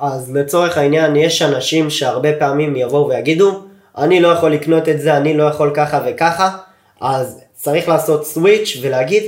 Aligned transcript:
אז 0.00 0.36
לצורך 0.36 0.78
העניין, 0.78 1.16
יש 1.16 1.42
אנשים 1.42 1.90
שהרבה 1.90 2.32
פעמים 2.32 2.76
יבואו 2.76 3.08
ויגידו, 3.08 3.60
אני 3.98 4.20
לא 4.20 4.28
יכול 4.28 4.52
לקנות 4.52 4.88
את 4.88 5.00
זה, 5.00 5.16
אני 5.16 5.36
לא 5.36 5.44
יכול 5.44 5.72
ככה 5.74 6.00
וככה, 6.06 6.50
אז 7.00 7.40
צריך 7.54 7.88
לעשות 7.88 8.26
סוויץ' 8.26 8.78
ולהגיד, 8.82 9.22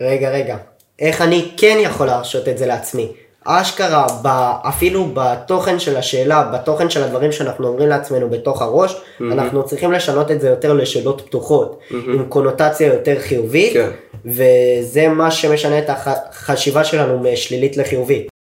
רגע, 0.00 0.30
רגע, 0.30 0.56
איך 0.98 1.22
אני 1.22 1.50
כן 1.56 1.76
יכול 1.80 2.06
להרשות 2.06 2.48
את 2.48 2.58
זה 2.58 2.66
לעצמי? 2.66 3.12
אשכרה, 3.44 4.06
ב, 4.22 4.28
אפילו 4.68 5.08
בתוכן 5.14 5.78
של 5.78 5.96
השאלה, 5.96 6.42
בתוכן 6.42 6.90
של 6.90 7.02
הדברים 7.02 7.32
שאנחנו 7.32 7.68
אומרים 7.68 7.88
לעצמנו 7.88 8.30
בתוך 8.30 8.62
הראש, 8.62 8.94
mm-hmm. 8.94 9.24
אנחנו 9.32 9.64
צריכים 9.64 9.92
לשנות 9.92 10.30
את 10.30 10.40
זה 10.40 10.48
יותר 10.48 10.72
לשאלות 10.72 11.20
פתוחות, 11.26 11.78
mm-hmm. 11.80 11.94
עם 11.94 12.24
קונוטציה 12.28 12.86
יותר 12.86 13.18
חיובית, 13.18 13.72
כן. 13.72 13.90
וזה 14.24 15.08
מה 15.08 15.30
שמשנה 15.30 15.78
את 15.78 15.84
החשיבה 15.88 16.84
שלנו 16.84 17.18
משלילית 17.18 17.76
לחיובית. 17.76 18.35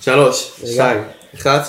שלוש, 0.00 0.52
שתיים, 0.66 1.02
אחד. 1.34 1.60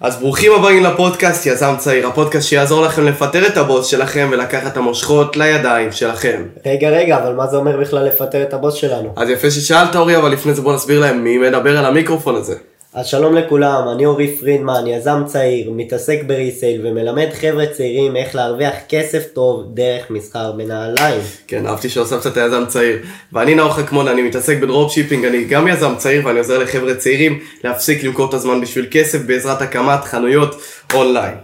אז 0.00 0.16
ברוכים 0.16 0.52
הבאים 0.52 0.84
לפודקאסט 0.84 1.46
יזם 1.46 1.74
צעיר, 1.78 2.08
הפודקאסט 2.08 2.48
שיעזור 2.48 2.82
לכם 2.82 3.06
לפטר 3.06 3.46
את 3.46 3.56
הבוס 3.56 3.86
שלכם 3.86 4.28
ולקחת 4.32 4.66
את 4.66 4.76
המושכות 4.76 5.36
לידיים 5.36 5.92
שלכם. 5.92 6.42
רגע, 6.66 6.88
רגע, 6.88 7.18
אבל 7.18 7.34
מה 7.34 7.46
זה 7.46 7.56
אומר 7.56 7.76
בכלל 7.76 8.04
לפטר 8.04 8.42
את 8.42 8.54
הבוס 8.54 8.74
שלנו? 8.74 9.12
אז 9.16 9.28
יפה 9.28 9.50
ששאלת 9.50 9.96
אורי, 9.96 10.16
אבל 10.16 10.32
לפני 10.32 10.54
זה 10.54 10.62
בוא 10.62 10.74
נסביר 10.74 11.00
להם 11.00 11.24
מי 11.24 11.38
מדבר 11.38 11.78
על 11.78 11.84
המיקרופון 11.84 12.34
הזה. 12.34 12.54
אז 12.94 13.06
שלום 13.06 13.34
לכולם, 13.34 13.88
אני 13.92 14.06
אורי 14.06 14.36
פרידמן, 14.36 14.86
יזם 14.86 15.22
צעיר, 15.26 15.70
מתעסק 15.70 16.18
בריסייל 16.26 16.86
ומלמד 16.86 17.28
חבר'ה 17.40 17.66
צעירים 17.66 18.16
איך 18.16 18.34
להרוויח 18.34 18.74
כסף 18.88 19.24
טוב 19.32 19.64
דרך 19.74 20.10
מסחר 20.10 20.52
בנעליים. 20.52 21.20
כן, 21.46 21.66
אהבתי 21.66 21.88
שהוספת 21.88 22.26
את 22.26 22.36
היזם 22.36 22.64
צעיר. 22.68 22.98
ואני 23.32 23.54
נאור 23.54 23.72
חכמון, 23.72 24.08
אני 24.08 24.22
מתעסק 24.22 24.58
ב 24.60 24.92
dropshipping, 24.92 25.24
אני 25.24 25.44
גם 25.44 25.68
יזם 25.68 25.94
צעיר 25.96 26.26
ואני 26.26 26.38
עוזר 26.38 26.58
לחבר'ה 26.58 26.94
צעירים 26.94 27.38
להפסיק 27.64 28.04
למכור 28.04 28.28
את 28.28 28.34
הזמן 28.34 28.60
בשביל 28.60 28.86
כסף 28.90 29.18
בעזרת 29.26 29.62
הקמת 29.62 30.04
חנויות 30.04 30.60
אונליין. 30.94 31.34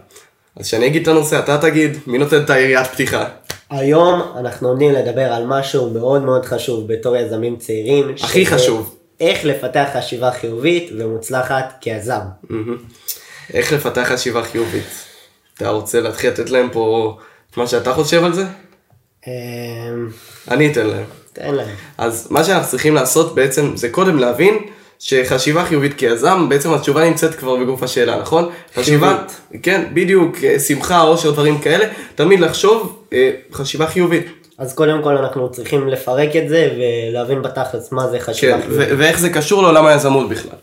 אז 0.56 0.66
שאני 0.66 0.86
אגיד 0.86 1.02
את 1.02 1.08
הנושא, 1.08 1.38
אתה 1.38 1.58
תגיד, 1.58 1.96
מי 2.06 2.18
נותן 2.18 2.42
את 2.42 2.50
היריית 2.50 2.86
פתיחה? 2.86 3.24
היום 3.70 4.22
אנחנו 4.38 4.68
עומדים 4.68 4.92
לדבר 4.92 5.32
על 5.32 5.46
משהו 5.46 5.90
מאוד 5.90 6.22
מאוד 6.22 6.44
חשוב 6.44 6.92
בתור 6.92 7.16
יזמים 7.16 7.56
צעירים. 7.56 8.14
הכי 8.22 8.46
שזה 8.46 8.56
חשוב. 8.56 9.03
איך 9.20 9.44
לפתח 9.44 9.88
חשיבה 9.94 10.30
חיובית 10.30 10.90
ומוצלחת 10.98 11.74
כיזם. 11.80 12.20
איך 13.52 13.72
לפתח 13.72 14.08
חשיבה 14.12 14.42
חיובית? 14.42 14.86
אתה 15.56 15.68
רוצה 15.68 16.00
להתחיל 16.00 16.30
לתת 16.30 16.50
להם 16.50 16.68
פה 16.72 17.16
את 17.50 17.56
מה 17.56 17.66
שאתה 17.66 17.92
חושב 17.92 18.24
על 18.24 18.32
זה? 18.32 18.44
אמ, 19.26 19.32
אני 20.50 20.72
אתן 20.72 20.86
להם. 20.86 21.04
תן 21.32 21.54
להם. 21.54 21.74
אז 21.98 22.28
מה 22.30 22.44
שאנחנו 22.44 22.68
צריכים 22.68 22.94
לעשות 22.94 23.34
בעצם 23.34 23.76
זה 23.76 23.88
קודם 23.88 24.18
להבין 24.18 24.58
שחשיבה 24.98 25.64
חיובית 25.64 25.94
כיזם, 25.94 26.48
בעצם 26.48 26.74
התשובה 26.74 27.08
נמצאת 27.08 27.34
כבר 27.34 27.56
בגוף 27.56 27.82
השאלה, 27.82 28.20
נכון? 28.20 28.50
חשיבה, 28.74 29.24
כן, 29.62 29.84
בדיוק, 29.94 30.36
אה, 30.44 30.60
שמחה, 30.60 31.02
אושר, 31.02 31.30
דברים 31.30 31.58
כאלה, 31.58 31.86
תמיד 32.14 32.40
לחשוב 32.40 33.04
אה, 33.12 33.30
חשיבה 33.52 33.86
חיובית. 33.86 34.43
אז 34.58 34.74
קודם 34.74 35.02
כל 35.02 35.16
אנחנו 35.16 35.52
צריכים 35.52 35.88
לפרק 35.88 36.36
את 36.36 36.48
זה 36.48 36.70
ולהבין 36.78 37.42
בתכלס 37.42 37.92
מה 37.92 38.08
זה 38.08 38.20
חשיבה 38.20 38.60
כן. 38.60 38.68
ו- 38.70 38.94
ואיך 38.98 39.18
זה 39.18 39.30
קשור 39.30 39.62
לעולם 39.62 39.86
היזמות 39.86 40.28
בכלל. 40.28 40.58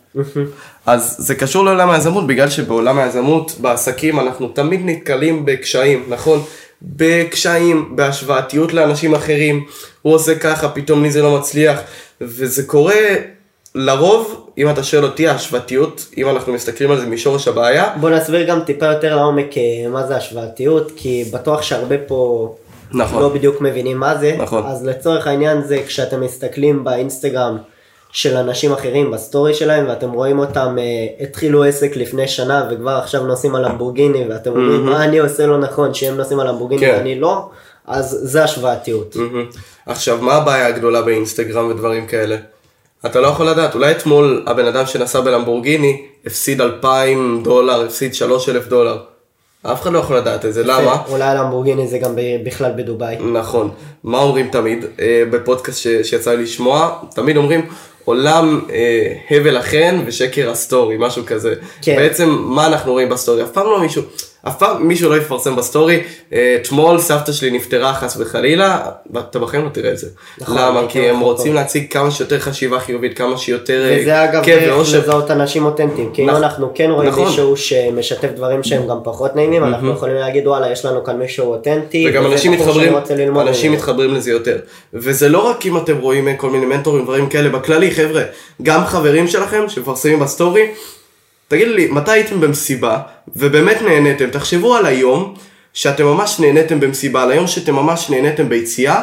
אז 0.85 1.15
זה 1.19 1.35
קשור 1.35 1.65
לעולם 1.65 1.89
היזמות 1.89 2.27
בגלל 2.27 2.49
שבעולם 2.49 2.99
היזמות, 2.99 3.55
בעסקים, 3.57 4.19
אנחנו 4.19 4.47
תמיד 4.47 4.81
נתקלים 4.83 5.45
בקשיים, 5.45 6.05
נכון? 6.07 6.43
בקשיים, 6.81 7.95
בהשוואתיות 7.95 8.73
לאנשים 8.73 9.15
אחרים, 9.15 9.65
הוא 10.01 10.13
עושה 10.13 10.35
ככה, 10.35 10.69
פתאום 10.69 11.03
לי 11.03 11.11
זה 11.11 11.21
לא 11.21 11.37
מצליח, 11.37 11.79
וזה 12.21 12.63
קורה 12.63 12.95
לרוב, 13.75 14.47
אם 14.57 14.69
אתה 14.69 14.83
שואל 14.83 15.03
אותי, 15.03 15.27
ההשוואתיות, 15.27 16.05
אם 16.17 16.29
אנחנו 16.29 16.53
מסתכלים 16.53 16.91
על 16.91 16.99
זה 16.99 17.05
משורש 17.05 17.47
הבעיה, 17.47 17.93
בוא 17.99 18.09
נסביר 18.09 18.47
גם 18.47 18.59
טיפה 18.65 18.85
יותר 18.85 19.15
לעומק 19.15 19.57
אה, 19.57 19.89
מה 19.89 20.07
זה 20.07 20.15
השוואתיות, 20.15 20.91
כי 20.95 21.25
בטוח 21.33 21.61
שהרבה 21.61 21.95
פה 22.07 22.53
נכון. 22.93 23.21
לא 23.21 23.29
בדיוק 23.29 23.61
מבינים 23.61 23.97
מה 23.97 24.17
זה. 24.17 24.35
נכון. 24.39 24.63
אז 24.65 24.85
לצורך 24.85 25.27
העניין 25.27 25.63
זה 25.63 25.83
כשאתם 25.87 26.21
מסתכלים 26.21 26.83
באינסטגרם 26.83 27.57
של 28.11 28.37
אנשים 28.37 28.73
אחרים 28.73 29.11
בסטורי 29.11 29.53
שלהם 29.53 29.85
ואתם 29.87 30.11
רואים 30.11 30.39
אותם 30.39 30.75
אה, 30.79 31.23
התחילו 31.23 31.63
עסק 31.63 31.95
לפני 31.95 32.27
שנה 32.27 32.69
וכבר 32.71 32.91
עכשיו 32.91 33.23
נוסעים 33.23 33.55
על 33.55 33.65
למבורגיני 33.65 34.25
ואתם 34.29 34.51
אומרים 34.51 34.85
מה 34.85 35.03
אני 35.03 35.19
עושה 35.19 35.45
לא 35.45 35.57
נכון 35.57 35.93
שהם 35.93 36.17
נוסעים 36.17 36.39
על 36.39 36.47
למבורגיני 36.47 36.81
כן. 36.81 36.95
ואני 36.97 37.19
לא, 37.19 37.49
אז 37.87 38.19
זה 38.21 38.43
השוואתיות. 38.43 39.15
מהמם. 39.15 39.45
עכשיו, 39.85 40.17
מה 40.21 40.33
הבעיה 40.33 40.67
הגדולה 40.67 41.01
באינסטגרם 41.01 41.67
ודברים 41.69 42.07
כאלה? 42.07 42.37
אתה 43.05 43.21
לא 43.21 43.27
יכול 43.27 43.49
לדעת, 43.49 43.75
אולי 43.75 43.91
אתמול 43.91 44.43
הבן 44.47 44.65
אדם 44.65 44.85
שנסע 44.85 45.19
בלמבורגיני 45.19 46.05
הפסיד 46.25 46.61
2,000 46.61 47.41
דולר, 47.43 47.85
הפסיד 47.85 48.15
3,000 48.15 48.67
דולר. 48.67 48.97
אף 49.63 49.81
אחד 49.81 49.93
לא 49.93 49.99
יכול 49.99 50.17
לדעת 50.17 50.45
את 50.45 50.53
זה, 50.53 50.63
למה? 50.63 50.97
אולי 51.09 51.23
הלמבורגיני 51.23 51.87
זה 51.87 51.97
גם 51.97 52.11
בכלל 52.43 52.71
בדובאי. 52.75 53.15
נכון. 53.33 53.69
מה 54.03 54.17
אומרים 54.17 54.49
תמיד 54.51 54.85
אה, 54.99 55.23
בפודקאסט 55.31 55.79
ש- 55.79 55.87
שיצא 56.03 56.33
לי 56.33 56.43
לשמוע? 56.43 56.89
תמיד 57.15 57.37
אומרים 57.37 57.65
עולם 58.05 58.61
אה, 58.71 59.13
הבל 59.37 59.57
החן 59.57 59.99
ושקר 60.05 60.49
הסטורי, 60.51 60.95
משהו 60.99 61.23
כזה. 61.25 61.53
כן. 61.81 61.95
בעצם 61.95 62.29
מה 62.29 62.67
אנחנו 62.67 62.91
רואים 62.91 63.09
בסטורי? 63.09 63.43
אף 63.43 63.51
פעם 63.51 63.65
לא 63.65 63.79
מישהו, 63.81 64.03
אף 64.47 64.57
פעם 64.59 64.87
מישהו 64.87 65.09
לא 65.09 65.17
יפרסם 65.17 65.55
בסטורי, 65.55 66.03
"אה, 66.33 66.57
אתמול 66.61 66.99
סבתא 66.99 67.31
שלי 67.31 67.51
נפטרה 67.51 67.93
חס 67.93 68.17
וחלילה, 68.19 68.79
אתה 69.17 69.39
בחיים 69.39 69.63
לא 69.63 69.69
תראה 69.69 69.91
את 69.91 69.97
זה. 69.97 70.07
נכון, 70.41 70.57
למה? 70.57 70.81
כי 70.89 71.09
הם. 71.09 71.19
רוצים 71.19 71.53
להציג 71.53 71.91
כמה 71.93 72.11
שיותר 72.11 72.39
חשיבה 72.39 72.79
חיובית, 72.79 73.17
כמה 73.17 73.37
שיותר 73.37 73.89
אה, 73.89 73.97
וזה 74.01 74.23
אגב 74.23 74.43
כיף 74.43 74.59
דרך 74.59 74.75
ואושר. 74.75 74.99
לזהות 74.99 75.31
אנשים 75.31 75.65
אותנטיים, 75.65 76.09
כי 76.13 76.21
אם 76.21 76.29
נכון. 76.29 76.43
אנחנו 76.43 76.71
כן 76.75 76.89
רואים 76.91 77.09
נכון. 77.09 77.25
מישהו 77.27 77.57
שמשתף 77.57 78.29
דברים 78.35 78.63
שהם 78.63 78.87
גם 78.87 78.97
פחות 79.03 79.35
נעימים, 79.35 79.63
אנחנו 79.63 79.91
יכולים 79.91 80.15
להגיד 80.15 80.47
וואלה 80.47 80.71
יש 80.71 80.85
לנו 80.85 81.03
כאן 81.03 81.17
מישהו 81.17 81.51
אותנטי, 81.51 82.05
וגם 82.09 82.25
אנשים 82.25 82.51
מתחברים, 82.51 82.93
אנשים. 83.37 83.71
מתחברים 83.71 84.13
לזה 84.13 84.31
יותר. 84.31 84.57
וזה 84.93 85.29
לא 85.29 85.47
רק 85.49 85.65
אם 85.65 85.77
אתם 85.77 85.97
רואים 85.97 86.27
אה, 86.27 86.33
כל 86.37 86.49
מיני 86.49 86.65
מנטורים, 86.65 87.03
דברים 87.03 87.29
כאלה, 87.29 87.49
בכללי, 87.49 87.91
חבר'ה, 87.91 88.21
גם 88.61 88.85
חברים 88.85 89.27
שלכם 89.27 89.63
שמפרסמים 89.67 90.19
בסטורי, 90.19 90.67
תגידו 91.51 91.73
לי, 91.73 91.87
מתי 91.87 92.11
הייתם 92.11 92.41
במסיבה, 92.41 92.99
ובאמת 93.35 93.81
נהניתם, 93.81 94.29
תחשבו 94.29 94.75
על 94.75 94.85
היום 94.85 95.33
שאתם 95.73 96.05
ממש 96.05 96.39
נהניתם 96.39 96.79
במסיבה, 96.79 97.23
על 97.23 97.31
היום 97.31 97.47
שאתם 97.47 97.75
ממש 97.75 98.09
נהניתם 98.09 98.49
ביציאה, 98.49 99.01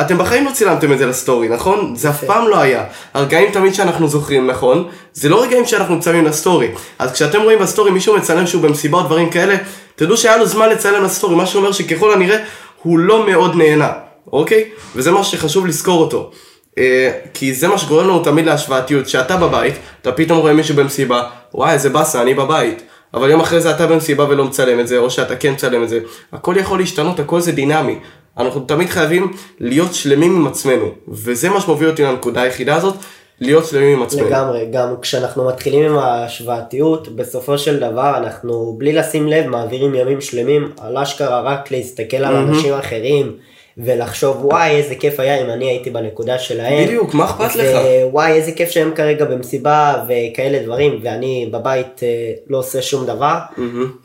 אתם 0.00 0.18
בחיים 0.18 0.44
לא 0.44 0.50
צילמתם 0.50 0.92
את 0.92 0.98
זה 0.98 1.06
לסטורי, 1.06 1.48
נכון? 1.48 1.96
זה 1.96 2.10
אף 2.10 2.24
פעם 2.24 2.48
לא 2.48 2.58
היה. 2.58 2.84
הרגעים 3.14 3.52
תמיד 3.52 3.74
שאנחנו 3.74 4.08
זוכרים, 4.08 4.46
נכון? 4.46 4.88
זה 5.12 5.28
לא 5.28 5.42
רגעים 5.42 5.66
שאנחנו 5.66 5.96
מצלמים 5.96 6.24
לסטורי. 6.24 6.68
אז 6.98 7.12
כשאתם 7.12 7.42
רואים 7.42 7.58
בסטורי 7.58 7.90
מישהו 7.90 8.16
מצלם 8.16 8.46
שהוא 8.46 8.62
במסיבה 8.62 8.98
או 8.98 9.02
דברים 9.02 9.30
כאלה, 9.30 9.56
תדעו 9.96 10.16
שהיה 10.16 10.36
לו 10.36 10.46
זמן 10.46 10.68
לצלם 10.68 11.04
לסטורי, 11.04 11.36
מה 11.36 11.46
שאומר 11.46 11.72
שככל 11.72 12.12
הנראה 12.12 12.38
הוא 12.82 12.98
לא 12.98 13.26
מאוד 13.26 13.56
נהנה, 13.56 13.92
אוקיי? 14.32 14.64
וזה 14.96 15.10
מה 15.10 15.24
שחשוב 15.24 15.66
לזכור 15.66 16.00
אותו. 16.00 16.30
אה, 16.78 17.10
כי 17.34 17.54
זה 17.54 17.68
מה 17.68 17.78
שגורם 17.78 18.04
לנו 18.04 18.24
תמיד 18.24 18.46
להשוואתיות, 18.46 19.08
שאתה 19.08 19.36
בבית, 19.36 19.74
אתה 20.02 20.12
פתאום 20.12 20.38
רואה 20.38 20.52
מישהו 20.52 20.76
במסיבה, 20.76 21.22
וואי 21.54 21.72
איזה 21.72 21.90
באסה, 21.90 22.22
אני 22.22 22.34
בבית. 22.34 22.82
אבל 23.14 23.30
יום 23.30 23.40
אחרי 23.40 23.60
זה 23.60 23.70
אתה 23.70 23.86
במסיבה 23.86 24.24
ולא 24.28 24.44
מצלם 24.44 24.80
את 24.80 24.88
זה, 24.88 24.98
או 24.98 25.10
שאתה 25.10 25.36
כן 25.36 25.52
מצלם 25.52 25.82
את 25.82 25.88
זה. 25.88 25.98
הכל 26.32 26.54
יכול 26.58 26.78
להשתנות, 26.78 27.20
הכל 27.20 27.40
זה 27.40 27.52
דינמי. 27.52 27.98
אנחנו 28.38 28.60
תמיד 28.60 28.88
חייבים 28.88 29.32
להיות 29.60 29.94
שלמים 29.94 30.36
עם 30.36 30.46
עצמנו, 30.46 30.90
וזה 31.08 31.50
מה 31.50 31.60
שמוביל 31.60 31.88
אותי 31.88 32.02
לנקודה 32.02 32.42
היחידה 32.42 32.76
הזאת, 32.76 32.94
להיות 33.40 33.66
שלמים 33.66 33.96
עם 33.96 34.02
עצמנו. 34.02 34.26
לגמרי, 34.26 34.66
גם 34.72 34.94
כשאנחנו 35.02 35.46
מתחילים 35.48 35.82
עם 35.90 35.98
ההשוואתיות, 35.98 37.16
בסופו 37.16 37.58
של 37.58 37.80
דבר 37.80 38.16
אנחנו 38.16 38.74
בלי 38.78 38.92
לשים 38.92 39.28
לב 39.28 39.46
מעבירים 39.46 39.94
ימים 39.94 40.20
שלמים 40.20 40.70
על 40.80 40.96
אשכרה 40.96 41.40
רק 41.40 41.70
להסתכל 41.70 42.16
על 42.16 42.34
אנשים 42.36 42.74
אחרים 42.74 43.36
ולחשוב 43.78 44.44
וואי 44.44 44.70
איזה 44.70 44.94
כיף 44.94 45.20
היה 45.20 45.40
אם 45.44 45.50
אני 45.50 45.64
הייתי 45.64 45.90
בנקודה 45.90 46.38
שלהם. 46.38 46.84
בדיוק, 46.84 47.14
מה 47.14 47.24
אכפת 47.24 47.56
לך? 47.56 47.78
וואי 48.10 48.32
איזה 48.32 48.52
כיף 48.52 48.70
שהם 48.70 48.92
כרגע 48.94 49.24
במסיבה 49.24 50.04
וכאלה 50.08 50.62
דברים 50.62 51.00
ואני 51.02 51.48
בבית 51.52 52.02
אה, 52.02 52.32
לא 52.46 52.58
עושה 52.58 52.82
שום 52.82 53.06
דבר. 53.06 53.38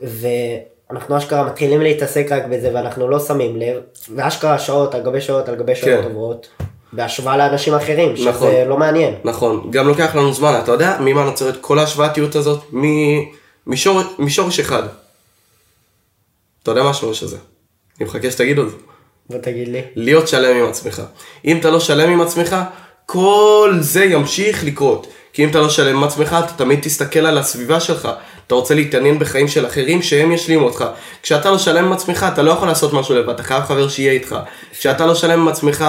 ואנחנו 0.02 1.18
אשכרה 1.18 1.44
מתחילים 1.44 1.82
להתעסק 1.82 2.28
רק 2.32 2.44
בזה 2.46 2.72
ואנחנו 2.74 3.08
לא 3.08 3.20
שמים 3.20 3.56
לב 3.56 3.76
ואשכרה 4.16 4.60
שעות 4.60 4.96
על 4.96 5.02
גבי 5.02 5.22
שעות 5.22 5.50
על 5.50 5.56
גבי 5.56 5.76
שעות 5.76 6.02
כן. 6.02 6.04
עוברות. 6.04 6.48
בהשוואה 6.94 7.38
לאנשים 7.38 7.74
אחרים, 7.74 8.18
שזה 8.18 8.30
נכון. 8.30 8.54
לא 8.68 8.78
מעניין. 8.78 9.14
נכון, 9.24 9.68
גם 9.72 9.88
לוקח 9.88 10.16
לנו 10.16 10.34
זמן, 10.34 10.60
אתה 10.64 10.72
יודע 10.72 10.98
ממה 11.00 11.24
נוצרת 11.24 11.58
כל 11.62 11.80
ההשוואתיות 11.80 12.36
הזאת? 12.36 12.60
ממישור, 13.66 14.02
משורש 14.20 14.60
אחד. 14.60 14.84
אתה 16.64 16.72
יודע 16.72 16.84
מה 16.84 16.90
השורש 16.90 17.24
הזה? 17.24 17.38
אני 18.00 18.06
מחכה 18.06 18.32
שתגידו 18.32 18.64
את 18.64 18.70
זה. 18.70 18.76
בוא 19.30 19.38
תגיד 19.38 19.68
לי. 19.68 19.82
להיות 19.96 20.28
שלם 20.28 20.56
עם 20.56 20.70
עצמך. 20.70 21.02
אם 21.46 21.58
אתה 21.58 21.70
לא 21.70 21.80
שלם 21.80 22.10
עם 22.10 22.22
עצמך, 22.22 22.56
כל 23.06 23.78
זה 23.80 24.06
ימשיך 24.06 24.64
לקרות. 24.64 25.08
כי 25.34 25.44
אם 25.44 25.50
אתה 25.50 25.60
לא 25.60 25.70
שלם 25.70 25.96
עם 25.96 26.04
עצמך, 26.04 26.36
אתה 26.46 26.54
תמיד 26.54 26.80
תסתכל 26.82 27.20
על 27.20 27.38
הסביבה 27.38 27.80
שלך. 27.80 28.10
אתה 28.48 28.56
רוצה 28.56 28.76
להתעניין 28.76 29.20
בחיים 29.20 29.48
של 29.48 29.66
אחרים 29.66 30.02
שהם 30.02 30.32
ישלימו 30.32 30.66
אותך. 30.66 30.86
כשאתה 31.24 31.52
לא 31.52 31.58
שלם 31.58 31.86
עם 31.86 31.92
עצמך, 31.92 32.26
אתה 32.34 32.42
לא 32.42 32.52
יכול 32.52 32.68
לעשות 32.68 32.94
משהו 32.94 33.16
לבד, 33.16 33.30
אתה 33.30 33.44
חייב 33.44 33.64
חבר 33.64 33.90
שיהיה 33.90 34.12
איתך. 34.12 34.36
כשאתה 34.80 35.06
לא 35.06 35.16
שלם 35.16 35.40
עם 35.40 35.48
עצמך, 35.48 35.86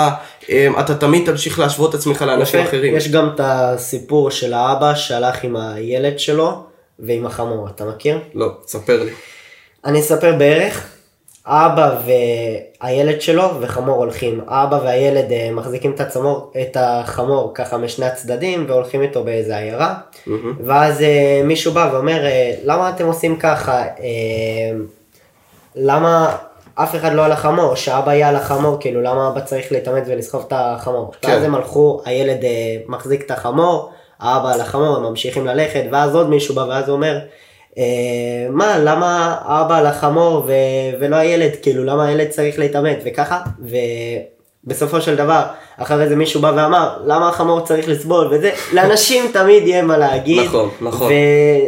אמ, 0.48 0.74
אתה 0.80 0.94
תמיד 0.94 1.26
תמשיך 1.26 1.58
להשוות 1.58 1.90
את 1.90 1.94
עצמך 1.94 2.22
לאנשים. 2.22 2.60
אחרים. 2.60 2.96
יש 2.96 3.08
גם 3.08 3.30
את 3.34 3.40
הסיפור 3.44 4.30
של 4.30 4.54
האבא 4.54 4.94
שהלך 4.94 5.44
עם 5.44 5.56
הילד 5.56 6.18
שלו 6.18 6.64
ועם 6.98 7.26
החמור, 7.26 7.68
אתה 7.68 7.84
מכיר? 7.84 8.18
לא, 8.34 8.48
ספר 8.66 9.02
לי. 9.04 9.12
אני 9.84 10.00
אספר 10.00 10.34
בערך. 10.38 10.86
האבא 11.50 11.94
והילד 12.82 13.20
שלו 13.20 13.60
וחמור 13.60 13.96
הולכים. 13.96 14.40
האבא 14.48 14.80
והילד 14.84 15.32
אה, 15.32 15.50
מחזיקים 15.52 15.92
את, 15.92 16.00
הצמור, 16.00 16.52
את 16.62 16.76
החמור 16.80 17.50
ככה 17.54 17.78
משני 17.78 18.06
הצדדים 18.06 18.64
והולכים 18.68 19.02
איתו 19.02 19.24
באיזה 19.24 19.56
עיירה. 19.56 19.94
ואז 20.64 21.02
אה, 21.02 21.42
מישהו 21.44 21.72
בא 21.72 21.90
ואומר, 21.92 22.24
אה, 22.24 22.54
למה 22.64 22.90
אתם 22.90 23.06
עושים 23.06 23.36
ככה? 23.36 23.84
למה 25.76 26.36
אף 26.74 26.94
אחד 26.94 27.12
לא 27.12 27.24
על 27.24 27.32
החמור? 27.32 27.74
שאבא 27.74 28.12
יהיה 28.12 28.28
על 28.28 28.36
החמור, 28.36 28.76
כאילו 28.80 29.00
למה 29.00 29.28
אבא 29.28 29.40
צריך 29.40 29.72
להתאמץ 29.72 30.04
ולסחוב 30.06 30.44
את 30.46 30.52
החמור? 30.56 31.12
כן. 31.22 31.28
ואז 31.28 31.42
הם 31.42 31.54
הלכו, 31.54 32.02
הילד 32.04 32.40
מחזיק 32.86 33.22
את 33.26 33.30
החמור, 33.30 33.90
האבא 34.20 34.52
על 34.52 34.60
החמור, 34.60 34.96
הם 34.96 35.02
ממשיכים 35.02 35.46
ללכת, 35.46 35.82
ואז 35.92 36.14
עוד 36.14 36.30
מישהו 36.30 36.54
בא 36.54 36.60
ואז 36.60 36.88
הוא 36.88 36.96
אומר, 36.96 37.18
מה, 38.50 38.78
למה 38.78 39.36
האבא 39.44 39.78
על 39.78 39.86
החמור 39.86 40.44
ו... 40.46 40.52
ולא 41.00 41.16
הילד, 41.16 41.50
כאילו 41.62 41.84
למה 41.84 42.06
הילד 42.06 42.28
צריך 42.28 42.58
להתאמץ 42.58 42.96
וככה, 43.04 43.40
ובסופו 44.66 45.00
של 45.00 45.16
דבר, 45.16 45.42
אחרי 45.78 46.08
זה 46.08 46.16
מישהו 46.16 46.40
בא 46.40 46.52
ואמר, 46.56 46.96
למה 47.06 47.28
החמור 47.28 47.60
צריך 47.60 47.88
לסבול 47.88 48.28
וזה, 48.30 48.50
לאנשים 48.72 49.24
תמיד 49.32 49.66
יהיה 49.66 49.82
מה 49.82 49.98
להגיד, 49.98 50.44
נכון, 50.46 50.68
נכון. 50.80 51.12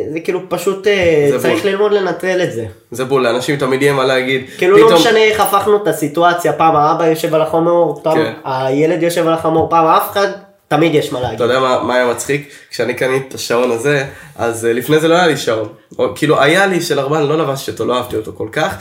וזה 0.09 0.21
כאילו 0.21 0.41
פשוט 0.49 0.87
אה, 0.87 1.31
צריך 1.39 1.63
בול. 1.63 1.71
ללמוד 1.73 1.93
לנטרל 1.93 2.43
את 2.43 2.53
זה. 2.53 2.65
זה 2.91 3.05
בול, 3.05 3.23
לאנשים 3.23 3.57
תמיד 3.57 3.83
יהיה 3.83 3.93
מה 3.93 4.05
להגיד. 4.05 4.45
כאילו 4.59 4.77
לא 4.79 4.85
פתאום- 4.87 5.01
משנה 5.01 5.19
איך 5.19 5.41
הפכנו 5.41 5.77
את 5.83 5.89
הסיטואציה, 5.89 6.53
פעם 6.53 6.77
האבא 6.77 7.07
יושב 7.07 7.35
על 7.35 7.43
החמור, 7.43 8.01
פעם 8.03 8.15
כן. 8.19 8.33
הילד 8.45 9.03
יושב 9.03 9.27
על 9.27 9.33
החמור, 9.35 9.71
פעם 9.71 9.87
אף 9.87 10.11
אחד, 10.11 10.29
תמיד 10.77 10.95
יש 10.95 11.13
מה 11.13 11.21
להגיד. 11.21 11.35
אתה 11.35 11.45
יודע 11.45 11.61
מה, 11.61 11.83
מה 11.83 11.95
היה 11.95 12.11
מצחיק? 12.11 12.53
כשאני 12.71 12.95
קניתי 12.95 13.29
את 13.29 13.35
השעון 13.35 13.71
הזה, 13.71 14.05
אז 14.37 14.67
אה, 14.67 14.73
לפני 14.73 15.01
זה 15.01 15.09
לא 15.09 15.15
היה 15.15 15.27
לי 15.27 15.37
שעון. 15.37 15.69
או, 15.99 16.15
כאילו 16.15 16.41
היה 16.41 16.67
לי 16.67 16.81
של 16.81 17.01
ארבן, 17.01 17.23
לא 17.23 17.39
לבשתי 17.39 17.71
אותו, 17.71 17.85
לא 17.85 17.97
אהבתי 17.97 18.17
אותו 18.17 18.33
כל 18.37 18.49
כך. 18.53 18.75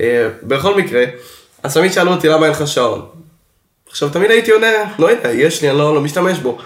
אה, 0.00 0.28
בכל 0.42 0.74
מקרה, 0.74 1.04
אז 1.62 1.74
תמיד 1.74 1.92
שאלו 1.92 2.12
אותי 2.12 2.28
למה 2.28 2.46
אין 2.46 2.52
לך 2.52 2.68
שעון. 2.68 3.06
עכשיו 3.90 4.08
תמיד 4.08 4.30
הייתי 4.30 4.50
עונה, 4.50 4.66
לא 4.98 5.10
יודע, 5.10 5.30
יש 5.30 5.62
לי, 5.62 5.70
אני 5.70 5.78
לא, 5.78 5.94
לא 5.94 6.00
משתמש 6.00 6.38
בו. 6.38 6.58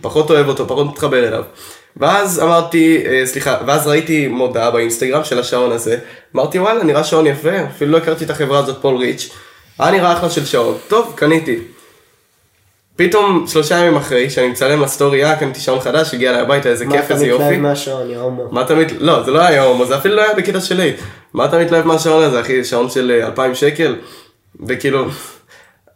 פחות 0.00 0.30
אוהב 0.30 0.48
אותו, 0.48 0.68
פחות 0.68 0.86
מתחבר 0.86 1.28
אליו. 1.28 1.44
ואז 1.96 2.42
אמרתי, 2.42 3.04
אה, 3.06 3.26
סליחה, 3.26 3.56
ואז 3.66 3.86
ראיתי 3.86 4.28
מודעה 4.28 4.70
באינסטגרם 4.70 5.24
של 5.24 5.38
השעון 5.38 5.72
הזה. 5.72 5.98
אמרתי 6.36 6.58
וואלה, 6.58 6.84
נראה 6.84 7.04
שעון 7.04 7.26
יפה, 7.26 7.64
אפילו 7.76 7.92
לא 7.92 7.96
הכרתי 7.96 8.24
את 8.24 8.30
החברה 8.30 8.58
הזאת, 8.58 8.82
פול 8.82 8.96
ריץ'. 8.96 9.30
היה 9.78 9.90
נראה 9.90 10.12
אחלה 10.12 10.30
של 10.30 10.44
שעון. 10.44 10.78
טוב, 10.88 11.12
קניתי. 11.16 11.58
פתאום 12.96 13.46
שלושה 13.46 13.78
ימים 13.78 13.96
אחרי 13.96 14.30
שאני 14.30 14.48
מצלם 14.48 14.82
לסטורי, 14.82 15.24
אה, 15.24 15.36
קניתי 15.36 15.60
שעון 15.60 15.80
חדש, 15.80 16.14
הגיע 16.14 16.30
אליי 16.30 16.42
הביתה, 16.42 16.68
איזה 16.68 16.84
מה 16.86 16.92
כיף, 16.92 17.04
אתה 17.04 17.14
איזה 17.14 17.24
מתלהב 17.26 17.40
יופי. 17.40 17.56
מהשעון, 17.56 18.10
יא 18.10 18.18
הומו? 18.18 18.48
מה 18.50 18.62
אתה 18.62 18.74
מת... 18.74 18.92
לא, 19.00 19.22
זה 19.22 19.30
לא 19.30 19.40
היה 19.42 19.62
הומו, 19.62 19.86
זה 19.86 19.96
אפילו 19.96 20.16
לא 20.16 20.22
היה 20.22 20.34
בקטע 20.34 20.60
שלי. 20.60 20.92
מה 21.34 21.44
אתה 21.44 21.58
מתלהב 21.58 21.86
מהשעון 21.86 22.22
הזה, 22.22 22.40
אחי? 22.40 22.64
שעון 22.64 22.90
של 22.90 23.10
אה, 23.20 23.26
2,000 23.26 23.54
שקל? 23.54 23.96
וכאילו, 24.66 25.06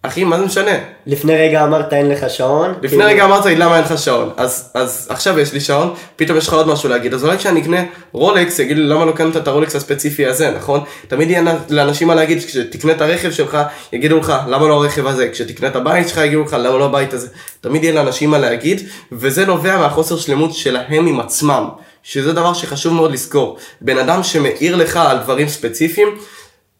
אחי, 0.02 0.24
מה 0.24 0.38
זה 0.38 0.44
משנה? 0.44 0.78
לפני 1.06 1.36
רגע 1.36 1.64
אמרת 1.64 1.92
אין 1.92 2.08
לך 2.08 2.30
שעון. 2.30 2.70
לפני 2.70 2.88
כאילו, 2.88 3.04
רגע 3.04 3.24
אמרת 3.24 3.46
לי 3.46 3.56
למה 3.56 3.76
אין 3.76 3.84
לך 3.84 3.98
שעון, 3.98 4.30
אז, 4.36 4.70
אז 4.74 5.06
עכשיו 5.10 5.38
יש 5.38 5.52
לי 5.52 5.60
שעון, 5.60 5.94
פתאום 6.16 6.38
יש 6.38 6.48
לך 6.48 6.54
עוד 6.54 6.68
משהו 6.68 6.88
להגיד, 6.88 7.14
אז 7.14 7.24
אולי 7.24 7.38
כשאני 7.38 7.60
אקנה 7.60 7.84
רולקס, 8.12 8.58
יגידו 8.58 8.80
למה 8.82 9.04
לא 9.04 9.12
קנת 9.12 9.36
את 9.36 9.48
הרולקס 9.48 9.76
הספציפי 9.76 10.26
הזה, 10.26 10.50
נכון? 10.50 10.80
תמיד 11.08 11.30
יהיה 11.30 11.42
לאנשים 11.68 12.08
מה 12.08 12.14
להגיד, 12.14 12.44
כשתקנה 12.44 12.92
את 12.92 13.00
הרכב 13.00 13.30
שלך, 13.30 13.58
יגידו 13.92 14.18
לך 14.18 14.34
למה 14.48 14.68
לא 14.68 14.74
הרכב 14.74 15.06
הזה, 15.06 15.28
כשתקנה 15.28 15.68
את 15.68 15.76
הבית 15.76 16.08
שלך, 16.08 16.18
יגידו 16.18 16.42
לך 16.42 16.52
למה 16.52 16.78
לא 16.78 16.84
הבית 16.84 17.12
הזה, 17.12 17.28
תמיד 17.60 17.84
יהיה 17.84 17.94
לאנשים 17.94 18.30
מה 18.30 18.38
להגיד, 18.38 18.88
וזה 19.12 19.46
נובע 19.46 19.78
מהחוסר 19.78 20.16
שלמות 20.16 20.54
שלהם 20.54 21.06
עם 21.06 21.20
עצמם, 21.20 21.68
שזה 22.02 22.32
דבר 22.32 22.54
שחשוב 22.54 22.94
מאוד 22.94 23.12
לזכור. 23.12 23.56
בן 23.80 23.98
אדם 23.98 24.22
שמעיר 24.22 24.76
לך 24.76 24.96
על 24.96 25.18
דברים 25.18 25.48
ספציפיים, 25.48 26.08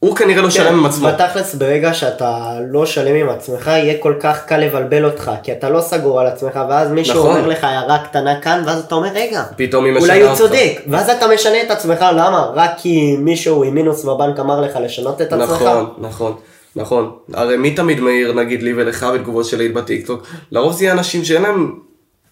הוא 0.00 0.16
כנראה 0.16 0.42
לא 0.42 0.50
שלם 0.50 0.78
עם 0.78 0.86
עצמו. 0.86 1.08
כן, 1.08 1.14
בתכלס 1.14 1.54
ברגע 1.54 1.94
שאתה 1.94 2.58
לא 2.70 2.86
שלם 2.86 3.14
עם 3.14 3.28
עצמך 3.28 3.66
יהיה 3.66 3.94
כל 3.98 4.14
כך 4.20 4.44
קל 4.46 4.56
לבלבל 4.56 5.04
אותך 5.04 5.30
כי 5.42 5.52
אתה 5.52 5.70
לא 5.70 5.80
סגור 5.80 6.20
על 6.20 6.26
עצמך 6.26 6.60
ואז 6.68 6.90
מישהו 6.90 7.18
נכון. 7.18 7.36
אומר 7.36 7.46
לך 7.48 7.64
הערה 7.64 7.98
קטנה 7.98 8.40
כאן 8.40 8.62
ואז 8.66 8.84
אתה 8.84 8.94
אומר 8.94 9.08
רגע 9.14 9.42
פתאום 9.56 9.84
היא 9.84 9.92
משנה 9.92 10.06
אולי 10.06 10.22
הוא 10.22 10.30
אותך." 10.30 10.38
צודק 10.40 10.80
ואז 10.86 11.10
אתה 11.10 11.26
משנה 11.34 11.62
את 11.62 11.70
עצמך 11.70 12.04
למה 12.12 12.50
רק 12.54 12.70
כי 12.76 13.16
מישהו 13.18 13.64
עם 13.64 13.74
מינוס 13.74 14.04
בבנק 14.04 14.40
אמר 14.40 14.60
לך 14.60 14.78
לשנות 14.82 15.22
את 15.22 15.32
עצמך 15.32 15.50
נכון, 15.62 15.86
נכון, 15.98 16.34
נכון. 16.76 17.10
הרי 17.34 17.56
מי 17.56 17.70
תמיד 17.70 18.00
מעיר, 18.00 18.32
נגיד 18.32 18.62
לי 18.62 18.72
ולך 18.76 19.06
בתגובות 19.14 19.44
של 19.44 19.60
hate 19.60 19.74
בטיקטוק? 19.74 20.26
לרוב 20.52 20.72
זה 20.72 20.84
יהיה 20.84 20.92
אנשים 20.92 21.24
שאין 21.24 21.42
להם, 21.42 21.72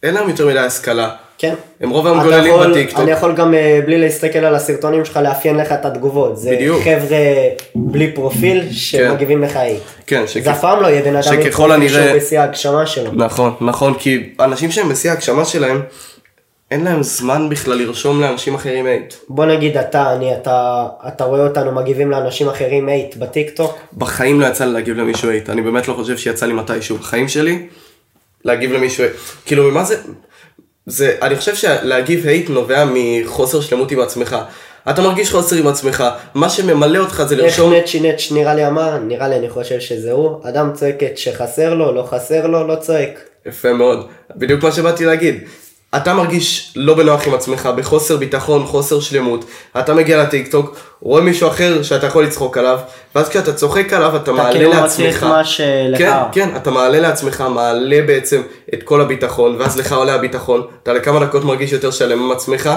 אין 0.06 0.14
להם 0.14 0.28
יותר 0.28 0.46
מדי 0.46 0.58
השכלה. 0.58 1.10
כן. 1.38 1.54
הם 1.80 1.90
רוב 1.90 2.06
היום 2.06 2.22
גוללים 2.22 2.54
בטיקטוק. 2.70 3.00
אני 3.00 3.10
יכול 3.10 3.34
גם 3.34 3.54
אה, 3.54 3.80
בלי 3.86 3.98
להסתכל 3.98 4.38
על 4.38 4.54
הסרטונים 4.54 5.04
שלך 5.04 5.16
לאפיין 5.16 5.56
לך 5.56 5.72
את 5.72 5.84
התגובות 5.84 6.38
זה 6.38 6.50
בדיוק. 6.50 6.82
חבר'ה 6.82 7.18
בלי 7.74 8.12
פרופיל 8.12 8.68
שמגיבים 8.72 9.42
לך 9.42 9.56
hate 9.56 9.80
כן, 10.06 10.22
שכ- 10.26 10.40
זה 10.44 10.50
אף 10.50 10.60
פעם 10.60 10.82
לא 10.82 10.86
יהיה 10.86 11.02
בן 11.02 11.16
אדם 11.16 11.32
עם 11.32 11.50
פרופיל 11.50 11.88
שהוא 11.88 12.16
בשיא 12.16 12.40
ההגשמה 12.40 12.86
שלו 12.86 13.10
נכון, 13.14 13.54
נכון, 13.60 13.94
כי 13.94 14.32
אנשים 14.40 14.70
שהם 14.70 14.88
בשיא 14.88 15.10
ההגשמה 15.10 15.44
שלהם, 15.44 15.82
אין 16.70 16.84
להם 16.84 17.02
זמן 17.02 17.48
בכלל 17.48 17.78
לרשום 17.78 18.20
לאנשים 18.20 18.54
אחרים 18.54 18.86
hate. 18.86 19.14
בוא 19.28 19.44
נגיד 19.46 19.76
אתה, 19.76 20.12
אני, 20.12 20.34
אתה, 20.34 20.86
אתה 21.08 21.24
רואה 21.24 21.40
אותנו 21.46 21.72
מגיבים 21.72 22.10
לאנשים 22.10 22.48
אחרים 22.48 22.88
hate 22.88 23.16
בטיקטוק? 23.16 23.78
בחיים 23.98 24.40
לא 24.40 24.46
יצא 24.46 24.64
לי 24.64 24.72
להגיב 24.72 24.96
למישהו 24.96 25.30
hate, 25.30 25.50
אני 25.50 25.62
באמת 25.62 25.88
לא 25.88 25.94
חושב 25.94 26.16
שיצא 26.16 26.46
לי 26.46 26.52
מתישהו 26.52 26.96
בחיים 26.96 27.28
שלי 27.28 27.66
להגיב 28.46 28.72
למישהו. 28.72 29.04
כאילו 29.46 29.70
ממה 29.70 29.84
זה, 29.84 29.96
זה, 30.86 31.16
אני 31.22 31.36
חושב 31.36 31.54
שלהגיב 31.54 32.26
hate 32.26 32.50
נובע 32.50 32.84
מחוסר 32.94 33.60
שלמות 33.60 33.92
עם 33.92 34.00
עצמך. 34.00 34.36
אתה 34.90 35.02
מרגיש 35.02 35.30
חוסר 35.30 35.56
עם 35.56 35.66
עצמך, 35.66 36.04
מה 36.34 36.48
שממלא 36.48 36.98
אותך 36.98 37.22
זה 37.28 37.34
איך 37.34 37.44
לרשום... 37.44 37.72
נצ'י 37.74 38.00
נצ' 38.00 38.32
נראה 38.32 38.54
לי 38.54 38.66
אמר? 38.66 38.98
נראה 38.98 39.28
לי 39.28 39.36
אני 39.36 39.50
חושב 39.50 39.80
שזה 39.80 40.12
הוא. 40.12 40.48
אדם 40.48 40.70
צועק 40.74 41.02
את 41.02 41.18
שחסר 41.18 41.74
לו, 41.74 41.94
לא 41.94 42.02
חסר 42.02 42.46
לו, 42.46 42.66
לא 42.66 42.76
צועק. 42.76 43.20
יפה 43.46 43.72
מאוד, 43.72 44.08
בדיוק 44.36 44.62
מה 44.62 44.72
שבאתי 44.72 45.04
להגיד. 45.04 45.44
אתה 45.94 46.14
מרגיש 46.14 46.72
לא 46.76 46.94
בנוח 46.94 47.26
עם 47.26 47.34
עצמך, 47.34 47.68
בחוסר 47.76 48.16
ביטחון, 48.16 48.66
חוסר 48.66 49.00
שלמות, 49.00 49.44
אתה 49.78 49.94
מגיע 49.94 50.22
לטיקטוק, 50.22 50.76
רואה 51.00 51.22
מישהו 51.22 51.48
אחר 51.48 51.82
שאתה 51.82 52.06
יכול 52.06 52.24
לצחוק 52.24 52.58
עליו, 52.58 52.78
ואז 53.14 53.28
כשאתה 53.28 53.52
צוחק 53.52 53.92
עליו 53.92 54.16
אתה 54.16 54.22
אתה 54.22 54.32
מעלה 54.32 54.52
כאילו 54.52 54.70
לעצמך. 54.70 54.84
מצליח 54.84 55.22
מה 55.22 55.44
שלך. 55.44 55.98
כן, 55.98 56.12
כן, 56.32 56.56
אתה 56.56 56.70
מעלה 56.70 57.00
לעצמך, 57.00 57.44
מעלה 57.54 58.02
בעצם 58.06 58.42
את 58.74 58.82
כל 58.82 59.00
הביטחון, 59.00 59.56
ואז 59.58 59.78
לך 59.78 59.92
עולה 59.92 60.14
הביטחון, 60.14 60.66
אתה 60.82 60.92
לכמה 60.92 61.26
דקות 61.26 61.44
מרגיש 61.44 61.72
יותר 61.72 61.90
שלם 61.90 62.22
עם 62.22 62.32
עצמך, 62.32 62.70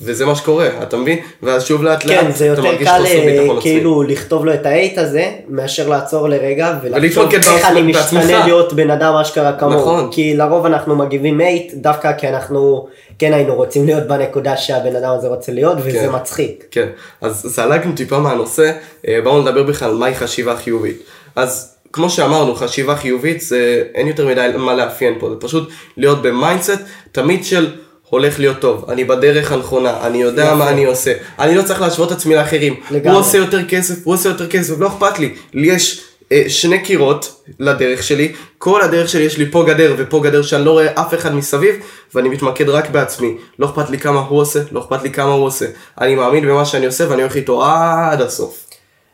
וזה 0.00 0.26
מה 0.26 0.34
שקורה, 0.34 0.68
אתה 0.82 0.96
מבין? 0.96 1.18
ואז 1.42 1.64
שוב 1.64 1.82
לאט 1.82 2.04
לאט, 2.04 2.20
כן, 2.24 2.30
זה 2.30 2.46
יותר 2.46 2.76
קל 2.84 3.02
אה. 3.06 3.60
כאילו 3.60 4.02
לכתוב 4.02 4.44
לו 4.44 4.54
את 4.54 4.66
האייט 4.66 4.98
הזה, 4.98 5.30
מאשר 5.48 5.88
לעצור 5.88 6.28
לרגע 6.28 6.78
ולחשוב 6.82 7.32
איך 7.32 7.66
אני. 7.66 7.82
משתנה 7.82 8.44
להיות 8.46 8.72
בן 8.72 8.90
אדם 8.90 9.14
אשכרה 9.14 9.52
כמוהו. 9.52 9.80
נכון. 9.80 10.08
כי 10.12 10.36
לרוב 10.36 10.66
אנחנו 10.66 10.96
מגיבים 10.96 11.40
אייט 11.40 11.74
דווקא 11.74 12.12
כי 12.12 12.28
אנחנו 12.28 12.86
כן 13.18 13.32
היינו 13.32 13.54
רוצים 13.54 13.86
להיות 13.86 14.06
בנקודה 14.06 14.56
שהבן 14.56 14.96
אדם 14.96 15.10
הזה 15.10 15.28
רוצה 15.28 15.52
להיות, 15.52 15.78
וזה 15.82 15.98
כן. 15.98 16.12
מצחיק. 16.12 16.64
כן, 16.70 16.86
אז 17.20 17.42
זלגנו 17.42 17.92
טיפה 17.92 18.18
מהנושא, 18.18 18.72
אה, 19.08 19.18
בואו 19.24 19.42
נדבר 19.42 19.62
בכלל 19.62 19.94
מהי 19.94 20.14
חשיבה 20.14 20.56
חיובית. 20.56 21.02
אז 21.36 21.76
כמו 21.92 22.10
שאמרנו, 22.10 22.54
חשיבה 22.54 22.96
חיובית 22.96 23.40
זה 23.40 23.82
אין 23.94 24.06
יותר 24.06 24.26
מדי 24.26 24.48
מה 24.56 24.74
לאפיין 24.74 25.14
פה, 25.18 25.30
זה 25.30 25.36
פשוט 25.40 25.68
להיות 25.96 26.22
ב 26.22 26.29
mindset 26.29 26.80
תמיד 27.12 27.44
של 27.44 27.72
הולך 28.10 28.38
להיות 28.38 28.58
טוב, 28.58 28.90
אני 28.90 29.04
בדרך 29.04 29.52
הנכונה, 29.52 30.06
אני 30.06 30.22
יודע. 30.22 30.54
מה 30.54 30.70
אני 30.70 30.84
עושה, 30.84 31.12
אני 31.38 31.54
לא 31.54 31.62
צריך 31.62 31.80
להשוות 31.80 32.12
את 32.12 32.16
עצמי 32.16 32.34
לאחרים, 32.34 32.74
לגמרי. 32.90 33.10
הוא 33.10 33.20
עושה 33.20 33.38
יותר 33.38 33.64
כסף, 33.68 33.94
הוא 34.04 34.14
עושה 34.14 34.28
יותר 34.28 34.48
כסף, 34.48 34.74
לא 34.78 34.86
אכפת 34.86 35.18
לי, 35.18 35.34
לי 35.54 35.66
יש 35.66 36.02
אה, 36.32 36.42
שני 36.48 36.78
קירות 36.78 37.42
לדרך 37.58 38.02
שלי, 38.02 38.32
כל 38.58 38.82
הדרך 38.82 39.08
שלי 39.08 39.22
יש 39.22 39.38
לי 39.38 39.50
פה 39.50 39.64
גדר 39.68 39.94
ופה 39.98 40.20
גדר 40.24 40.42
שאני 40.42 40.64
לא 40.64 40.70
רואה 40.70 40.86
אף 40.94 41.14
אחד 41.14 41.34
מסביב, 41.34 41.74
ואני 42.14 42.28
מתמקד 42.28 42.68
רק 42.68 42.90
בעצמי, 42.90 43.36
לא 43.58 43.66
אכפת 43.66 43.90
לי 43.90 43.98
כמה 43.98 44.20
הוא 44.20 44.40
עושה, 44.40 44.60
לא 44.72 44.80
אכפת 44.80 45.02
לי 45.02 45.10
כמה 45.10 45.32
הוא 45.32 45.44
עושה, 45.44 45.66
אני 46.00 46.14
מאמין 46.14 46.46
במה 46.48 46.64
שאני 46.64 46.86
עושה 46.86 47.10
ואני 47.10 47.22
הולך 47.22 47.36
איתו 47.36 47.64
עד 47.64 48.20
הסוף. 48.20 48.66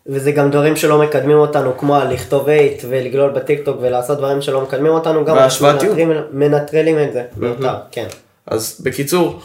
וזה 0.06 0.32
גם 0.32 0.50
דברים 0.50 0.76
שלא 0.76 0.98
מקדמים 0.98 1.36
אותנו, 1.36 1.78
כמו 1.78 1.98
לכתוב 2.10 2.48
אייט 2.48 2.82
ולגלול 2.88 3.30
בטיקטוק 3.30 3.76
ולעשות 3.80 4.18
דברים 4.18 4.42
שלא 4.42 4.60
מקדמים 4.60 4.92
אותנו, 4.92 5.24
גם 5.24 5.36
מנטרלים 6.32 6.98
את 6.98 7.12
זה, 7.12 7.22
מיותר, 7.36 7.74
כן. 7.90 8.06
אז 8.46 8.80
בקיצור, 8.84 9.40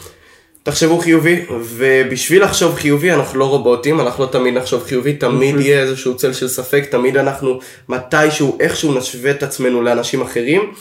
תחשבו 0.62 0.98
חיובי, 0.98 1.44
ובשביל 1.50 2.44
לחשוב 2.44 2.74
חיובי 2.74 3.12
אנחנו 3.12 3.38
לא 3.38 3.44
רובוטים, 3.44 4.00
אנחנו 4.00 4.24
לא 4.24 4.30
תמיד 4.30 4.54
נחשוב 4.54 4.84
חיובי, 4.84 5.12
תמיד 5.12 5.60
יהיה 5.60 5.80
איזשהו 5.80 6.16
צל 6.16 6.32
של 6.32 6.48
ספק, 6.48 6.84
תמיד 6.90 7.16
אנחנו 7.16 7.60
מתישהו, 7.88 8.56
איכשהו 8.60 8.94
נשווה 8.94 9.30
את 9.30 9.42
עצמנו 9.42 9.82
לאנשים 9.82 10.22
אחרים, 10.22 10.72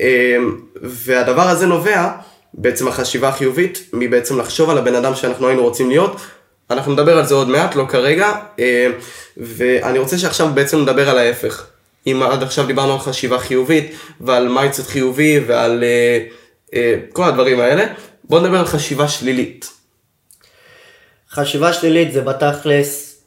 אמ, 0.00 0.06
והדבר 0.82 1.42
הזה 1.42 1.66
נובע, 1.66 2.08
בעצם 2.54 2.88
החשיבה 2.88 3.28
החיובית, 3.28 3.90
מבעצם 3.92 4.38
לחשוב 4.38 4.70
על 4.70 4.78
הבן 4.78 4.94
אדם 4.94 5.14
שאנחנו 5.14 5.48
היינו 5.48 5.62
רוצים 5.62 5.88
להיות. 5.88 6.16
אנחנו 6.70 6.92
נדבר 6.92 7.18
על 7.18 7.26
זה 7.26 7.34
עוד 7.34 7.48
מעט, 7.48 7.74
לא 7.74 7.86
כרגע, 7.88 8.32
אמ, 8.58 8.64
ואני 9.36 9.98
רוצה 9.98 10.18
שעכשיו 10.18 10.48
בעצם 10.54 10.80
נדבר 10.80 11.10
על 11.10 11.18
ההפך. 11.18 11.66
אם 12.06 12.22
עד 12.22 12.42
עכשיו 12.42 12.66
דיברנו 12.66 12.92
על 12.92 12.98
חשיבה 12.98 13.38
חיובית, 13.38 13.92
ועל 14.20 14.48
mindset 14.48 14.86
חיובי, 14.86 15.40
ועל 15.46 15.84
אה, 15.84 16.18
כל 17.12 17.24
הדברים 17.24 17.60
האלה, 17.60 17.84
בואו 18.24 18.42
נדבר 18.42 18.58
על 18.58 18.66
חשיבה 18.66 19.08
שלילית. 19.08 19.70
חשיבה 21.30 21.72
שלילית 21.72 22.12
זה 22.12 22.20
בתכלס 22.20 23.22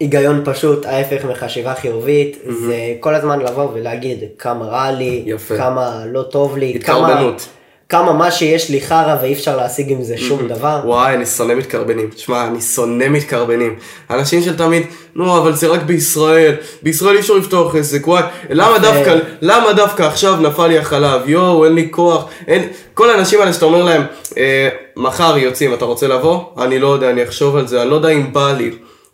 היגיון 0.00 0.42
פשוט, 0.44 0.86
ההפך 0.86 1.24
מחשיבה 1.24 1.74
חיובית, 1.74 2.38
זה 2.44 2.94
כל 3.00 3.14
הזמן 3.14 3.38
לבוא 3.38 3.70
ולהגיד 3.74 4.18
כמה 4.38 4.64
רע 4.64 4.92
לי, 4.92 5.22
יפה. 5.26 5.56
כמה 5.56 6.04
לא 6.06 6.22
טוב 6.22 6.56
לי, 6.56 6.80
כמה, 6.80 7.08
התקרבנות. 7.08 7.48
כמה 7.90 8.12
מה 8.12 8.30
שיש 8.30 8.70
לי 8.70 8.80
חרא 8.80 9.16
ואי 9.22 9.32
אפשר 9.32 9.56
להשיג 9.56 9.92
עם 9.92 10.02
זה 10.02 10.16
שום 10.18 10.48
דבר. 10.48 10.80
וואי, 10.84 11.14
אני 11.14 11.26
שונא 11.26 11.54
מתקרבנים. 11.54 12.10
תשמע, 12.10 12.46
אני 12.46 12.60
שונא 12.60 13.08
מתקרבנים. 13.08 13.74
אנשים 14.10 14.42
של 14.42 14.56
תמיד, 14.56 14.82
נו, 15.14 15.38
אבל 15.38 15.54
זה 15.54 15.66
רק 15.66 15.82
בישראל. 15.82 16.54
בישראל 16.82 17.14
אי 17.14 17.20
אפשר 17.20 17.34
לפתוח 17.34 17.74
עסק, 17.74 18.08
וואי. 18.08 18.22
למה 18.50 18.78
דווקא, 18.78 19.18
למה 19.40 19.72
דווקא 19.72 20.02
עכשיו 20.02 20.36
נפל 20.40 20.66
לי 20.66 20.78
החלב? 20.78 21.28
יואו, 21.28 21.64
אין 21.64 21.74
לי 21.74 21.88
כוח. 21.90 22.28
אין... 22.48 22.68
כל 22.94 23.10
האנשים 23.10 23.40
האלה 23.40 23.52
שאתה 23.52 23.64
אומר 23.64 23.84
להם, 23.84 24.02
אה, 24.38 24.68
מחר 24.96 25.38
יוצאים, 25.38 25.74
אתה 25.74 25.84
רוצה 25.84 26.08
לבוא? 26.08 26.40
אני 26.58 26.78
לא 26.78 26.88
יודע, 26.88 27.10
אני 27.10 27.22
אחשוב 27.22 27.56
על 27.56 27.66
זה, 27.66 27.82
אני 27.82 27.90
לא 27.90 27.94
יודע 27.94 28.08
אם 28.08 28.32
בא 28.32 28.52
לי. 28.52 28.70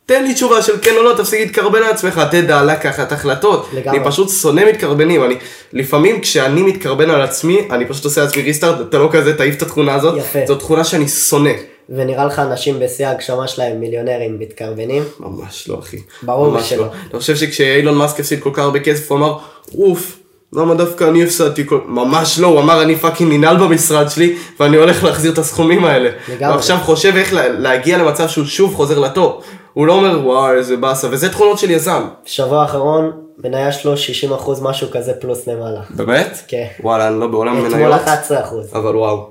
תן 0.06 0.24
לי 0.24 0.34
תשובה 0.34 0.62
של 0.62 0.72
כן 0.82 0.94
או 0.96 1.02
לא, 1.02 1.14
תפסיק 1.16 1.40
להתקרבן 1.40 1.80
לעצמך, 1.80 2.20
תדע 2.30 2.62
לקחת 2.62 3.12
החלטות. 3.12 3.68
לגמרי. 3.72 3.98
אני 3.98 4.06
פשוט 4.06 4.28
שונא 4.30 4.62
מתקרבנים, 4.68 5.24
אני, 5.24 5.34
לפעמים 5.72 6.20
כשאני 6.20 6.62
מתקרבן 6.62 7.10
על 7.10 7.22
עצמי, 7.22 7.68
אני 7.70 7.84
פשוט 7.86 8.04
עושה 8.04 8.20
לעצמי 8.20 8.42
restart, 8.42 8.88
אתה 8.88 8.98
לא 8.98 9.08
כזה, 9.12 9.36
תעיף 9.36 9.56
את 9.56 9.62
התכונה 9.62 9.94
הזאת, 9.94 10.18
יפה. 10.18 10.38
זאת 10.46 10.58
תכונה 10.58 10.84
שאני 10.84 11.08
שונא. 11.08 11.50
ונראה 11.88 12.24
לך 12.24 12.38
אנשים 12.38 12.78
בשיא 12.80 13.06
ההגשמה 13.06 13.48
שלהם 13.48 13.80
מיליונרים 13.80 14.36
מתקרבנים? 14.38 15.02
ממש 15.20 15.68
לא, 15.68 15.78
אחי. 15.78 15.96
ברור 16.22 16.60
שלא. 16.60 16.82
לא. 16.84 16.88
אני 17.12 17.20
חושב 17.20 17.36
שכשאילון 17.36 17.94
מאסק 17.98 18.20
הפסיד 18.20 18.40
כל 18.42 18.50
כך 18.52 18.58
הרבה 18.58 18.80
כסף, 18.80 19.10
הוא 19.10 19.18
אמר, 19.18 19.38
אוף, 19.78 20.18
למה 20.52 20.74
דווקא 20.74 21.04
אני 21.04 21.22
הפסדתי 21.24 21.66
כל... 21.66 21.80
ממש 21.86 22.38
לא, 22.38 22.46
הוא 22.46 22.60
אמר, 22.60 22.82
אני 22.82 22.96
fucking 22.96 23.32
ננעל 23.32 23.56
במשרד 23.56 24.08
שלי, 24.10 24.36
ואני 24.60 24.76
הולך 24.76 25.04
להחזיר 25.04 25.32
את 25.32 25.38
הסכומים 25.38 25.84
האלה. 25.84 26.10
לגמרי. 26.28 26.54
ועכשיו 26.54 26.76
חושב 26.78 27.12
איך 27.16 27.32
לה- 27.32 27.48
להגיע 27.48 27.98
למצב 27.98 28.28
שהוא 28.28 28.46
שוב 28.46 28.74
חוזר 28.74 28.98
ל 28.98 29.07
top. 29.07 29.44
הוא 29.76 29.86
לא 29.86 29.92
אומר, 29.92 30.26
וואי, 30.26 30.56
איזה 30.56 30.76
באסה, 30.76 31.08
וזה 31.10 31.28
תכונות 31.28 31.58
של 31.58 31.70
יזם. 31.70 32.08
שבוע 32.24 32.62
האחרון, 32.62 33.12
מניה 33.38 33.72
שלו 33.72 33.94
60% 34.32 34.62
משהו 34.62 34.90
כזה 34.90 35.12
פלוס 35.20 35.46
למעלה. 35.46 35.80
באמת? 35.90 36.38
כן. 36.48 36.66
וואלה, 36.80 37.08
אני 37.08 37.20
לא 37.20 37.26
בעולם 37.26 37.66
אתמול 37.66 37.72
מניות, 37.72 38.00
11%, 38.00 38.78
אבל 38.78 38.96
וואו. 38.96 39.30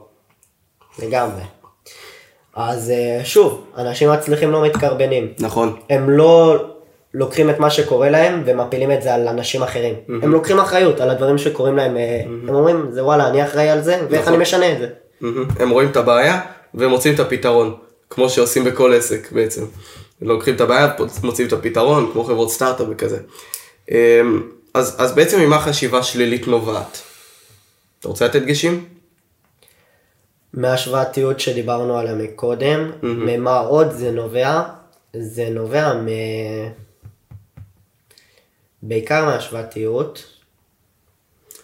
לגמרי. 1.00 1.42
אז 2.56 2.92
אה, 2.92 3.22
שוב, 3.24 3.64
אנשים 3.78 4.12
מצליחים 4.12 4.52
לא 4.52 4.66
מתקרבנים. 4.66 5.34
נכון. 5.40 5.75
הם 5.90 6.10
לא 6.10 6.66
לוקחים 7.14 7.50
את 7.50 7.60
מה 7.60 7.70
שקורה 7.70 8.10
להם 8.10 8.44
ומפילים 8.46 8.92
את 8.92 9.02
זה 9.02 9.14
על 9.14 9.28
אנשים 9.28 9.64
אחרים. 9.64 9.94
הם 10.22 10.32
לוקחים 10.32 10.60
אחריות 10.60 11.02
על 11.02 11.10
הדברים 11.10 11.38
שקורים 11.38 11.78
להם. 11.78 11.98
אה, 11.98 12.22
הם 12.48 12.56
אומרים, 12.56 12.88
זה 12.92 13.04
וואלה, 13.04 13.28
אני 13.28 13.44
אחראי 13.46 13.70
על 13.70 13.82
זה, 13.82 14.02
ואיך 14.10 14.22
נכון. 14.22 14.34
אני 14.34 14.42
משנה 14.42 14.72
את 14.72 14.78
זה. 14.80 14.88
מהמם. 15.22 15.46
הם 15.60 15.70
רואים 15.70 15.90
את 15.90 15.98
הבעיה 15.98 16.42
ומוצאים 16.74 17.14
את 17.14 17.20
הפתרון, 17.20 17.75
כמו 18.10 18.30
שעושים 18.30 18.64
בכל 18.64 18.94
עסק 18.94 19.32
בעצם. 19.32 19.62
לוקחים 20.22 20.55
את 20.55 20.62
הבעיה, 20.62 20.93
מוצאים 21.24 21.48
את 21.48 21.53
הפתרון, 21.53 22.10
כמו 22.13 22.24
חברות 22.24 22.51
סטארט-אפ 22.51 22.88
וכזה. 22.89 23.19
אמ, 23.91 24.50
אז, 24.74 24.95
אז 24.98 25.15
בעצם 25.15 25.39
ממה 25.39 25.60
חשיבה 25.60 26.03
שלילית 26.03 26.48
נובעת? 26.48 27.01
אתה 28.00 28.07
רוצה 28.07 28.25
לתת 28.25 28.41
דגשים? 28.41 28.86
מההשוואתיות 30.53 31.39
שדיברנו 31.39 31.98
עליה 31.98 32.15
מקודם, 32.15 32.91
ממה 33.03 33.60
עוד 33.60 33.91
זה 33.91 34.12
נובע? 34.12 34.62
זה 35.13 35.50
נובע 35.50 35.93
מ... 35.93 36.07
בעיקר 38.84 39.25
מההשוואתיות. 39.25 40.24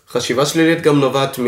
חשיבה 0.07 0.45
שלילית 0.45 0.81
גם 0.81 0.99
נובעת 0.99 1.39
מ, 1.39 1.45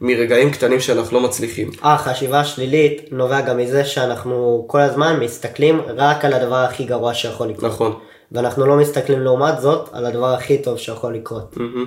מרגעים 0.00 0.50
קטנים 0.50 0.80
שאנחנו 0.80 1.20
לא 1.20 1.24
מצליחים. 1.24 1.70
אה, 1.84 1.98
חשיבה 1.98 2.44
שלילית 2.44 3.02
נובע 3.10 3.40
גם 3.40 3.56
מזה 3.56 3.84
שאנחנו 3.84 4.64
כל 4.66 4.80
הזמן 4.80 5.20
מסתכלים 5.20 5.80
רק 5.96 6.24
על 6.24 6.32
הדבר 6.32 6.56
הכי 6.56 6.84
גרוע 6.84 7.14
שיכול 7.14 7.48
לקרות. 7.48 7.72
נכון. 7.72 7.92
ואנחנו 8.32 8.66
לא 8.66 8.76
מסתכלים 8.76 9.20
לעומת 9.20 9.60
זאת 9.60 9.88
על 9.92 10.06
הדבר 10.06 10.34
הכי 10.34 10.58
טוב 10.58 10.78
שיכול 10.78 11.14
לקרות. 11.14 11.56
מהמם. 11.56 11.86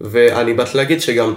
ואני 0.00 0.54
באתי 0.54 0.76
להגיד 0.76 1.00
שגם 1.00 1.34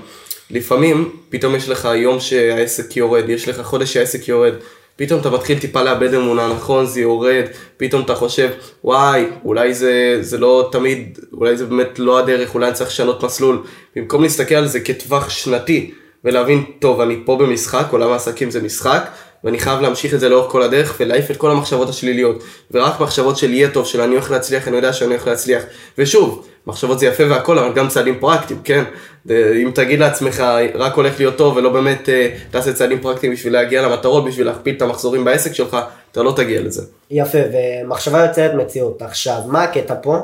לפעמים 0.52 1.16
פתאום 1.30 1.56
יש 1.56 1.70
לך 1.70 1.90
יום 1.96 2.20
שהעסק 2.20 2.98
יורד, 2.98 3.30
יש 3.30 3.48
לך 3.48 3.62
חודש 3.62 3.94
שהעסק 3.94 4.28
יורד, 4.28 4.54
פתאום 4.96 5.22
אתה 5.22 5.30
מתחיל 5.30 5.60
טיפה 5.60 5.84
לאבד 5.84 6.14
אמונה, 6.14 6.54
נכון, 6.54 6.86
זה 6.86 7.02
יורד, 7.02 7.44
פתאום 7.78 8.02
אתה 8.02 8.16
חושב, 8.16 8.50
וואי, 8.84 9.26
אולי 9.46 9.74
זה, 9.74 10.18
זה 10.22 10.38
לא 10.38 10.70
תמיד, 10.72 11.20
אולי 11.34 11.58
זה 11.58 11.66
באמת 11.66 12.00
לא 12.00 12.20
הדרך, 12.20 12.56
אולי 12.56 12.68
אני 12.68 12.76
צריך 12.76 12.90
לשנות 12.90 13.24
מסלול. 13.24 13.64
במקום 13.96 14.24
להסתכל 14.24 14.56
על 14.56 14.68
זה 14.68 14.80
כטווח 14.80 15.30
שנתי 15.30 15.92
ולהבין, 16.26 16.64
טוב, 16.80 17.02
אני 17.02 17.16
פה 17.26 17.36
במשחק, 17.36 17.86
עולם 17.92 18.12
העסקים 18.12 18.52
זה 18.52 18.62
משחק, 18.62 19.10
ואני 19.44 19.60
חייב 19.60 19.82
להמשיך 19.82 20.14
את 20.14 20.20
זה 20.20 20.30
לאורך 20.30 20.52
כל 20.52 20.62
הדרך 20.62 20.96
ולהעיף 21.00 21.32
את 21.32 21.38
כל 21.38 21.52
המחשבות 21.52 21.90
השליליות. 21.90 22.44
ורק 22.72 23.00
מחשבות 23.00 23.38
של 23.38 23.54
יהיה 23.54 23.70
טוב, 23.70 23.86
של 23.86 24.02
אני 24.02 24.14
הולך 24.14 24.32
להצליח, 24.32 24.68
אני 24.68 24.76
יודע 24.76 24.94
שאני 24.94 25.10
הולך 25.10 25.28
להצליח. 25.28 25.64
ושוב, 25.98 26.48
מחשבות 26.68 27.00
זה 27.00 27.06
יפה 27.06 27.24
והכל, 27.30 27.60
אבל 27.60 27.74
גם 27.74 27.88
צעדים 27.88 28.20
פרקטיים, 28.20 28.60
כן? 28.64 28.84
אם 29.32 29.72
תגיד 29.76 30.00
לעצמך, 30.00 30.44
רק 30.76 30.94
הולך 30.94 31.20
להיות 31.20 31.36
טוב 31.36 31.58
ולא 31.58 31.70
באמת 31.70 32.10
אה, 32.10 32.30
תעשה 32.52 32.74
צעדים 32.74 33.02
פרקטיים 33.02 33.34
בשביל 33.34 33.54
להגיע 33.54 33.82
למטרות, 33.82 34.26
בשביל 34.26 34.48
להכפיל 34.48 34.76
את 34.76 34.82
המחזורים 34.82 35.26
בעסק 35.26 35.54
שלך, 35.54 35.78
אתה 36.12 36.24
לא 36.24 36.34
תגיע 36.36 36.62
לזה. 36.62 36.86
יפה, 37.12 37.38
ומחשבה 37.54 38.26
יוצרת 38.26 38.54
מציאות. 38.54 39.02
עכשיו, 39.02 39.40
מה 39.48 39.64
הקטע 39.64 39.96
פה? 40.02 40.18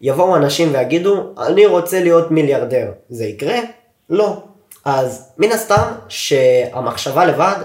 יבואו 0.00 0.36
אנשים 0.36 0.68
ויגידו, 0.72 1.34
אני 1.46 1.66
רוצה 1.66 2.00
להיות 2.00 2.30
מיליארדר. 2.30 2.86
זה 3.10 3.24
יקרה? 3.24 3.58
לא. 4.10 4.51
אז 4.84 5.28
מן 5.38 5.52
הסתם 5.52 5.92
שהמחשבה 6.08 7.24
לבד 7.24 7.56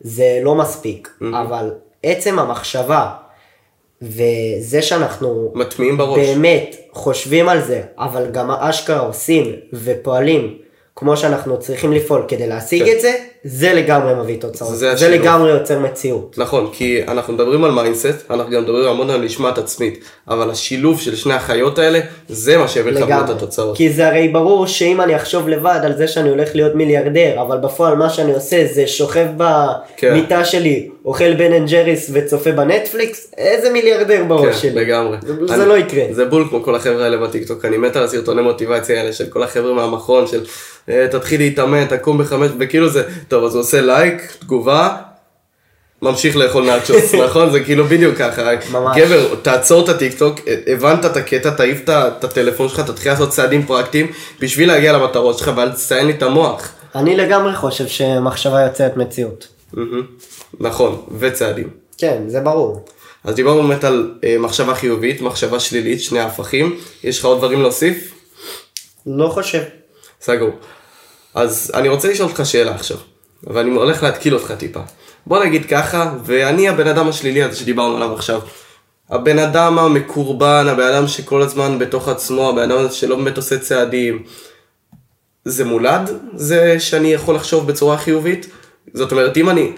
זה 0.00 0.40
לא 0.42 0.54
מספיק, 0.54 1.08
אמהם. 1.08 1.24
אבל 1.42 1.70
עצם 2.02 2.38
המחשבה 2.38 3.10
וזה 4.02 4.82
שאנחנו 4.82 5.52
מטמיעים 5.54 5.96
בראש. 5.96 6.18
באמת 6.18 6.76
חושבים 6.92 7.48
על 7.48 7.62
זה, 7.62 7.82
אבל 7.98 8.30
גם 8.30 8.50
אשכרה 8.50 8.98
עושים 8.98 9.56
ופועלים 9.72 10.58
כמו 10.96 11.16
שאנחנו 11.16 11.58
צריכים 11.58 11.92
לפעול 11.92 12.24
כדי 12.28 12.46
להשיג 12.46 12.84
כן. 12.84 12.92
את 12.96 13.00
זה, 13.00 13.14
זה 13.46 13.72
לגמרי 13.72 14.14
מביא 14.14 14.40
תוצאות. 14.40 14.76
זה, 14.76 14.96
זה 14.96 15.08
לגמרי 15.08 15.50
יוצר 15.50 15.78
מציאות. 15.78 16.34
נכון, 16.38 16.68
כי 16.72 17.00
אנחנו 17.08 17.32
מדברים 17.32 17.64
על 17.64 17.70
mindset, 17.70 18.30
אנחנו 18.30 18.52
גם 18.52 18.62
מדברים 18.62 18.88
המון 18.88 19.10
על 19.10 19.20
משמעת 19.20 19.58
עצמית, 19.58 20.04
אבל 20.28 20.50
השילוב 20.50 21.00
של 21.00 21.16
שני 21.16 21.34
החיות 21.34 21.78
האלה, 21.78 22.00
זה 22.28 22.58
מה 22.58 22.68
שיביא 22.68 22.92
לך 22.92 23.02
את 23.24 23.30
התוצאות. 23.30 23.76
כי 23.76 23.90
זה 23.92 24.08
הרי 24.08 24.28
ברור 24.28 24.66
שאם 24.66 25.00
אני 25.00 25.16
אחשוב 25.16 25.48
לבד 25.48 25.80
על 25.82 25.96
זה 25.96 26.08
שאני 26.08 26.28
הולך 26.28 26.48
להיות 26.54 26.74
מיליארדר, 26.74 27.42
אבל 27.42 27.58
בפועל 27.58 27.96
מה 27.96 28.10
שאני 28.10 28.32
עושה 28.32 28.66
זה 28.72 28.86
שוכב 28.86 29.26
במיטה 29.36 30.36
כן. 30.36 30.44
שלי, 30.44 30.88
אוכל 31.04 31.34
Ben 31.34 31.52
and 31.52 31.68
Jerry's 31.68 32.10
וצופה 32.12 32.52
בנטפליקס, 32.52 33.32
איזה 33.38 33.70
מיליארדר 33.70 34.24
בראש 34.24 34.46
כן, 34.46 34.60
שלי. 34.60 34.70
כן, 34.70 34.76
לגמרי. 34.76 35.16
זה 35.46 35.54
אני, 35.54 35.68
לא 35.68 35.78
יקרה. 35.78 36.04
זה 36.10 36.24
בול 36.24 36.46
כמו 36.48 36.62
כל 36.62 36.74
החבר'ה 36.74 37.04
האלה 37.04 37.16
בטיקטוק, 37.16 37.64
אני 37.64 37.76
מת 37.76 37.96
על 37.96 38.04
הסרטוני 38.04 38.42
מוטיבציה 38.42 39.00
האלה 39.00 39.12
של 39.12 39.26
כל 39.26 39.42
החבר'ה 39.42 39.72
מהמכון, 39.72 40.26
של 40.26 40.44
אה, 40.88 41.06
תתחיל 41.10 41.40
להתאמן, 41.40 41.84
תקום 41.84 42.18
בחמש, 42.18 42.50
וכאילו 42.58 42.88
זה, 42.88 43.02
טוב, 43.36 43.44
אז 43.44 43.54
הוא 43.54 43.60
עושה 43.60 43.80
לייק, 43.80 44.36
תגובה, 44.38 44.96
ממשיך 46.02 46.36
לאכול 46.36 46.64
נאצ'וס, 46.64 47.14
נכון? 47.24 47.50
זה 47.50 47.64
כאילו 47.64 47.84
בדיוק 47.84 48.16
ככה. 48.16 48.42
ממש. 48.72 48.96
גבר, 48.96 49.34
תעצור 49.42 49.84
את 49.84 49.88
הטיקטוק, 49.88 50.40
הבנת 50.66 51.04
את 51.04 51.16
הקטע, 51.16 51.50
תעיף 51.50 51.80
את 51.84 52.24
הטלפון 52.24 52.68
שלך, 52.68 52.80
תתחיל 52.80 53.12
לעשות 53.12 53.30
צעדים 53.30 53.66
פרקטיים 53.66 54.12
בשביל 54.40 54.68
להגיע 54.68 54.92
למטרות 54.92 55.38
שלך, 55.38 55.50
ואל 55.56 55.72
תציין 55.72 56.06
לי 56.06 56.12
את 56.12 56.22
המוח. 56.22 56.72
אני 56.94 57.16
לגמרי 57.16 57.56
חושב 57.56 57.86
שמחשבה 57.86 58.60
יוצאת 58.60 58.96
מציאות. 58.96 59.48
נכון, 60.60 61.02
וצעדים. 61.18 61.70
כן, 61.98 62.22
זה 62.26 62.40
ברור. 62.40 62.84
אז 63.24 63.34
דיברנו 63.34 63.68
באמת 63.68 63.84
על 63.84 64.14
אה, 64.24 64.36
מחשבה 64.38 64.74
חיובית, 64.74 65.20
מחשבה 65.20 65.60
שלילית, 65.60 66.02
שני 66.02 66.20
הפכים. 66.20 66.76
יש 67.04 67.18
לך 67.18 67.24
עוד 67.24 67.38
דברים 67.38 67.62
להוסיף? 67.62 68.14
לא 69.06 69.28
חושב. 69.28 69.62
סגור. 70.20 70.50
אז 71.34 71.70
אני 71.74 71.88
רוצה 71.88 72.10
לשאול 72.10 72.28
אותך 72.28 72.46
שאלה 72.46 72.74
עכשיו, 72.74 72.96
ואני 73.44 73.70
הולך 73.70 74.02
להתקיל 74.02 74.34
אותך 74.34 74.52
טיפה. 74.58 74.80
בוא 75.26 75.44
נגיד 75.44 75.66
ככה, 75.66 76.12
ואני 76.24 76.68
הבן 76.68 76.86
אדם 76.86 77.08
השלילי 77.08 77.42
הזה 77.42 77.56
שדיברנו 77.56 77.96
עליו 77.96 78.14
עכשיו. 78.14 78.40
הבן 79.10 79.38
אדם 79.38 79.78
המקורבן, 79.78 80.66
הבן 80.68 80.82
אדם 80.82 81.08
שכל 81.08 81.42
הזמן 81.42 81.78
בתוך 81.78 82.08
עצמו, 82.08 82.50
הבן 82.50 82.70
אדם 82.70 82.90
שלא 82.90 83.16
באמת 83.16 83.36
עושה 83.36 83.58
צעדים. 83.58 84.22
זה 85.44 85.64
מולד? 85.64 86.10
זה 86.34 86.80
שאני 86.80 87.12
יכול 87.12 87.34
לחשוב 87.34 87.66
בצורה 87.66 87.98
חיובית? 87.98 88.46
זאת 88.94 89.12
אומרת, 89.12 89.36
אם 89.36 89.50
אני... 89.50 89.72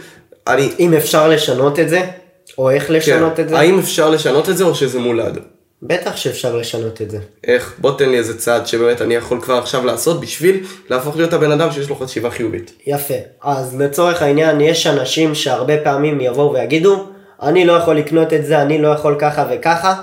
אני... 0.46 0.68
אם 0.78 0.94
אפשר 0.94 1.28
לשנות 1.28 1.78
את 1.78 1.88
זה, 1.88 2.10
או 2.58 2.70
איך 2.70 2.90
לשנות 2.90 3.36
כן. 3.36 3.42
את 3.42 3.48
זה? 3.48 3.58
האם 3.58 3.78
אפשר 3.78 4.10
לשנות 4.10 4.48
את 4.48 4.56
זה 4.56 4.64
או 4.64 4.74
שזה 4.74 4.98
מולד? 4.98 5.38
בטח 5.82 6.16
שאפשר 6.16 6.56
לשנות 6.56 7.02
את 7.02 7.10
זה. 7.10 7.18
איך? 7.44 7.74
בוא 7.78 7.98
תן 7.98 8.08
לי 8.08 8.18
איזה 8.18 8.38
צעד 8.38 8.66
שבאמת 8.66 9.02
אני 9.02 9.14
יכול 9.14 9.40
כבר 9.40 9.54
עכשיו 9.54 9.86
לעשות 9.86 10.20
בשביל 10.20 10.66
להפוך 10.90 11.16
להיות 11.16 11.32
הבן 11.32 11.52
אדם 11.52 11.72
שיש 11.72 11.88
לו 11.88 11.96
חשיבה 11.96 12.30
חיובית. 12.30 12.72
יפה. 12.86 13.14
אז 13.42 13.80
לצורך 13.80 14.22
העניין 14.22 14.60
יש 14.60 14.86
אנשים 14.86 15.34
שהרבה 15.34 15.84
פעמים 15.84 16.20
יבואו 16.20 16.52
ויגידו, 16.52 17.06
אני 17.42 17.64
לא 17.64 17.72
יכול 17.72 17.96
לקנות 17.96 18.32
את 18.32 18.46
זה, 18.46 18.62
אני 18.62 18.82
לא 18.82 18.88
יכול 18.88 19.16
ככה 19.18 19.48
וככה, 19.50 19.94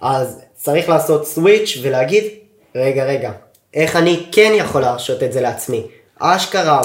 אז 0.00 0.40
צריך 0.54 0.88
לעשות 0.88 1.26
סוויץ' 1.26 1.78
ולהגיד, 1.82 2.24
רגע 2.74 3.04
רגע, 3.04 3.32
איך 3.74 3.96
אני 3.96 4.26
כן 4.32 4.52
יכול 4.54 4.80
להרשות 4.80 5.22
את 5.22 5.32
זה 5.32 5.40
לעצמי? 5.40 5.86
אשכרה, 6.20 6.80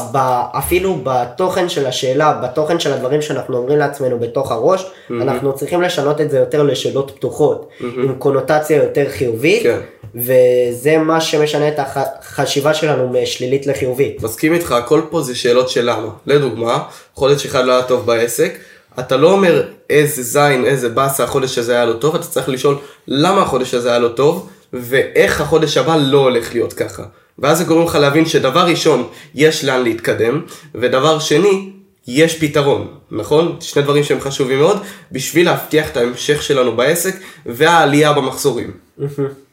אפילו 0.57 0.99
בתוכן 1.03 1.69
של 1.69 1.85
השאלה, 1.85 2.33
בתוכן 2.43 2.79
של 2.79 2.93
הדברים 2.93 3.21
שאנחנו 3.21 3.57
אומרים 3.57 3.79
לעצמנו 3.79 4.19
בתוך 4.19 4.51
הראש, 4.51 4.83
mm-hmm. 4.83 5.13
אנחנו 5.21 5.55
צריכים 5.55 5.81
לשנות 5.81 6.21
את 6.21 6.31
זה 6.31 6.37
יותר 6.37 6.63
לשאלות 6.63 7.11
פתוחות, 7.15 7.69
mm-hmm. 7.69 7.83
עם 7.83 8.15
קונוטציה 8.15 8.77
יותר 8.77 9.05
חיובית, 9.09 9.63
כן. 9.63 9.79
וזה 10.15 10.97
מה 10.97 11.21
שמשנה 11.21 11.67
את 11.67 11.79
החשיבה 11.79 12.73
שלנו 12.73 13.09
משלילית 13.09 13.67
לחיובית. 13.67 14.23
מסכים 14.23 14.53
איתך, 14.53 14.71
הכל 14.71 15.01
פה 15.09 15.21
זה 15.21 15.35
שאלות 15.35 15.69
של 15.69 15.89
למה. 15.89 16.09
לדוגמה, 16.25 16.83
חודש 17.13 17.45
אחד 17.45 17.65
לא 17.65 17.71
היה 17.71 17.83
טוב 17.83 18.05
בעסק, 18.05 18.57
אתה 18.99 19.17
לא 19.17 19.31
אומר 19.31 19.63
איזה 19.89 20.23
זין, 20.23 20.65
איזה 20.65 20.89
באסה 20.89 21.23
החודש 21.23 21.57
הזה 21.57 21.73
היה 21.73 21.85
לו 21.85 21.93
טוב, 21.93 22.15
אתה 22.15 22.27
צריך 22.27 22.49
לשאול 22.49 22.77
למה 23.07 23.41
החודש 23.41 23.73
הזה 23.73 23.89
היה 23.89 23.99
לו 23.99 24.09
טוב, 24.09 24.49
ואיך 24.73 25.41
החודש 25.41 25.77
הבא 25.77 25.95
לא 25.95 26.17
הולך 26.17 26.53
להיות 26.53 26.73
ככה. 26.73 27.03
ואז 27.41 27.57
זה 27.57 27.63
גורם 27.63 27.85
לך 27.85 27.95
להבין 27.95 28.25
שדבר 28.25 28.65
ראשון, 28.65 29.07
יש 29.35 29.65
לאן 29.65 29.83
להתקדם, 29.83 30.41
ודבר 30.75 31.19
שני, 31.19 31.69
יש 32.07 32.39
פתרון, 32.39 32.87
נכון? 33.11 33.55
שני 33.61 33.81
דברים 33.81 34.03
שהם 34.03 34.21
חשובים 34.21 34.59
מאוד, 34.59 34.77
בשביל 35.11 35.45
להבטיח 35.45 35.89
את 35.89 35.97
ההמשך 35.97 36.43
שלנו 36.43 36.75
בעסק 36.75 37.15
והעלייה 37.45 38.13
במחזורים. 38.13 38.71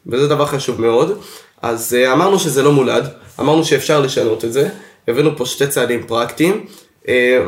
וזה 0.07 0.27
דבר 0.27 0.45
חשוב 0.45 0.81
מאוד. 0.81 1.17
אז 1.61 1.95
אה, 1.99 2.13
אמרנו 2.13 2.39
שזה 2.39 2.63
לא 2.63 2.71
מולד, 2.71 3.07
אמרנו 3.39 3.63
שאפשר 3.63 4.01
לשנות 4.01 4.45
את 4.45 4.53
זה, 4.53 4.69
הבאנו 5.07 5.37
פה 5.37 5.45
שתי 5.45 5.67
צעדים 5.67 6.07
פרקטיים, 6.07 6.65
אה, 7.03 7.07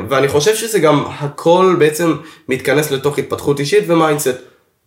ואני 0.09 0.27
חושב 0.27 0.55
שזה 0.55 0.79
גם 0.79 1.05
הכל 1.19 1.75
בעצם 1.79 2.15
מתכנס 2.49 2.91
לתוך 2.91 3.19
התפתחות 3.19 3.59
אישית 3.59 3.83
ו 3.87 3.93
mindset. 3.93 4.37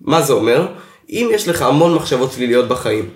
מה 0.00 0.22
זה 0.22 0.32
אומר? 0.32 0.66
אם 1.10 1.28
יש 1.32 1.48
לך 1.48 1.62
המון 1.62 1.94
מחשבות 1.94 2.32
שליליות 2.32 2.68
בחיים, 2.68 3.08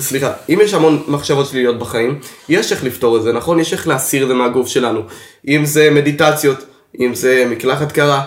סליחה, 0.00 0.32
אם 0.48 0.58
יש 0.62 0.74
המון 0.74 1.02
מחשבות 1.08 1.46
שליליות 1.46 1.78
בחיים, 1.78 2.18
יש 2.48 2.72
איך 2.72 2.84
לפתור 2.84 3.16
את 3.16 3.22
זה, 3.22 3.32
נכון? 3.32 3.60
יש 3.60 3.72
איך 3.72 3.88
להסיר 3.88 4.22
את 4.22 4.28
זה 4.28 4.34
מהגוף 4.34 4.68
שלנו. 4.68 5.00
אם 5.48 5.64
זה 5.64 5.90
מדיטציות, 5.90 6.64
אם 7.00 7.14
זה 7.14 7.44
מקלחת 7.50 7.92
קרה, 7.92 8.24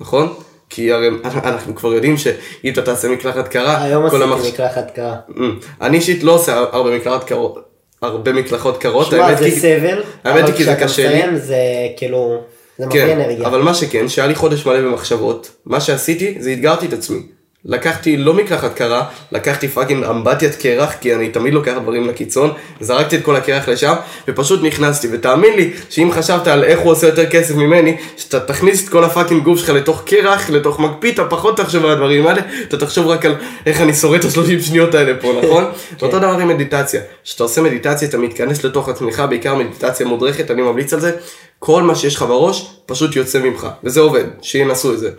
נכון? 0.00 0.34
כי 0.70 0.92
הרי 0.92 1.08
אנחנו 1.24 1.74
כבר 1.74 1.94
יודעים 1.94 2.16
שאם 2.16 2.72
אתה 2.72 2.82
תעשה 2.82 3.08
מקלחת 3.08 3.48
קרה, 3.48 3.82
היום 3.82 4.06
עשיתי 4.06 4.22
המחש... 4.22 4.46
מקלחת 4.46 4.90
קרה. 4.94 5.16
ממ. 5.28 5.40
אני 5.80 5.96
אישית 5.96 6.22
לא 6.22 6.32
עושה 6.32 6.56
הרבה 6.72 6.96
מקלחת 6.96 7.24
קרות, 7.24 7.58
הרבה 8.02 8.32
מקלחות 8.32 8.78
קרות. 8.78 9.06
שמע, 9.06 9.34
זה 9.34 9.44
כי... 9.44 9.60
סבל, 9.60 10.02
אבל 10.24 10.52
כשאתה 10.52 10.84
מסיים 10.84 11.38
זה 11.38 11.56
כאילו, 11.96 12.42
זה 12.78 12.86
מביא 12.86 13.00
כן, 13.00 13.20
אנרגיה. 13.20 13.46
אבל 13.46 13.62
מה 13.62 13.74
שכן, 13.74 14.08
שהיה 14.08 14.28
לי 14.28 14.34
חודש 14.34 14.66
מלא 14.66 14.80
במחשבות, 14.80 15.50
מה 15.66 15.80
שעשיתי 15.80 16.36
זה 16.38 16.52
אתגרתי 16.52 16.86
את 16.86 16.92
עצמי. 16.92 17.22
לקחתי 17.68 18.16
לא 18.16 18.34
מקלחת 18.34 18.74
קרה, 18.74 19.04
לקחתי 19.32 19.68
fucking 19.68 20.04
אמבטיית 20.04 20.54
קרח, 20.54 20.94
כי 21.00 21.14
אני 21.14 21.28
תמיד 21.28 21.54
לוקח 21.54 21.72
דברים 21.82 22.08
לקיצון, 22.08 22.52
זרקתי 22.80 23.16
את 23.16 23.22
כל 23.22 23.36
הקרח 23.36 23.68
לשם, 23.68 23.94
ופשוט 24.28 24.62
נכנסתי, 24.62 25.08
ותאמין 25.12 25.56
לי, 25.56 25.72
שאם 25.90 26.10
חשבת 26.12 26.46
על 26.46 26.64
איך 26.64 26.80
הוא 26.80 26.92
עושה 26.92 27.06
יותר 27.06 27.30
כסף 27.30 27.54
ממני, 27.54 27.96
שאתה 28.16 28.40
תכניס 28.40 28.84
את 28.84 28.88
כל 28.88 29.04
ה 29.04 29.09
fucking 29.09 29.44
גוף 29.44 29.58
שלך 29.58 29.68
לתוך 29.68 30.02
קרח, 30.06 30.50
לתוך 30.50 30.80
מקפיא, 30.80 31.12
אתה 31.12 31.24
פחות 31.24 31.56
תחשוב 31.56 31.84
על 31.84 31.90
הדברים 31.90 32.26
האלה, 32.26 32.42
אתה 32.68 32.76
תחשוב 32.76 33.06
רק 33.06 33.24
על 33.24 33.34
איך 33.66 33.80
אני 33.80 33.94
שורד 33.94 34.18
את 34.18 34.24
השלושים 34.24 34.60
שניות 34.60 34.94
האלה 34.94 35.12
פה, 35.20 35.40
נכון? 35.44 35.64
כן. 35.64 36.04
ואותו 36.04 36.18
דבר 36.18 36.38
עם 36.40 36.48
מדיטציה, 36.48 37.00
כשאתה 37.24 37.42
עושה 37.42 37.62
מדיטציה, 37.62 38.08
אתה 38.08 38.18
מתכנס 38.18 38.64
לתוך 38.64 38.88
עצמך, 38.88 39.22
בעיקר 39.28 39.54
מדיטציה 39.54 40.06
מודרכת, 40.06 40.50
אני 40.50 40.62
ממליץ 40.62 40.92
על 40.92 41.00
זה, 41.00 41.12
כל 41.58 41.82
מה 41.82 41.94
שיש 41.94 42.14
לך 42.14 42.22
בראש, 42.22 42.70
פשוט 42.86 43.16
יוצא 43.16 43.38
ממך, 43.38 43.66
וזה 43.84 44.00
עובד, 44.00 44.24
שינסו 44.42 44.92
את 44.92 44.98
זה. 44.98 45.10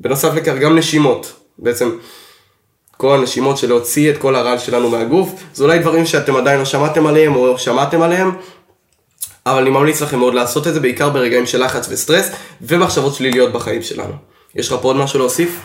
בנוסף 0.00 0.34
לכך, 0.34 0.54
גם 0.60 0.78
נשימות. 0.78 1.45
בעצם 1.58 1.90
כל 2.96 3.18
הנשימות 3.18 3.58
של 3.58 3.68
להוציא 3.68 4.10
את 4.10 4.18
כל 4.18 4.36
הרעל 4.36 4.58
שלנו 4.58 4.90
מהגוף, 4.90 5.30
זה 5.54 5.64
אולי 5.64 5.78
דברים 5.78 6.06
שאתם 6.06 6.36
עדיין 6.36 6.58
לא 6.58 6.64
שמעתם 6.64 7.06
עליהם 7.06 7.36
או 7.36 7.58
שמעתם 7.58 8.02
עליהם, 8.02 8.36
אבל 9.46 9.60
אני 9.60 9.70
ממליץ 9.70 10.02
לכם 10.02 10.18
מאוד 10.18 10.34
לעשות 10.34 10.66
את 10.66 10.74
זה, 10.74 10.80
בעיקר 10.80 11.10
ברגעים 11.10 11.46
של 11.46 11.64
לחץ 11.64 11.86
וסטרס 11.90 12.30
ומחשבות 12.62 13.14
שליליות 13.14 13.52
בחיים 13.52 13.82
שלנו. 13.82 14.12
יש 14.54 14.68
לך 14.68 14.78
פה 14.82 14.88
עוד 14.88 14.96
משהו 14.96 15.18
להוסיף? 15.18 15.60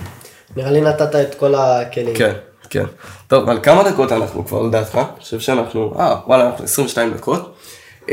נראה 0.56 0.72
לי 0.72 0.82
נתת 0.82 1.16
את 1.16 1.36
כל 1.36 1.56
הכלים. 1.56 2.16
כן, 2.16 2.34
כן. 2.70 2.86
טוב, 3.28 3.50
על 3.50 3.60
כמה 3.64 3.84
דקות 3.84 4.12
אנחנו 4.12 4.46
כבר 4.46 4.62
לדעתך? 4.62 4.96
אני 4.96 5.20
חושב 5.20 5.40
שאנחנו, 5.40 5.94
אה, 6.00 6.16
וואלה, 6.28 6.48
אנחנו 6.48 6.66
22 6.66 7.14
דקות. 7.14 7.56
Um, 8.02 8.12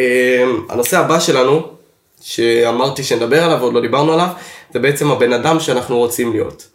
הנושא 0.68 0.98
הבא 0.98 1.20
שלנו, 1.20 1.62
שאמרתי 2.22 3.04
שנדבר 3.04 3.44
עליו 3.44 3.58
ועוד 3.60 3.74
לא 3.74 3.80
דיברנו 3.80 4.12
עליו, 4.12 4.28
זה 4.72 4.78
בעצם 4.78 5.10
הבן 5.10 5.32
אדם 5.32 5.60
שאנחנו 5.60 5.98
רוצים 5.98 6.32
להיות. 6.32 6.66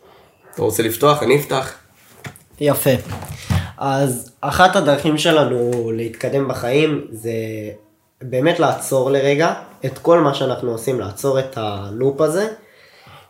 אתה 0.54 0.62
רוצה 0.62 0.84
לפתוח? 0.84 1.24
אני 1.24 1.36
אפתח. 1.36 1.74
יפה. 2.60 2.90
אז 3.78 4.32
אחת 4.42 4.76
הדרכים 4.76 5.18
שלנו 5.18 5.92
להתקדם 5.96 6.48
בחיים 6.48 7.08
זה 7.12 7.32
באמת 8.22 8.60
לעצור 8.60 9.12
לרגע 9.12 9.54
את 9.86 9.98
כל 9.98 10.20
מה 10.20 10.34
שאנחנו 10.34 10.72
עושים, 10.72 11.00
לעצור 11.00 11.40
את 11.40 11.58
הלופ 11.58 12.22
הזה, 12.22 12.48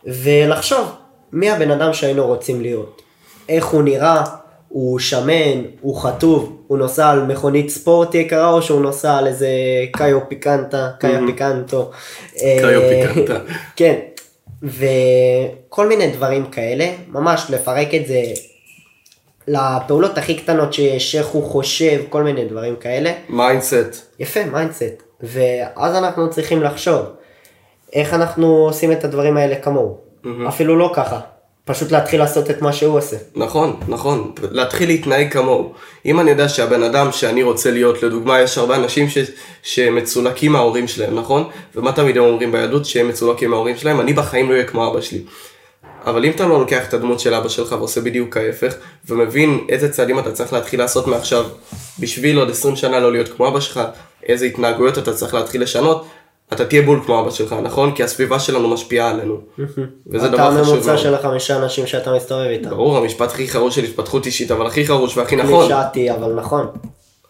ולחשוב 0.04 0.92
מי 1.32 1.50
הבן 1.50 1.70
אדם 1.70 1.92
שהיינו 1.92 2.26
רוצים 2.26 2.60
להיות. 2.60 3.02
איך 3.48 3.66
הוא 3.66 3.82
נראה, 3.82 4.24
הוא 4.68 4.98
שמן, 4.98 5.62
הוא 5.80 5.96
חטוב, 5.96 6.62
הוא 6.66 6.78
נוסע 6.78 7.10
על 7.10 7.22
מכונית 7.22 7.70
ספורט 7.70 8.14
יקרה 8.14 8.50
או 8.50 8.62
שהוא 8.62 8.82
נוסע 8.82 9.16
על 9.16 9.26
איזה 9.26 9.48
קאיו 9.92 10.28
פיקנטה, 10.28 10.90
קאיו 10.98 11.26
פיקנטו. 11.26 11.90
קאיו 12.38 12.80
אה, 12.82 13.06
פיקנטה. 13.06 13.38
כן, 13.76 13.94
וכל 14.62 15.88
מיני 15.88 16.10
דברים 16.10 16.46
כאלה, 16.46 16.92
ממש 17.08 17.46
לפרק 17.50 17.94
את 17.94 18.06
זה 18.06 18.22
לפעולות 19.48 20.18
הכי 20.18 20.34
קטנות 20.34 20.72
שיש, 20.72 21.14
איך 21.14 21.26
הוא 21.26 21.44
חושב, 21.44 22.02
כל 22.08 22.22
מיני 22.22 22.44
דברים 22.44 22.76
כאלה. 22.76 23.12
מיינדסט. 23.28 24.14
יפה, 24.18 24.44
מיינדסט. 24.44 25.02
ואז 25.20 25.96
אנחנו 25.96 26.30
צריכים 26.30 26.62
לחשוב 26.62 27.06
איך 27.92 28.14
אנחנו 28.14 28.46
עושים 28.46 28.92
את 28.92 29.04
הדברים 29.04 29.36
האלה 29.36 29.54
כמוהו. 29.56 29.98
אפילו 30.48 30.78
לא 30.78 30.92
ככה, 30.94 31.20
פשוט 31.64 31.92
להתחיל 31.92 32.20
לעשות 32.20 32.50
את 32.50 32.62
מה 32.62 32.72
שהוא 32.72 32.98
עושה. 32.98 33.16
נכון, 33.36 33.76
נכון, 33.88 34.32
להתחיל 34.50 34.88
להתנהג 34.88 35.32
כמוהו. 35.32 35.72
אם 36.06 36.20
אני 36.20 36.30
יודע 36.30 36.48
שהבן 36.48 36.82
אדם 36.82 37.12
שאני 37.12 37.42
רוצה 37.42 37.70
להיות, 37.70 38.02
לדוגמה, 38.02 38.40
יש 38.40 38.58
הרבה 38.58 38.76
אנשים 38.76 39.08
ש... 39.08 39.18
שמצולקים 39.62 40.52
מההורים 40.52 40.88
שלהם, 40.88 41.14
נכון? 41.14 41.48
ומה 41.74 41.92
תמיד 41.92 42.16
הם 42.16 42.24
אומרים 42.24 42.52
ביהדות? 42.52 42.84
שהם 42.84 43.08
מצולקים 43.08 43.50
מההורים 43.50 43.76
שלהם, 43.76 44.00
אני 44.00 44.12
בחיים 44.12 44.48
לא 44.48 44.54
אהיה 44.54 44.64
כמו 44.64 44.90
אבא 44.90 45.00
שלי. 45.00 45.22
אבל 46.06 46.24
אם 46.24 46.30
אתה 46.30 46.46
לא 46.46 46.60
לוקח 46.60 46.88
את 46.88 46.94
הדמות 46.94 47.20
של 47.20 47.34
אבא 47.34 47.48
שלך 47.48 47.72
ועושה 47.72 48.00
בדיוק 48.00 48.36
ההפך, 48.36 48.74
ומבין 49.08 49.66
איזה 49.68 49.92
צעדים 49.92 50.18
אתה 50.18 50.32
צריך 50.32 50.52
להתחיל 50.52 50.80
לעשות 50.80 51.06
מעכשיו, 51.06 51.44
בשביל 51.98 52.38
עוד 52.38 52.50
20 52.50 52.76
שנה 52.76 53.00
לא 53.00 53.12
להיות 53.12 53.28
כמו 53.28 53.48
אבא 53.48 53.60
שלך, 53.60 53.80
איזה 54.28 54.46
התנהגויות 54.46 54.98
אתה 54.98 55.12
צריך 55.12 55.34
להתחיל 55.34 55.62
לשנות, 55.62 56.06
אתה 56.52 56.64
תהיה 56.64 56.82
בול 56.82 57.00
כמו 57.06 57.20
אבא 57.20 57.30
שלך, 57.30 57.54
נכון? 57.62 57.92
כי 57.92 58.02
הסביבה 58.02 58.38
שלנו 58.38 58.68
משפיעה 58.68 59.10
עלינו. 59.10 59.38
וזה 60.06 60.28
דבר 60.28 60.48
אתה 60.48 60.60
חשוב 60.60 60.72
הממוצע 60.72 60.86
מאוד. 60.92 60.98
של 60.98 61.14
החמישה 61.14 61.56
אנשים 61.56 61.86
שאתה 61.86 62.12
מסתובב 62.12 62.46
איתם. 62.46 62.70
ברור, 62.70 62.98
המשפט 62.98 63.30
הכי 63.30 63.48
חרוש 63.48 63.74
של 63.74 63.84
התפתחות 63.84 64.26
אישית, 64.26 64.50
אבל 64.50 64.66
הכי 64.66 64.86
חרוש 64.86 65.16
והכי 65.16 65.36
נכון. 65.36 65.66
קלישאתי, 65.66 66.10
אבל 66.10 66.34
נכון. 66.34 66.66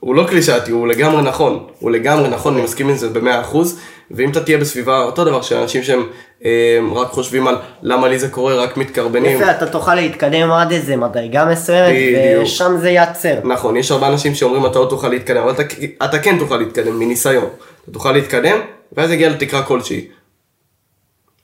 הוא 0.01 0.15
לא 0.15 0.25
קלישאתי, 0.29 0.71
הוא 0.71 0.89
לגמרי 0.89 1.23
נכון. 1.23 1.67
הוא 1.79 1.91
לגמרי 1.91 2.29
נכון, 2.29 2.55
אני 2.55 2.63
מסכים 2.63 2.89
עם 2.89 2.97
זה 2.97 3.09
במאה 3.09 3.41
אחוז. 3.41 3.81
ואם 4.11 4.31
אתה 4.31 4.41
תהיה 4.41 4.59
בסביבה, 4.59 5.03
אותו 5.03 5.25
דבר, 5.25 5.43
של 5.43 5.57
אנשים 5.57 5.83
שהם 5.83 6.07
אה, 6.45 6.79
רק 6.95 7.09
חושבים 7.09 7.49
על 7.49 7.57
למה 7.83 8.09
לי 8.09 8.19
זה 8.19 8.29
קורה, 8.29 8.55
רק 8.55 8.77
מתקרבנים. 8.77 9.41
יפה, 9.41 9.51
אתה 9.51 9.67
תוכל 9.67 9.95
להתקדם 9.95 10.51
עד 10.51 10.73
איזה 10.73 10.97
מדרגה 10.97 11.45
מסוימת, 11.45 11.89
בדיוק. 11.89 12.43
ושם 12.43 12.77
זה 12.81 12.91
ייעצר. 12.91 13.35
נכון, 13.45 13.77
יש 13.77 13.91
הרבה 13.91 14.09
אנשים 14.09 14.35
שאומרים 14.35 14.67
אתה 14.67 14.79
לא 14.79 14.87
תוכל 14.91 15.09
להתקדם, 15.09 15.43
אבל 15.43 15.51
אתה, 15.51 15.63
אתה 16.05 16.19
כן 16.19 16.39
תוכל 16.39 16.57
להתקדם 16.57 16.99
מניסיון. 16.99 17.47
אתה 17.85 17.93
תוכל 17.93 18.13
להתקדם, 18.13 18.59
ואז 18.93 19.11
יגיע 19.11 19.29
לתקרה 19.29 19.63
כלשהי. 19.63 20.07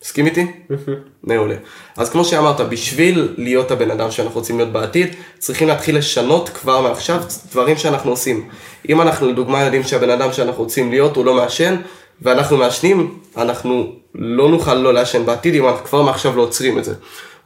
מסכים 0.04 0.26
איתי? 0.26 0.46
מעולה. 1.22 1.54
אז 1.96 2.10
כמו 2.10 2.24
שאמרת, 2.24 2.60
בשביל 2.60 3.34
להיות 3.38 3.70
הבן 3.70 3.90
אדם 3.90 4.10
שאנחנו 4.10 4.40
רוצים 4.40 4.56
להיות 4.56 4.72
בעתיד, 4.72 5.14
צריכים 5.38 5.68
להתחיל 5.68 5.98
לשנות 5.98 6.48
כבר 6.48 6.80
מעכשיו 6.80 7.22
דברים 7.50 7.76
שאנחנו 7.76 8.10
עושים. 8.10 8.48
אם 8.88 9.00
אנחנו 9.00 9.28
לדוגמה 9.28 9.62
יודעים 9.62 9.82
שהבן 9.82 10.10
אדם 10.10 10.32
שאנחנו 10.32 10.62
רוצים 10.62 10.90
להיות 10.90 11.16
הוא 11.16 11.24
לא 11.24 11.34
מעשן, 11.34 11.76
ואנחנו 12.22 12.56
מעשנים, 12.56 13.18
אנחנו 13.36 13.92
לא 14.14 14.48
נוכל 14.48 14.74
לא 14.74 14.94
לעשן 14.94 15.26
בעתיד 15.26 15.54
אם 15.54 15.68
אנחנו 15.68 15.84
כבר 15.84 16.02
מעכשיו 16.02 16.36
לא 16.36 16.42
עוצרים 16.42 16.78
את 16.78 16.84
זה. 16.84 16.94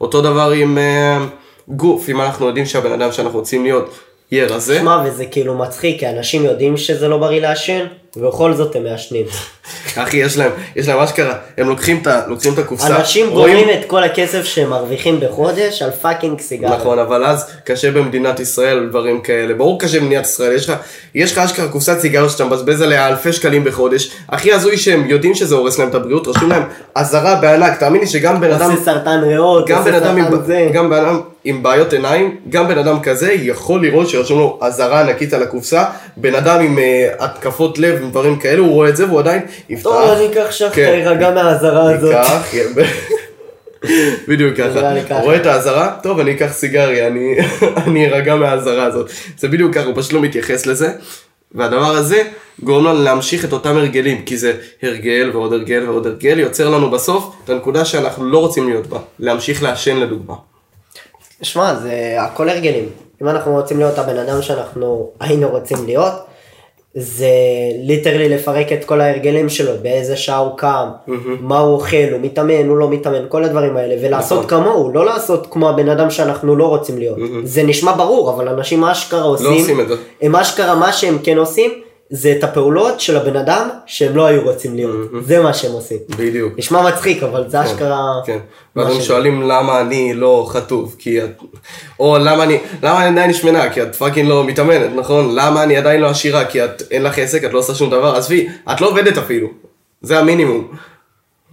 אותו 0.01 0.21
דבר 0.21 0.51
עם 0.51 0.77
אה, 0.77 1.25
גוף, 1.67 2.09
אם 2.09 2.21
אנחנו 2.21 2.47
יודעים 2.47 2.65
שהבן 2.65 2.91
אדם 2.91 3.11
שאנחנו 3.11 3.39
רוצים 3.39 3.63
להיות 3.63 3.99
יהיה 4.31 4.45
רזה, 4.45 4.79
שמע, 4.79 5.03
וזה 5.05 5.25
כאילו 5.25 5.57
מצחיק, 5.57 5.99
כי 5.99 6.09
אנשים 6.09 6.45
יודעים 6.45 6.77
שזה 6.77 7.07
לא 7.07 7.17
בריא 7.17 7.41
לעשן, 7.41 7.85
ובכל 8.17 8.53
זאת 8.53 8.75
הם 8.75 8.83
מעשנים. 8.83 9.25
אחי, 9.95 10.17
יש 10.17 10.37
להם, 10.37 10.51
יש 10.75 10.87
להם 10.87 10.99
אשכרה, 10.99 11.33
הם 11.57 11.69
לוקחים 11.69 12.01
את, 12.01 12.07
לוקחים 12.27 12.53
את 12.53 12.59
הקופסה, 12.59 12.95
אנשים 12.99 13.29
רואים- 13.29 13.57
גומרים 13.57 13.79
את 13.79 13.85
כל 13.87 14.03
הכסף 14.03 14.43
שהם 14.43 14.69
מרוויחים 14.69 15.19
בחודש 15.19 15.81
על 15.81 15.91
fucking 15.91 16.41
סיגריה. 16.41 16.77
נכון, 16.77 16.99
אבל 16.99 17.25
אז 17.25 17.45
קשה 17.63 17.91
במדינת 17.91 18.39
ישראל 18.39 18.87
דברים 18.89 19.21
כאלה. 19.21 19.53
ברור 19.53 19.79
קשה 19.79 19.99
במדינת 19.99 20.25
ישראל, 20.25 20.51
יש 20.51 20.69
לך, 20.69 20.75
יש 21.15 21.31
לך 21.31 21.37
אשכרה 21.37 21.67
קופסת 21.67 21.99
סיגריות 21.99 22.29
שאתה 22.31 22.45
מבזבז 22.45 22.81
עליה 22.81 23.07
אלפי 23.07 23.33
שקלים 23.33 23.63
בחודש. 23.63 24.11
הכי 24.29 24.53
הזוי 24.53 24.77
שהם 24.77 25.09
יודעים 25.09 25.35
שזה 25.35 25.55
הורס 25.55 25.79
להם 25.79 25.89
את 25.89 25.95
הבריאות, 25.95 26.27
רשום 26.27 26.49
להם 26.49 26.63
אזהרה 26.95 27.35
בענק, 27.35 27.79
תאמין 27.79 28.01
לי 28.01 28.07
שגם 28.07 28.41
בן 28.41 28.51
אדם, 28.51 28.71
עושה 28.71 28.83
סרטן 28.83 29.21
ריאות, 29.23 29.69
עושה 29.71 29.83
סרטן 29.91 30.17
עם, 30.17 30.45
זה. 30.45 30.69
גם 30.73 30.89
בן 30.89 30.95
אדם 30.97 31.19
עם 31.43 31.63
בעיות 31.63 31.93
עיניים, 31.93 32.35
גם 32.49 32.67
בן 32.67 32.77
אדם 32.77 32.99
כזה 32.99 33.33
יכול 33.33 33.81
לראות 33.81 34.09
שרשום 34.09 34.39
לו 34.39 34.59
אזהרה 34.61 35.01
ענקית 35.01 35.33
על 35.33 35.43
הקופסה, 35.43 35.83
בן 36.17 36.35
אדם 36.35 36.59
עם 36.61 36.79
אה, 36.79 37.07
התקפות 37.19 37.79
לב 37.79 37.99
ודברים 38.07 38.39
כאלה, 38.39 38.59
הוא 38.59 38.71
רואה 38.71 38.89
את 38.89 38.97
זה 38.97 39.05
והוא 39.05 39.19
עדיין 39.19 39.41
יפתח. 39.69 39.83
טוב, 39.83 40.09
אני 40.09 40.27
אקח 40.27 40.51
שחטה, 40.51 40.75
כן. 40.75 40.93
יירגע 40.97 41.31
מהאזהרה 41.31 41.91
הזאת. 41.91 42.11
ייקח, 42.11 42.53
בדיוק 44.27 44.57
ככה. 44.57 45.01
ככה. 45.05 45.15
הוא 45.15 45.23
רואה 45.23 45.35
את 45.35 45.45
האזהרה, 45.45 45.97
טוב 46.03 46.19
אני 46.19 46.31
אקח 46.31 46.51
סיגריה, 46.53 47.07
אני 47.07 47.35
אני 47.87 48.05
ארגע 48.05 48.35
מהאזהרה 48.35 48.85
הזאת. 48.85 49.09
זה 49.37 49.47
בדיוק 49.47 49.73
ככה, 49.73 49.85
הוא 49.85 49.93
פשוט 49.95 50.13
לא 50.13 50.21
מתייחס 50.21 50.65
לזה. 50.65 50.91
והדבר 51.51 51.91
הזה 51.91 52.23
גורם 52.63 52.85
לנו 52.85 53.03
להמשיך 53.03 53.45
את 53.45 53.53
אותם 53.53 53.77
הרגלים, 53.77 54.21
כי 54.25 54.37
זה 54.37 54.53
הרגל 54.83 55.31
ועוד 55.33 55.53
הרגל 55.53 55.89
ועוד 55.89 56.07
הרגל, 56.07 56.39
יוצר 56.39 56.69
לנו 56.69 56.91
בסוף 56.91 57.35
את 57.43 57.49
הנקודה 57.49 57.85
שאנחנו 57.85 58.25
לא 58.25 58.37
רוצים 58.37 58.69
להיות 58.69 58.87
בה, 58.87 58.99
להמשיך 59.19 59.63
לעשן 59.63 59.97
לדוגמה. 59.97 60.35
שמע, 61.41 61.75
זה 61.75 62.15
הכל 62.19 62.49
הרגלים. 62.49 62.89
אם 63.21 63.29
אנחנו 63.29 63.51
רוצים 63.51 63.77
להיות 63.77 63.97
הבן 63.97 64.17
אדם 64.17 64.41
שאנחנו 64.41 65.09
היינו 65.19 65.49
רוצים 65.49 65.85
להיות, 65.85 66.13
זה 66.97 67.29
ליטרלי 67.83 68.29
לפרק 68.29 68.71
את 68.71 68.85
כל 68.85 69.01
ההרגלים 69.01 69.49
שלו, 69.49 69.71
באיזה 69.81 70.15
שעה 70.15 70.37
הוא 70.37 70.57
קם, 70.57 70.87
מה 71.39 71.59
הוא 71.59 71.73
אוכל, 71.73 72.11
הוא 72.11 72.19
מתאמן, 72.21 72.67
הוא 72.67 72.77
לא 72.77 72.89
מתאמן, 72.89 73.25
כל 73.29 73.43
הדברים 73.43 73.77
האלה, 73.77 73.95
ולעשות 74.01 74.45
נכון. 74.45 74.63
כמוהו, 74.63 74.91
לא 74.93 75.05
לעשות 75.05 75.47
כמו 75.51 75.69
הבן 75.69 75.89
אדם 75.89 76.09
שאנחנו 76.09 76.55
לא 76.55 76.65
רוצים 76.67 76.97
להיות. 76.97 77.17
זה 77.43 77.63
נשמע 77.63 77.91
ברור, 77.97 78.33
אבל 78.33 78.47
אנשים 78.49 78.83
אשכרה 78.83 79.21
עושים, 79.21 79.45
לא 79.47 79.55
עושים 79.55 79.79
את 79.79 79.87
זה. 79.87 79.95
הם 80.21 80.35
אשכרה 80.35 80.75
מה 80.75 80.93
שהם 80.93 81.17
כן 81.23 81.37
עושים, 81.37 81.71
זה 82.09 82.35
את 82.37 82.43
הפעולות 82.43 82.99
של 82.99 83.17
הבן 83.17 83.35
אדם 83.35 83.69
שהם 83.85 84.15
לא 84.15 84.25
היו 84.25 84.41
רוצים 84.43 84.75
להיות. 84.75 84.95
זה 85.23 85.39
מה 85.39 85.53
שהם 85.53 85.71
עושים. 85.71 85.97
בדיוק. 86.09 86.53
נשמע 86.57 86.81
מצחיק, 86.81 87.23
אבל 87.23 87.49
זה 87.49 87.63
אשכרה... 87.63 88.05
כן, 88.25 88.37
מה 88.75 88.83
ואז 88.83 88.95
הם. 88.95 89.01
שואלים 89.01 89.41
למה 89.41 89.81
אני 89.81 90.13
לא 90.13 90.47
חטוב, 90.49 90.95
כי 90.99 91.23
את... 91.23 91.29
או 91.99 92.17
למה 92.17 92.43
אני, 92.43 92.57
למה 92.83 93.01
אני 93.07 93.19
עדיין 93.19 93.33
שמנה, 93.33 93.69
כי 93.69 93.81
את 93.81 93.95
fucking 93.95 94.29
לא 94.29 94.43
מתאמנת, 94.43 94.91
נכון? 94.95 95.35
למה 95.35 95.63
אני 95.63 95.77
עדיין 95.77 96.01
לא 96.01 96.07
עשירה, 96.07 96.45
כי 96.45 96.65
את, 96.65 96.83
אין 96.91 97.03
לך 97.03 97.19
עסק, 97.19 97.43
את 97.43 97.53
לא 97.53 97.59
עושה 97.59 97.75
שום 97.75 97.89
דבר, 97.89 98.15
עזבי, 98.15 98.47
את 98.71 98.81
לא 98.81 98.87
עובדת 98.87 99.17
אפילו, 99.17 99.47
זה 100.01 100.19
המינימום. 100.19 100.67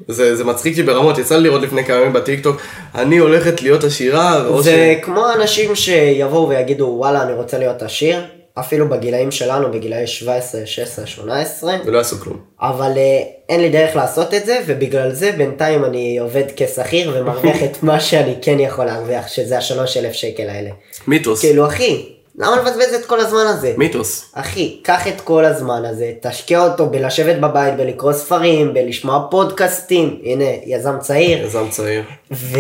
זה, 0.08 0.36
זה 0.36 0.44
מצחיק 0.44 0.76
לי 0.76 0.82
ברמות, 0.82 1.18
יצא 1.18 1.36
לי 1.36 1.42
לראות 1.42 1.62
לפני 1.62 1.84
כמה 1.84 1.96
ימים 1.96 2.12
בטיקטוק, 2.12 2.56
אני 2.94 3.18
הולכת 3.18 3.62
להיות 3.62 3.84
עשירה, 3.84 4.60
זה 4.60 4.94
כמו 5.02 5.24
אנשים 5.32 5.74
שיבואו 5.74 6.48
ויגידו 6.48 6.94
וואלה 6.98 7.22
אני 7.22 7.32
רוצה 7.32 7.58
להיות 7.58 7.82
עשיר, 7.82 8.20
אפילו 8.54 8.88
בגילאים 8.88 9.30
שלנו, 9.30 9.70
בגילאי 9.72 10.06
17, 10.06 10.66
16, 10.66 11.06
18, 11.06 11.74
ולא 11.84 11.98
יעשו 11.98 12.20
כלום. 12.20 12.40
אבל 12.60 12.92
אה, 12.96 13.22
אין 13.48 13.60
לי 13.60 13.70
דרך 13.70 13.96
לעשות 13.96 14.34
את 14.34 14.46
זה, 14.46 14.60
ובגלל 14.66 15.12
זה 15.12 15.32
בינתיים 15.32 15.84
אני 15.84 16.18
עובד 16.18 16.44
כשכיר 16.56 17.12
ומרוויח 17.14 17.62
את 17.62 17.82
מה 17.82 18.00
שאני 18.00 18.34
כן 18.42 18.60
יכול 18.60 18.84
להרוויח, 18.84 19.28
שזה 19.28 19.58
השלוש 19.58 19.96
אלף 19.96 20.12
שקל 20.12 20.48
האלה. 20.48 20.70
מיתוס, 21.06 21.40
כאילו 21.40 21.66
אחי, 21.66 22.12
למה 22.38 22.56
לבזבז 22.56 22.94
את 22.94 23.06
כל 23.06 23.20
הזמן 23.20 23.46
הזה? 23.46 23.74
מיתוס. 23.76 24.24
אחי, 24.34 24.78
קח 24.82 25.08
את 25.08 25.20
כל 25.20 25.44
הזמן 25.44 25.84
הזה, 25.84 26.12
תשקיע 26.22 26.64
אותו 26.64 26.86
בלשבת 26.86 27.36
בבית, 27.36 27.76
בלקרוא 27.76 28.12
ספרים, 28.12 28.74
בלשמוע 28.74 29.26
פודקאסטים, 29.30 30.18
הנה, 30.24 30.44
יזם 30.66 30.98
צעיר, 31.00 31.46
יזם 31.46 31.68
צעיר. 31.70 32.02
ו... 32.32 32.58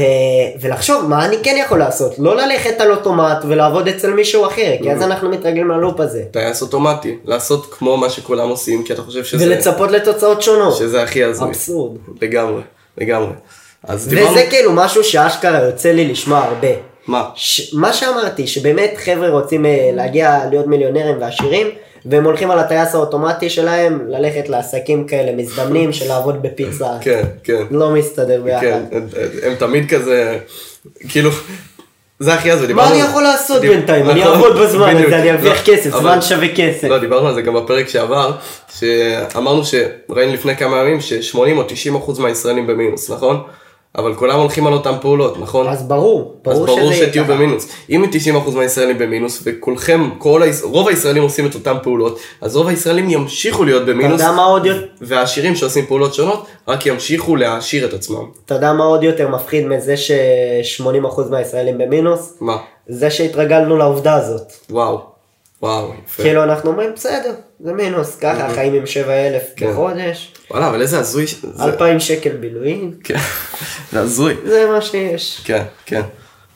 ולחשוב 0.60 1.04
מה 1.08 1.24
אני 1.24 1.36
כן 1.42 1.56
יכול 1.66 1.78
לעשות, 1.78 2.18
לא 2.18 2.36
ללכת 2.36 2.80
על 2.80 2.90
אוטומט 2.90 3.38
ולעבוד 3.48 3.88
אצל 3.88 4.10
מישהו 4.10 4.46
אחר, 4.46 4.72
כי 4.82 4.92
אז 4.92 5.02
אנחנו 5.02 5.30
מתרגלים 5.30 5.68
ללופ 5.68 6.00
הזה. 6.00 6.22
טייס 6.30 6.62
אוטומטי, 6.62 7.18
לעשות 7.24 7.74
כמו 7.74 7.96
מה 7.96 8.10
שכולם 8.10 8.48
עושים, 8.48 8.84
כי 8.84 8.92
אתה 8.92 9.02
חושב 9.02 9.24
שזה, 9.24 9.46
ולצפות 9.46 9.90
לתוצאות 9.90 10.42
שונות. 10.42 10.76
שזה 10.76 11.02
הכי 11.02 11.24
הזוי. 11.24 11.48
אבסורד. 11.48 11.96
לגמרי, 12.22 12.62
לגמרי. 12.98 13.32
אז 13.84 14.08
דיברנו, 14.08 14.30
וזה 14.30 14.46
כאילו 14.50 14.72
משהו 14.72 15.04
שאשכרה 15.04 15.62
יוצא 15.62 15.92
לי 15.92 16.08
לשמוע 16.08 16.38
הרבה. 16.38 16.91
מה? 17.06 17.24
ש... 17.34 17.74
מה 17.74 17.92
שאמרתי, 17.92 18.46
שבאמת 18.46 18.94
חבר'ה 19.04 19.28
רוצים 19.28 19.66
אה, 19.66 19.90
להגיע 19.94 20.38
להיות 20.50 20.66
מיליונרים 20.66 21.16
ועשירים, 21.20 21.66
והם 22.06 22.24
הולכים 22.24 22.50
על 22.50 22.58
הטייס 22.58 22.94
האוטומטי 22.94 23.50
שלהם, 23.50 24.00
ללכת 24.08 24.48
לעסקים 24.48 25.06
כאלה 25.06 25.32
מזדמנים 25.36 25.92
של 25.92 26.08
לעבוד 26.08 26.42
בפיצה. 26.42 26.88
כן, 27.00 27.22
כן. 27.44 27.62
לא 27.70 27.90
מסתדר 27.90 28.42
ביחד. 28.44 28.60
כן, 28.60 28.82
הם, 28.92 29.06
הם 29.42 29.54
תמיד 29.54 29.90
כזה, 29.90 30.38
כאילו, 31.08 31.30
זה 32.18 32.34
הכי 32.34 32.50
הזוי. 32.50 32.66
מה 32.66 32.82
דיברנו- 32.82 32.94
אני 33.02 33.10
יכול 33.10 33.22
לעשות 33.22 33.60
בינתיים? 33.60 34.10
אני 34.10 34.20
נכון, 34.20 34.32
אעבוד 34.32 34.56
בזמן. 34.58 34.96
הזה, 34.96 35.18
אני 35.18 35.30
ארוויח 35.30 35.68
לא, 35.68 35.74
כסף, 35.74 35.90
זמן 35.90 36.22
שווה 36.22 36.48
כסף. 36.56 36.84
לא, 36.88 36.98
דיברנו 36.98 37.28
על 37.28 37.34
זה 37.34 37.42
גם 37.42 37.54
בפרק 37.54 37.88
שעבר, 37.88 38.32
שאמרנו 38.78 39.62
שראינו 39.64 40.32
לפני 40.32 40.56
כמה 40.56 40.76
ימים 40.76 41.00
ש-80 41.00 41.38
או 41.56 41.62
90 41.62 41.94
אחוז 41.96 42.18
מהישראלים 42.18 42.66
במינוס, 42.66 43.10
נכון? 43.10 43.42
אבל 43.98 44.14
כולם 44.14 44.38
הולכים 44.38 44.66
על 44.66 44.72
אותן 44.72 44.92
פעולות, 45.00 45.38
נכון? 45.40 45.68
אז 45.68 45.82
ברור, 45.82 46.34
אז 46.46 46.52
ברור 46.58 46.66
ברור 46.66 46.78
שזה 46.80 46.94
יהיה 46.94 47.06
שתהיו 47.08 47.24
ככה. 47.24 47.34
במינוס. 47.34 47.68
אם 47.90 48.04
90% 48.48 48.50
מהישראלים 48.56 48.98
במינוס, 48.98 49.42
וכולכם, 49.44 50.10
כל. 50.18 50.42
רוב 50.62 50.88
הישראלים 50.88 51.22
עושים 51.22 51.46
את 51.46 51.54
אותן 51.54 51.74
פעולות, 51.82 52.18
אז 52.40 52.56
רוב 52.56 52.68
הישראלים 52.68 53.10
ימשיכו 53.10 53.64
להיות 53.64 53.86
במינוס, 53.86 54.20
יודע 54.20 54.32
מה 54.32 54.44
עוד 54.44 54.66
יותר- 54.66 54.86
והעשירים 55.00 55.54
שעושים 55.56 55.86
פעולות 55.86 56.14
שונות, 56.14 56.46
רק 56.68 56.86
ימשיכו 56.86 57.36
להעשיר 57.36 57.86
את 57.86 57.92
עצמם. 57.94 58.24
אתה 58.46 58.54
יודע 58.54 58.72
מה 58.72 58.84
עוד 58.84 59.02
יותר 59.02 59.28
מפחיד 59.28 59.66
מזה 59.66 59.96
ש-80% 59.96 61.20
מהישראלים 61.30 61.78
במינוס? 61.78 62.36
מה? 62.40 62.56
זה 62.88 63.10
שהתרגלנו 63.10 63.76
לעובדה 63.76 64.14
הזאת. 64.14 64.52
וואו. 64.70 65.11
וואו, 65.62 65.92
יפה. 66.06 66.22
כאילו 66.22 66.42
אנחנו 66.42 66.70
אומרים 66.70 66.90
בסדר, 66.94 67.32
זה 67.60 67.72
מינוס, 67.72 68.16
ככה 68.16 68.48
חיים 68.54 68.74
עם 68.74 68.86
7,000 68.86 69.42
כן. 69.56 69.70
בחודש, 69.72 70.32
וואלה, 70.50 70.68
אבל 70.68 70.80
איזה 70.82 70.98
הזוי. 70.98 71.26
ש- 71.26 71.34
זה- 71.54 71.64
2,000 71.64 72.00
שקל 72.00 72.30
בילויים, 72.30 72.92
כן, 73.04 73.18
זה 73.92 74.00
הזוי. 74.00 74.34
זה 74.46 74.66
מה 74.72 74.80
שיש. 74.82 75.40
כן, 75.44 75.62
כן. 75.86 76.00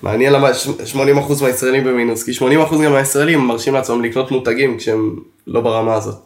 מעניין 0.03 0.33
למה 0.33 0.55
ש- 0.55 0.67
80% 0.93 0.97
מהישראלים 1.43 1.85
במינוס, 1.85 2.23
כי 2.23 2.33
80% 2.35 2.43
גם 2.85 2.93
מהישראלים 2.93 3.39
מרשים 3.41 3.75
לעצמם 3.75 4.05
לקנות 4.05 4.31
מותגים 4.31 4.79
כשהם 4.79 5.17
לא 5.47 5.61
ברמה 5.61 5.95
הזאת. 5.95 6.17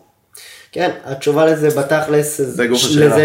כן, 0.72 0.90
התשובה 1.04 1.46
לזה 1.46 1.80
בתכלס, 1.80 2.40
זה 2.40 2.64
ש-. 2.74 2.96
לזה 2.96 3.24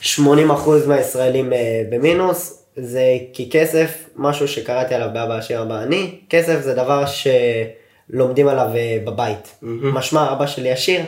ש-80% 0.00 0.42
מהישראלים 0.86 1.52
אה, 1.52 1.58
במינוס, 1.90 2.62
זה 2.76 3.02
כי 3.32 3.50
כסף, 3.52 3.90
משהו 4.16 4.48
שקראתי 4.48 4.94
עליו 4.94 5.08
באבא 5.14 5.34
עשיר 5.38 5.62
אבא 5.62 5.82
אני, 5.82 6.14
כסף 6.30 6.60
זה 6.60 6.74
דבר 6.74 7.04
שלומדים 8.12 8.48
עליו 8.48 8.66
אה, 8.74 8.98
בבית. 9.04 9.54
משמע 9.62 10.32
אבא 10.32 10.46
שלי 10.46 10.72
עשיר, 10.72 11.00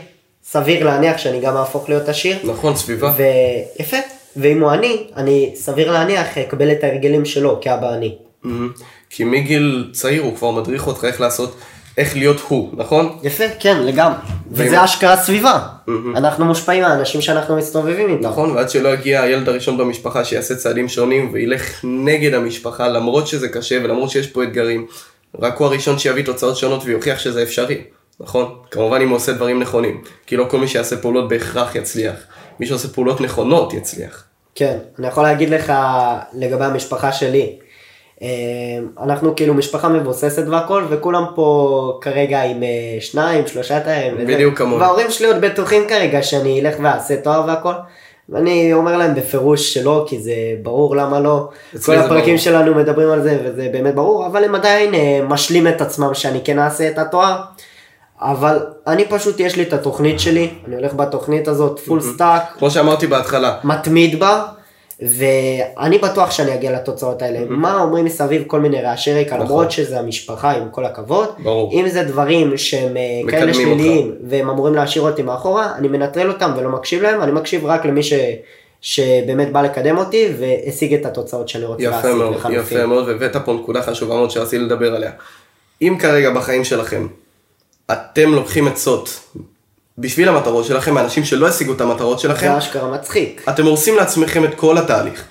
סביר 0.44 0.84
להניח 0.84 1.18
שאני 1.18 1.40
גם 1.40 1.56
אהפוך 1.56 1.88
להיות 1.88 2.08
עשיר, 2.08 2.36
נכון, 2.44 2.76
סביבה. 2.76 3.12
ויפה, 3.16 3.96
ואם 4.36 4.62
הוא 4.62 4.70
עני, 4.70 5.06
אני 5.16 5.52
סביר 5.54 5.92
להניח 5.92 6.38
אקבל 6.38 6.72
את 6.72 6.84
ההרגלים 6.84 7.24
שלו 7.24 7.58
כאבא 7.60 7.92
עני. 7.92 8.16
כי 9.10 9.24
מגיל 9.24 9.90
צעיר 9.92 10.22
הוא 10.22 10.36
כבר 10.36 10.50
מדריך 10.50 10.86
אותך 10.86 11.04
איך 11.04 11.20
לעשות, 11.20 11.56
איך 11.98 12.16
להיות 12.16 12.40
הוא, 12.48 12.68
נכון? 12.76 13.18
יפה, 13.22 13.44
כן, 13.60 13.82
לגמרי. 13.82 14.16
וזה 14.50 14.84
אשכרה 14.84 15.16
סביבה. 15.16 15.60
אנחנו 16.16 16.44
מושפעים 16.44 16.82
מהאנשים 16.82 17.20
שאנחנו 17.20 17.56
מסתובבים 17.56 18.08
איתם. 18.10 18.26
נכון, 18.26 18.50
ועד 18.50 18.70
שלא 18.70 18.88
יגיע 18.88 19.22
הילד 19.22 19.48
הראשון 19.48 19.78
במשפחה 19.78 20.24
שיעשה 20.24 20.54
צעדים 20.54 20.88
שונים 20.88 21.30
וילך 21.32 21.80
נגד 21.84 22.34
המשפחה 22.34 22.88
למרות 22.88 23.26
שזה 23.26 23.48
קשה 23.48 23.78
ולמרות 23.84 24.10
שיש 24.10 24.26
פה 24.26 24.42
אתגרים, 24.42 24.86
רק 25.38 25.58
הוא 25.58 25.66
הראשון 25.66 25.98
שיביא 25.98 26.24
תוצאות 26.24 26.56
שונות 26.56 26.82
ויוכיח 26.84 27.18
שזה 27.18 27.42
אפשרי, 27.42 27.82
נכון? 28.20 28.58
כמובן 28.70 29.00
אם 29.00 29.08
הוא 29.08 29.16
עושה 29.16 29.32
דברים 29.32 29.60
נכונים, 29.60 30.02
כי 30.26 30.36
לא 30.36 30.46
כל 30.50 30.58
מי 30.58 30.68
שיעשה 30.68 30.96
פעולות 30.96 31.28
בהכרח 31.28 31.74
יצליח, 31.74 32.16
מי 32.60 32.66
שעושה 32.66 32.88
פעולות 32.88 33.20
נכונות 33.20 33.72
יצליח. 33.74 34.24
כן, 34.54 34.78
אני 34.98 35.06
יכול 35.06 35.22
להגיד 35.22 35.50
לך 35.50 35.72
לגבי 36.34 36.64
המשפחה 36.64 37.12
שלי. 37.12 37.58
אה, 38.22 38.28
אנחנו 39.02 39.36
כאילו 39.36 39.54
משפחה 39.54 39.88
מבוססת 39.88 40.46
והכל, 40.48 40.84
וכולם 40.90 41.24
פה 41.34 41.98
כרגע 42.02 42.42
עם 42.42 42.62
אה, 42.62 42.68
שניים, 43.00 43.46
שלושה 43.46 43.80
תארים. 43.80 44.14
וזה. 44.14 44.34
בדיוק 44.34 44.58
כמוני. 44.58 44.82
וההורים 44.82 45.10
שלי 45.10 45.26
עוד 45.26 45.40
בטוחים 45.40 45.88
כרגע 45.88 46.22
שאני 46.22 46.60
אלך 46.60 46.76
ואעשה 46.82 47.16
תואר 47.16 47.44
והכל. 47.46 47.72
ואני 48.28 48.72
אומר 48.72 48.96
להם 48.96 49.14
בפירוש 49.14 49.74
שלא, 49.74 50.04
כי 50.08 50.20
זה 50.20 50.32
ברור 50.62 50.96
למה 50.96 51.20
לא. 51.20 51.48
כל 51.84 51.94
הפרקים 51.94 52.24
ברור. 52.24 52.36
שלנו 52.36 52.74
מדברים 52.74 53.10
על 53.10 53.22
זה, 53.22 53.38
וזה 53.44 53.68
באמת 53.72 53.94
ברור, 53.94 54.26
אבל 54.26 54.44
הם 54.44 54.54
עדיין 54.54 54.94
אה, 54.94 55.20
משלים 55.28 55.68
את 55.68 55.80
עצמם 55.80 56.14
שאני 56.14 56.40
כן 56.44 56.58
אעשה 56.58 56.88
את 56.88 56.98
התואר. 56.98 57.36
אבל 58.20 58.66
אני 58.86 59.04
פשוט, 59.08 59.40
יש 59.40 59.56
לי 59.56 59.62
את 59.62 59.72
התוכנית 59.72 60.20
שלי, 60.20 60.50
אני 60.66 60.76
הולך 60.76 60.94
בתוכנית 60.94 61.48
הזאת 61.48 61.80
full 61.80 62.00
stack, 62.00 62.42
כמו 62.58 62.70
שאמרתי 62.70 63.06
בהתחלה, 63.06 63.56
מתמיד 63.64 64.20
בה, 64.20 64.42
ואני 65.02 65.98
בטוח 65.98 66.30
שאני 66.30 66.54
אגיע 66.54 66.72
לתוצאות 66.72 67.22
האלה. 67.22 67.38
מה 67.48 67.80
אומרים 67.80 68.04
מסביב 68.04 68.44
כל 68.46 68.60
מיני 68.60 68.82
רעשי 68.82 69.12
רקע, 69.12 69.34
נכון. 69.34 69.46
למרות 69.46 69.70
שזה 69.70 69.98
המשפחה, 69.98 70.50
עם 70.50 70.68
כל 70.70 70.84
הכבוד. 70.84 71.28
ברור. 71.38 71.72
אם 71.72 71.88
זה 71.88 72.02
דברים 72.02 72.56
שהם 72.56 72.96
אה, 72.96 73.30
כאלה 73.30 73.42
אותך. 73.42 73.54
שליליים, 73.54 74.14
והם 74.28 74.50
אמורים 74.50 74.74
להשאיר 74.74 75.04
אותי 75.04 75.22
מאחורה, 75.22 75.74
אני 75.76 75.88
מנטרל 75.88 76.28
אותם 76.28 76.52
ולא 76.56 76.70
מקשיב 76.70 77.02
להם, 77.02 77.22
אני 77.22 77.32
מקשיב 77.32 77.66
רק 77.66 77.84
למי 77.84 78.02
ש... 78.02 78.12
שבאמת 78.80 79.52
בא 79.52 79.62
לקדם 79.62 79.98
אותי 79.98 80.28
והשיג 80.38 80.94
את 80.94 81.06
התוצאות 81.06 81.48
שאני 81.48 81.64
רוצה 81.64 81.82
יפה 81.82 81.96
להשיג 81.96 82.12
מאוד. 82.12 82.52
יפה 82.52 82.86
מאוד, 82.86 83.08
והבאת 83.08 83.36
פה 83.36 83.52
נקודה 83.52 83.82
חשובה 83.82 84.14
מאוד 84.14 84.30
שרציתי 84.30 84.64
לדבר 84.64 84.94
עליה. 84.94 85.10
אם 85.82 85.96
כרגע 86.00 86.30
בחיים 86.30 86.64
שלכם, 86.64 87.06
אתם 87.92 88.32
לוקחים 88.32 88.68
עצות 88.68 89.20
בשביל 89.98 90.28
המטרות 90.28 90.64
שלכם, 90.64 90.94
מאנשים 90.94 91.24
שלא 91.24 91.48
השיגו 91.48 91.72
את 91.72 91.80
המטרות 91.80 92.20
שלכם, 92.20 92.46
זה 92.46 92.58
אשכרה 92.58 92.90
מצחיק. 92.90 93.44
אתם 93.48 93.66
הורסים 93.66 93.96
לעצמכם 93.96 94.44
את 94.44 94.54
כל 94.54 94.78
התהליך. 94.78 95.24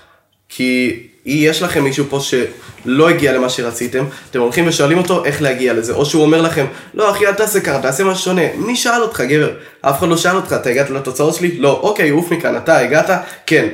כי 0.50 1.00
יש 1.26 1.62
לכם 1.62 1.84
מישהו 1.84 2.06
פה 2.10 2.20
שלא 2.20 3.10
הגיע 3.10 3.34
למה 3.34 3.50
שרציתם, 3.50 4.06
אתם 4.32 4.40
הולכים 4.40 4.68
ושואלים 4.68 4.98
אותו 4.98 5.26
איך 5.26 5.42
להגיע 5.42 5.74
לזה, 5.74 5.94
או 5.94 6.06
שהוא 6.06 6.24
אומר 6.24 6.42
לכם, 6.42 6.66
לא 6.94 7.12
אחי 7.12 7.28
אל 7.28 7.34
תעשה 7.34 7.60
ככה, 7.60 7.82
תעשה 7.82 8.04
משהו 8.04 8.24
שונה. 8.24 8.42
מי 8.58 8.76
שאל 8.76 9.02
אותך 9.02 9.22
גבר? 9.22 9.52
אף 9.82 10.00
אחד 10.00 10.08
לא 10.08 10.18
שאל 10.18 10.36
אותך, 10.36 10.54
אתה 10.54 10.70
הגעת 10.70 10.90
לתוצאות 10.90 11.36
שלי? 11.36 11.58
לא, 11.58 11.80
אוקיי, 11.84 12.10
עוף 12.10 12.32
מכאן, 12.32 12.58
אתה 12.58 12.78
הגעת? 12.78 13.10
כן. 13.46 13.68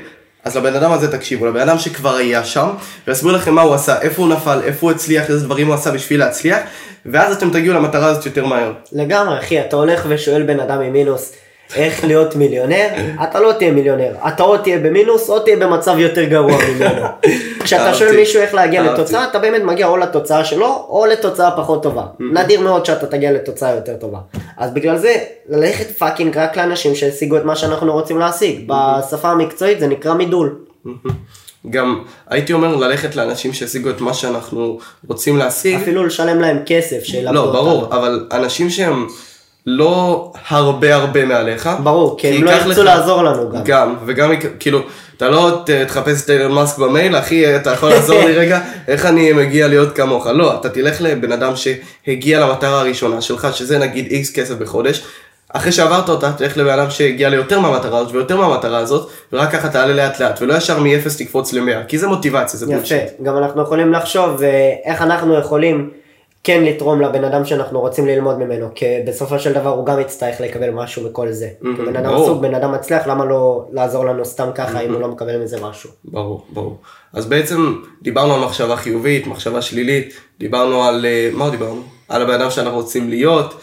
אז 0.43 0.57
לבן 0.57 0.75
אדם 0.75 0.91
הזה 0.91 1.11
תקשיבו, 1.11 1.45
לבן 1.45 1.59
אדם 1.59 1.77
שכבר 1.79 2.15
היה 2.15 2.43
שם, 2.43 2.69
ויסביר 3.07 3.31
לכם 3.31 3.53
מה 3.53 3.61
הוא 3.61 3.73
עשה, 3.73 4.01
איפה 4.01 4.21
הוא 4.21 4.33
נפל, 4.33 4.59
איפה 4.63 4.87
הוא 4.87 4.91
הצליח, 4.91 5.29
איזה 5.29 5.45
דברים 5.45 5.67
הוא 5.67 5.75
עשה 5.75 5.91
בשביל 5.91 6.19
להצליח, 6.19 6.59
ואז 7.05 7.35
אתם 7.35 7.49
תגיעו 7.49 7.75
למטרה 7.75 8.07
הזאת 8.07 8.25
יותר 8.25 8.45
מהר. 8.45 8.73
לגמרי, 8.91 9.39
אחי, 9.39 9.61
אתה 9.61 9.75
הולך 9.75 10.05
ושואל 10.09 10.43
בן 10.43 10.59
אדם 10.59 10.81
עם 10.81 10.93
מינוס 10.93 11.33
איך 11.75 12.05
להיות 12.05 12.35
מיליונר, 12.35 12.87
אתה 13.23 13.39
לא 13.39 13.51
תהיה 13.51 13.71
מיליונר. 13.71 14.11
אתה 14.27 14.43
או 14.43 14.57
תהיה 14.57 14.79
במינוס 14.79 15.29
או 15.29 15.39
תהיה 15.39 15.57
במצב 15.57 15.99
יותר 15.99 16.23
גרוע 16.23 16.57
ממנו. 16.69 17.01
כשאתה. 17.63 17.93
שואל 17.93 18.15
מישהו 18.15 18.41
איך 18.41 18.53
להגיע. 18.53 18.93
לתוצאה, 18.93 19.23
אתה 19.23 19.39
באמת 19.39 19.61
מגיע 19.61 19.87
או 19.87 19.97
לתוצאה 19.97 20.45
שלו, 20.45 20.85
או 20.89 21.05
לתוצאה 21.05 21.51
פחות 21.51 21.83
טובה. 21.83 22.03
נדיר 22.19 22.61
מאוד 22.61 22.85
שאתה 22.85 23.05
תגיע 23.07 23.31
לתוצאה 23.31 23.75
יותר 23.75 23.95
טובה. 23.95 24.19
אז 24.57 24.71
בגלל 24.71 24.97
זה, 24.97 25.15
ללכת 25.49 25.97
fucking 25.97 26.37
רק 26.37 26.57
לאנשים 26.57 26.95
שהשיגו 26.95 27.37
את 27.37 27.45
מה 27.45 27.55
שאנחנו 27.55 27.93
רוצים 27.93 28.19
להשיג. 28.19 28.67
בשפה 28.67 29.29
המקצועית 29.29 29.79
זה 29.79 29.87
נקרא 29.87 30.13
מידול. 30.13 30.55
גם 31.69 32.03
הייתי 32.29 32.53
אומר 32.53 32.75
ללכת 32.75 33.15
לאנשים 33.15 33.53
שהשיגו 33.53 33.89
את 33.89 34.01
מה 34.01 34.13
שאנחנו 34.13 34.79
רוצים 35.07 35.37
להשיג, 35.37 35.75
אפילו 35.75 36.05
לשלם 36.05 36.39
להם 36.39 36.59
כסף 36.65 37.03
לא. 37.23 37.51
ברור, 37.51 37.85
אבל 37.85 38.27
אנשים 38.31 38.69
שהם 38.69 39.07
לא 39.65 40.31
הרבה 40.49 40.95
הרבה 40.95 41.25
מעליך. 41.25 41.69
ברור, 41.83 42.17
כי 42.19 42.27
הם 42.27 42.43
לא 42.43 42.51
ירצו 42.51 42.69
לך- 42.69 42.77
לעזור 42.77 43.23
לנו 43.23 43.49
גם. 43.49 43.61
גם, 43.63 43.95
וגם, 44.05 44.31
כאילו, 44.59 44.79
אתה 45.17 45.29
לא 45.29 45.63
תחפש 45.87 46.25
את 46.25 46.29
אילון 46.29 46.51
מאסק 46.51 46.77
במייל, 46.77 47.15
אחי, 47.15 47.55
אתה 47.55 47.71
יכול 47.71 47.89
לעזור 47.89 48.19
לי 48.19 48.31
רגע, 48.41 48.59
איך 48.87 49.05
אני 49.05 49.33
מגיע 49.33 49.67
להיות 49.67 49.95
כמוך. 49.95 50.27
לא, 50.27 50.55
אתה 50.55 50.69
תלך 50.69 50.97
לבן 51.01 51.31
אדם 51.31 51.53
שהגיע 51.55 52.39
למטרה 52.39 52.79
הראשונה 52.79 53.21
שלך, 53.21 53.47
שזה 53.53 53.77
נגיד 53.79 54.05
איקס 54.11 54.31
כסף 54.33 54.53
בחודש. 54.55 55.03
אחרי 55.53 55.71
שעברת 55.71 56.09
אותה, 56.09 56.31
תלך 56.37 56.57
לבן 56.57 56.69
אדם 56.79 56.89
שהגיע 56.89 57.29
ליותר 57.29 57.59
מהמטרה 57.59 57.99
הזאת 57.99 58.11
ויותר 58.13 58.37
מהמטרה 58.37 58.77
הזאת, 58.77 59.09
ורק 59.33 59.51
ככה 59.51 59.69
תעלה 59.69 59.93
לאט 59.93 60.19
לאט, 60.21 60.41
ולא 60.41 60.53
ישר 60.53 60.79
מ-0 60.79 61.17
תקפוץ 61.17 61.53
ל-100, 61.53 61.87
כי 61.87 61.97
זה 61.97 62.07
מוטיבציה, 62.07 62.59
זה 62.59 62.65
בולשיט. 62.65 62.97
יפה, 63.03 63.23
גם 63.23 63.37
אנחנו 63.37 63.61
יכולים 63.61 63.93
לחשוב 63.93 64.41
אה, 64.43 64.49
איך 64.85 65.01
אנחנו 65.01 65.37
יכולים 65.39 65.89
כן 66.43 66.63
לתרום 66.63 67.01
לבן 67.01 67.23
אדם 67.23 67.45
שאנחנו 67.45 67.79
רוצים 67.79 68.07
ללמוד 68.07 68.39
ממנו, 68.39 68.67
כי 68.75 68.85
בסופו 69.07 69.39
של 69.39 69.53
דבר 69.53 69.69
הוא 69.69 69.85
גם 69.85 69.99
יצטרך 69.99 70.41
לקבל 70.41 70.69
משהו 70.69 71.09
מכל 71.09 71.31
זה. 71.31 71.49
כי 71.61 71.81
בן 71.85 71.95
אדם 71.95 72.11
ברור. 72.11 72.25
סוג, 72.25 72.41
בן 72.41 72.55
אדם 72.55 72.71
מצליח, 72.71 73.07
למה 73.07 73.25
לא 73.25 73.67
לעזור 73.71 74.05
לנו 74.05 74.25
סתם 74.25 74.49
ככה 74.55 74.81
אם 74.81 74.93
הוא 74.93 75.01
לא 75.01 75.07
מקבל 75.07 75.43
מזה 75.43 75.61
משהו? 75.61 75.89
ברור, 76.05 76.45
ברור. 76.49 76.77
אז 77.13 77.25
בעצם 77.25 77.75
דיברנו 78.01 78.33
על 78.33 78.39
מחשבה 78.39 78.75
חיובית, 78.75 79.27
מחשבה 79.27 79.61
שלילית, 79.61 80.13
דיברנו 80.39 80.83
על, 80.83 81.05
אה, 81.05 81.29
מה 81.33 81.49
דיברנו? 81.49 81.81
על 82.09 82.21
הבן 82.21 82.33
אדם 82.33 82.51
שאנחנו 82.51 82.77
רוצים 82.77 83.09
להיות. 83.09 83.61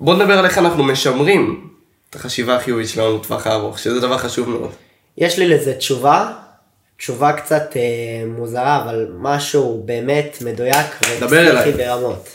בוא 0.00 0.14
נדבר 0.14 0.38
על 0.38 0.44
איך 0.44 0.58
אנחנו 0.58 0.84
משמרים 0.84 1.68
את 2.10 2.14
החשיבה 2.14 2.56
החיובית 2.56 2.88
שלנו 2.88 3.16
לטווח 3.16 3.46
הארוך, 3.46 3.78
שזה 3.78 4.00
דבר 4.00 4.18
חשוב 4.18 4.48
מאוד. 4.50 4.70
יש 5.18 5.38
לי 5.38 5.48
לזה 5.48 5.74
תשובה, 5.74 6.32
תשובה 6.96 7.32
קצת 7.32 7.76
אה, 7.76 7.82
מוזרה, 8.26 8.82
אבל 8.82 9.08
משהו 9.18 9.82
באמת 9.84 10.38
מדויק. 10.40 10.86
ופסיכי 11.20 11.72
ברמות. 11.76 12.28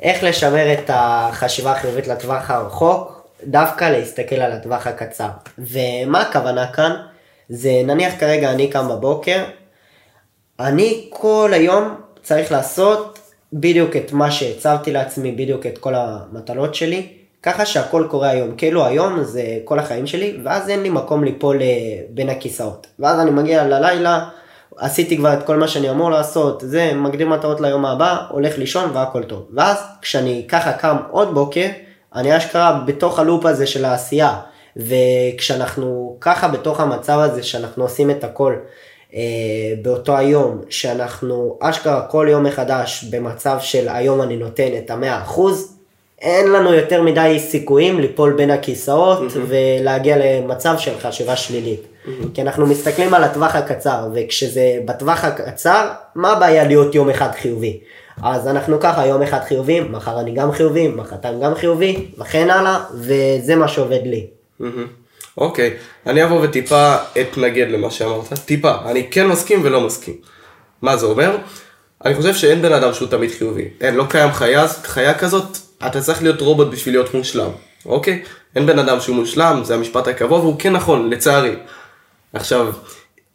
איך 0.00 0.22
לשמר 0.22 0.72
את 0.72 0.90
החשיבה 0.94 1.72
החיובית 1.72 2.06
לטווח 2.06 2.50
הרחוק, 2.50 3.28
דווקא 3.44 3.84
להסתכל 3.84 4.34
על 4.36 4.52
הטווח 4.52 4.86
הקצר. 4.86 5.28
ומה 5.58 6.20
הכוונה 6.20 6.72
כאן? 6.72 6.96
זה 7.48 7.70
נניח 7.84 8.14
כרגע 8.20 8.50
אני 8.50 8.70
קם 8.70 8.88
בבוקר, 8.88 9.44
אני 10.60 11.06
כל 11.10 11.50
היום 11.54 12.00
צריך 12.22 12.52
לעשות 12.52 13.18
בדיוק 13.52 13.96
את 13.96 14.12
מה 14.12 14.30
שהצבתי 14.30 14.92
לעצמי, 14.92 15.32
בדיוק 15.32 15.66
את 15.66 15.78
כל 15.78 15.94
המטלות 15.94 16.74
שלי, 16.74 17.15
ככה 17.46 17.66
שהכל 17.66 18.06
קורה 18.10 18.28
היום. 18.28 18.56
כאילו 18.56 18.84
היום 18.86 19.22
זה 19.22 19.42
כל 19.64 19.78
החיים 19.78 20.06
שלי, 20.06 20.38
ואז 20.44 20.68
אין 20.68 20.82
לי 20.82 20.90
מקום 20.90 21.24
ליפול 21.24 21.62
אה, 21.62 21.66
בין 22.10 22.28
הכיסאות. 22.28 22.86
ואז 22.98 23.20
אני 23.20 23.30
מגיע 23.30 23.66
ללילה, 23.66 24.28
עשיתי 24.76 25.16
כבר 25.16 25.32
את 25.32 25.42
כל 25.42 25.56
מה 25.56 25.68
שאני 25.68 25.90
אמור 25.90 26.10
לעשות, 26.10 26.62
זה, 26.66 26.92
מגדיר 26.94 27.28
מטרות 27.28 27.60
ליום 27.60 27.86
הבא, 27.86 28.16
הולך 28.30 28.58
לישון 28.58 28.90
והכל 28.94 29.22
טוב. 29.22 29.46
ואז 29.54 29.78
כשאני 30.02 30.44
ככה 30.48 30.72
קם 30.72 30.96
עוד 31.10 31.34
בוקר, 31.34 31.66
אני 32.14 32.36
אשכרה 32.36 32.80
בתוך 32.86 33.18
הלופ 33.18 33.46
הזה 33.46 33.66
של 33.66 33.84
העשייה. 33.84 34.40
וכשאנחנו 34.76 36.16
ככה 36.20 36.48
בתוך 36.48 36.80
המצב 36.80 37.18
הזה 37.18 37.42
שאנחנו 37.42 37.82
עושים 37.82 38.10
את 38.10 38.24
הכל 38.24 38.56
אה, 39.14 39.20
באותו 39.82 40.16
היום, 40.16 40.60
שאנחנו 40.68 41.58
אשכרה 41.60 42.02
כל 42.02 42.26
יום 42.30 42.44
מחדש 42.44 43.04
במצב 43.04 43.58
של 43.60 43.88
היום 43.88 44.22
אני 44.22 44.36
נותן 44.36 44.68
את 44.78 44.90
המאה 44.90 45.22
אחוז, 45.22 45.75
אין 46.20 46.52
לנו 46.52 46.74
יותר 46.74 47.02
מדי 47.02 47.36
סיכויים 47.38 48.00
ליפול 48.00 48.32
בין 48.32 48.50
הכיסאות 48.50 49.18
mm-hmm. 49.18 49.38
ולהגיע 49.48 50.16
למצב 50.18 50.74
של 50.78 50.98
חשיבה 51.00 51.36
שלילית. 51.36 51.82
Mm-hmm. 51.82 52.10
כי 52.34 52.42
אנחנו 52.42 52.66
מסתכלים 52.66 53.14
על 53.14 53.24
הטווח 53.24 53.54
הקצר, 53.54 54.08
וכשזה 54.14 54.78
בטווח 54.84 55.24
הקצר, 55.24 55.88
מה 56.14 56.32
הבעיה 56.32 56.64
להיות 56.64 56.94
יום 56.94 57.10
אחד 57.10 57.30
חיובי? 57.32 57.80
אז 58.22 58.48
אנחנו 58.48 58.80
ככה, 58.80 59.06
יום 59.06 59.22
אחד 59.22 59.40
חיובי, 59.48 59.80
מחר 59.80 60.20
אני 60.20 60.34
גם 60.34 60.52
חיובי, 60.52 60.88
מחרתיים 60.88 61.40
גם 61.40 61.54
חיובי, 61.54 62.06
וכן 62.18 62.50
הלאה, 62.50 62.80
וזה 62.94 63.56
מה 63.56 63.68
שעובד 63.68 64.00
לי. 64.04 64.26
אוקיי, 65.38 65.70
okay. 65.70 66.10
אני 66.10 66.24
אבוא 66.24 66.40
וטיפה 66.42 66.96
אתנגד 67.20 67.66
למה 67.70 67.90
שאמרת, 67.90 68.32
טיפה, 68.44 68.74
אני 68.84 69.10
כן 69.10 69.26
מסכים 69.26 69.60
ולא 69.64 69.80
מסכים. 69.80 70.14
מה 70.82 70.96
זה 70.96 71.06
אומר? 71.06 71.36
אני 72.04 72.14
חושב 72.14 72.34
שאין 72.34 72.62
בן 72.62 72.72
אדם 72.72 72.94
שהוא 72.94 73.08
תמיד 73.08 73.30
חיובי. 73.30 73.68
אין, 73.80 73.94
לא 73.94 74.04
קיים 74.08 74.32
חיה, 74.32 74.68
חיה 74.68 75.14
כזאת, 75.14 75.58
אתה 75.86 76.00
צריך 76.00 76.22
להיות 76.22 76.40
רובוט 76.40 76.68
בשביל 76.68 76.94
להיות 76.94 77.14
מושלם, 77.14 77.50
אוקיי? 77.86 78.22
אין 78.56 78.66
בן 78.66 78.78
אדם 78.78 79.00
שהוא 79.00 79.16
מושלם, 79.16 79.60
זה 79.64 79.74
המשפט 79.74 80.08
הקבוע, 80.08 80.38
והוא 80.38 80.56
כן 80.58 80.72
נכון, 80.72 81.10
לצערי. 81.10 81.56
עכשיו, 82.32 82.72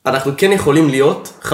אנחנו 0.06 0.32
כן 0.38 0.52
יכולים 0.52 0.90
להיות 0.90 1.34
50% 1.44 1.48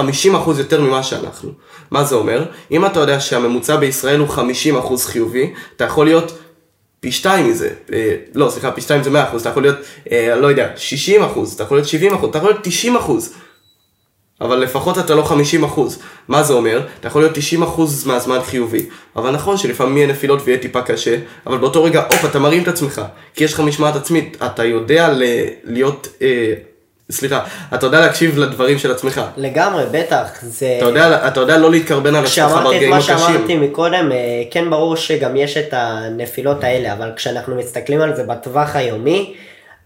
יותר 0.58 0.80
ממה 0.80 1.02
שאנחנו. 1.02 1.50
מה 1.90 2.04
זה 2.04 2.14
אומר? 2.14 2.44
אם 2.70 2.86
אתה 2.86 3.00
יודע 3.00 3.20
שהממוצע 3.20 3.76
בישראל 3.76 4.20
הוא 4.20 4.28
50% 4.28 4.96
חיובי, 5.04 5.52
אתה 5.76 5.84
יכול 5.84 6.06
להיות 6.06 6.38
פי 7.00 7.12
שתיים 7.12 7.50
מזה, 7.50 7.70
אה, 7.92 8.16
לא 8.34 8.50
סליחה 8.50 8.70
פי 8.70 8.80
שתיים 8.80 9.02
זה 9.02 9.10
100%, 9.10 9.14
אתה 9.40 9.48
יכול 9.48 9.62
להיות, 9.62 9.76
אה, 10.12 10.36
לא 10.36 10.46
יודע, 10.46 10.72
60%, 10.76 11.54
אתה 11.54 11.62
יכול 11.62 11.76
להיות 11.76 11.88
70%, 11.88 12.30
אתה 12.30 12.38
יכול 12.38 12.50
להיות 12.50 12.64
90%. 12.66 13.34
אבל 14.40 14.56
לפחות 14.58 14.98
אתה 14.98 15.14
לא 15.14 15.22
50 15.22 15.64
אחוז. 15.64 15.98
מה 16.28 16.42
זה 16.42 16.52
אומר? 16.52 16.80
אתה 17.00 17.08
יכול 17.08 17.22
להיות 17.22 17.34
90 17.34 17.62
אחוז 17.62 18.06
מהזמן 18.06 18.38
חיובי. 18.44 18.86
אבל 19.16 19.30
נכון 19.30 19.56
שלפעמים 19.56 19.96
יהיה 19.96 20.06
נפילות 20.06 20.40
ויהיה 20.44 20.58
טיפה 20.58 20.82
קשה, 20.82 21.16
אבל 21.46 21.58
באותו 21.58 21.84
רגע, 21.84 22.02
אופ, 22.12 22.24
אתה 22.24 22.38
מרים 22.38 22.62
את 22.62 22.68
עצמך. 22.68 23.02
כי 23.34 23.44
יש 23.44 23.52
לך 23.52 23.60
משמעת 23.60 23.96
עצמית, 23.96 24.36
אתה 24.46 24.64
יודע 24.64 25.08
ל- 25.08 25.22
להיות... 25.64 26.08
אה, 26.22 26.52
סליחה, 27.10 27.40
אתה 27.74 27.86
יודע 27.86 28.00
להקשיב 28.00 28.38
לדברים 28.38 28.78
של 28.78 28.90
עצמך. 28.90 29.20
לגמרי, 29.36 29.84
בטח. 29.92 30.28
זה... 30.42 30.74
אתה 30.78 30.86
יודע, 30.86 31.28
אתה 31.28 31.40
יודע 31.40 31.58
לא 31.58 31.70
להתקרבן 31.70 32.14
על 32.14 32.24
עצמך 32.24 32.52
ברגעים 32.64 32.92
הקשים. 32.92 33.14
כשאמרתי 33.14 33.24
את 33.24 33.32
מה 33.32 33.34
שאמרתי 33.34 33.56
מקודם, 33.56 34.12
אה, 34.12 34.16
כן 34.50 34.70
ברור 34.70 34.96
שגם 34.96 35.36
יש 35.36 35.56
את 35.56 35.68
הנפילות 35.72 36.64
האלה, 36.64 36.92
אבל 36.92 37.10
כשאנחנו 37.16 37.56
מסתכלים 37.56 38.00
על 38.00 38.16
זה 38.16 38.22
בטווח 38.24 38.76
היומי, 38.76 39.34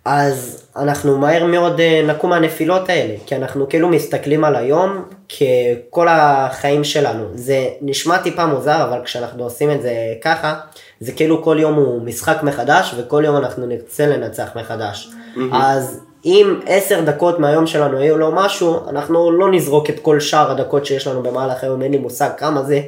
אז 0.05 0.67
אנחנו 0.77 1.19
מהר 1.19 1.47
מאוד 1.47 1.81
אה, 1.81 2.03
נקום 2.07 2.31
מהנפילות 2.31 2.89
האלה, 2.89 3.15
כי 3.27 3.37
אנחנו 3.37 3.69
כאילו 3.69 3.89
מסתכלים 3.89 4.45
על 4.45 4.57
היום 4.57 5.05
ככל 5.29 6.09
החיים 6.11 6.85
שלנו. 6.85 7.25
זה 7.35 7.69
נשמע 7.81 8.19
טיפה 8.19 8.47
מוזר, 8.47 8.85
אבל 8.89 9.05
כשאנחנו 9.05 9.45
עושים 9.45 9.71
את 9.71 9.83
זה 9.83 9.93
ככה, 10.21 10.55
זה 11.01 11.13
כאילו 11.13 11.43
כל 11.43 11.57
יום 11.61 11.75
הוא 11.75 12.03
משחק 12.03 12.43
מחדש, 12.43 12.95
וכל 12.99 13.23
יום 13.27 13.37
אנחנו 13.37 13.67
נרצה 13.67 14.07
לנצח 14.07 14.49
מחדש. 14.57 15.11
Mm-hmm. 15.11 15.41
אז 15.53 16.01
אם 16.25 16.61
עשר 16.67 17.01
דקות 17.01 17.39
מהיום 17.39 17.67
שלנו 17.67 17.99
היו 17.99 18.19
לו 18.19 18.33
משהו, 18.33 18.89
אנחנו 18.89 19.31
לא 19.31 19.51
נזרוק 19.51 19.91
את 19.91 20.01
כל 20.01 20.21
שאר 20.21 20.51
הדקות 20.51 20.87
שיש 20.87 21.07
לנו 21.07 21.23
במהלך 21.23 21.65
היום, 21.65 21.83
אין 21.83 21.93
לי 21.93 21.99
מושג 21.99 22.31
כמה 22.37 22.63
זה. 22.63 22.81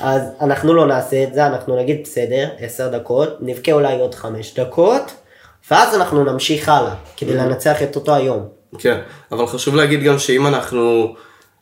אז 0.00 0.22
אנחנו 0.40 0.74
לא 0.74 0.86
נעשה 0.86 1.22
את 1.22 1.34
זה, 1.34 1.46
אנחנו 1.46 1.76
נגיד 1.76 2.00
בסדר, 2.04 2.48
עשר 2.58 2.88
דקות, 2.88 3.36
נבכה 3.40 3.72
אולי 3.72 4.00
עוד 4.00 4.14
חמש 4.14 4.54
דקות. 4.60 5.23
ואז 5.70 5.94
אנחנו 5.94 6.24
נמשיך 6.24 6.68
הלאה, 6.68 6.94
כדי 7.16 7.32
mm-hmm. 7.32 7.36
לנצח 7.36 7.82
את 7.82 7.96
אותו 7.96 8.14
היום. 8.14 8.48
כן, 8.78 8.98
אבל 9.32 9.46
חשוב 9.46 9.74
להגיד 9.74 10.02
גם 10.02 10.18
שאם 10.18 10.46
אנחנו 10.46 11.14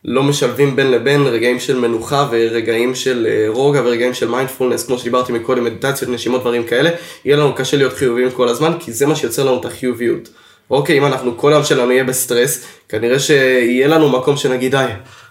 לא 0.04 0.22
משלבים 0.22 0.76
בין 0.76 0.90
לבין 0.90 1.26
רגעים 1.26 1.60
של 1.60 1.78
מנוחה 1.78 2.28
ורגעים 2.30 2.94
של 2.94 3.26
אה, 3.30 3.44
רוגע 3.48 3.80
ורגעים 3.84 4.14
של 4.14 4.28
מיינדפולנס, 4.28 4.86
כמו 4.86 4.98
שדיברתי 4.98 5.32
מקודם, 5.32 5.64
מדיטציות, 5.64 6.10
נשימות, 6.10 6.40
דברים 6.40 6.64
כאלה, 6.64 6.90
יהיה 7.24 7.36
לנו 7.36 7.54
קשה 7.54 7.76
להיות 7.76 7.92
חיוביים 7.92 8.30
כל 8.30 8.48
הזמן, 8.48 8.72
כי 8.80 8.92
זה 8.92 9.06
מה 9.06 9.16
שיוצר 9.16 9.44
לנו 9.44 9.60
את 9.60 9.64
החיוביות. 9.64 10.28
אוקיי, 10.70 10.98
אם 10.98 11.06
אנחנו 11.06 11.38
כל 11.38 11.52
היום 11.52 11.64
שלנו 11.64 11.92
יהיה 11.92 12.04
בסטרס, 12.04 12.64
כנראה 12.88 13.18
שיהיה 13.18 13.88
לנו 13.88 14.08
מקום 14.08 14.36
שנגיד, 14.36 14.70
די, 14.70 14.84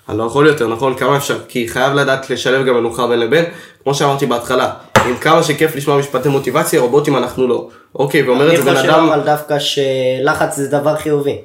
אני 0.10 0.18
לא 0.18 0.24
יכול 0.24 0.48
יותר, 0.48 0.68
נכון? 0.68 0.96
כמה 0.98 1.18
אפשר? 1.18 1.40
כי 1.48 1.68
חייב 1.68 1.94
לדעת 1.94 2.30
לשלב 2.30 2.66
גם 2.66 2.76
מנוחה 2.76 3.08
בין 3.08 3.20
לבין, 3.20 3.46
כמו 3.84 3.94
שאמרתי 3.94 4.26
בהתחלה, 4.26 4.74
עם 5.06 5.18
כמה 5.18 5.44
שכיף 5.44 5.76
לשמוע 5.76 5.98
משפטי 5.98 6.30
מוטיבציה, 6.30 6.82
רובוטים 6.82 7.18
אנחנו 7.18 7.48
לא. 7.48 7.68
אוקיי, 7.96 8.24
ואומר 8.24 8.54
את 8.54 8.58
זה 8.58 8.64
בן 8.64 8.78
אדם... 8.78 8.80
אני 8.80 8.92
חושב 8.92 9.14
אבל 9.14 9.20
דווקא 9.26 9.60
שלחץ 9.60 10.56
זה 10.56 10.68
דבר 10.68 10.96
חיובי. 10.96 11.42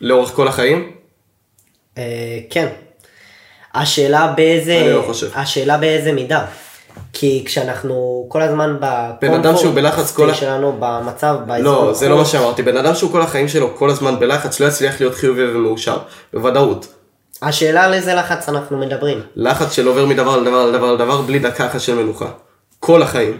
לאורך 0.00 0.30
כל 0.30 0.48
החיים? 0.48 0.90
אה, 1.98 2.02
כן. 2.50 2.68
השאלה 3.74 4.32
באיזה... 4.36 4.80
אני 4.80 4.92
לא 4.92 5.02
חושב. 5.06 5.28
השאלה 5.34 5.78
באיזה 5.78 6.12
מידה. 6.12 6.44
כי 7.12 7.42
כשאנחנו 7.46 8.26
כל 8.28 8.42
הזמן 8.42 8.76
בן 9.20 9.34
אדם 9.34 9.56
שהוא 9.56 9.74
בלחץ 9.74 10.12
כל... 10.12 10.34
שלנו 10.34 10.76
במצב, 10.78 11.36
באזור... 11.46 11.86
לא, 11.86 11.92
זה 11.92 12.08
לא 12.08 12.16
מה 12.16 12.24
שאמרתי. 12.24 12.62
בן 12.62 12.76
אדם 12.76 12.94
שהוא 12.94 13.12
כל 13.12 13.22
החיים 13.22 13.48
שלו 13.48 13.76
כל 13.76 13.90
הזמן 13.90 14.18
בלחץ 14.18 14.60
לא 14.60 14.66
יצליח 14.66 15.00
להיות 15.00 15.14
חיובי 15.14 15.44
ומאושר. 15.44 15.98
בוודאות. 16.32 16.86
השאלה 17.42 17.84
על 17.84 17.94
איזה 17.94 18.14
לחץ 18.14 18.48
אנחנו 18.48 18.78
מדברים. 18.78 19.20
לחץ 19.36 19.72
של 19.72 19.86
עובר 19.86 20.06
מדבר 20.06 20.36
לדבר 20.36 20.66
לדבר 20.66 20.92
לדבר 20.92 21.20
בלי 21.20 21.38
דקה 21.38 21.66
אחת 21.66 21.80
של 21.80 21.94
מנוחה. 21.94 22.26
כל 22.80 23.02
החיים. 23.02 23.38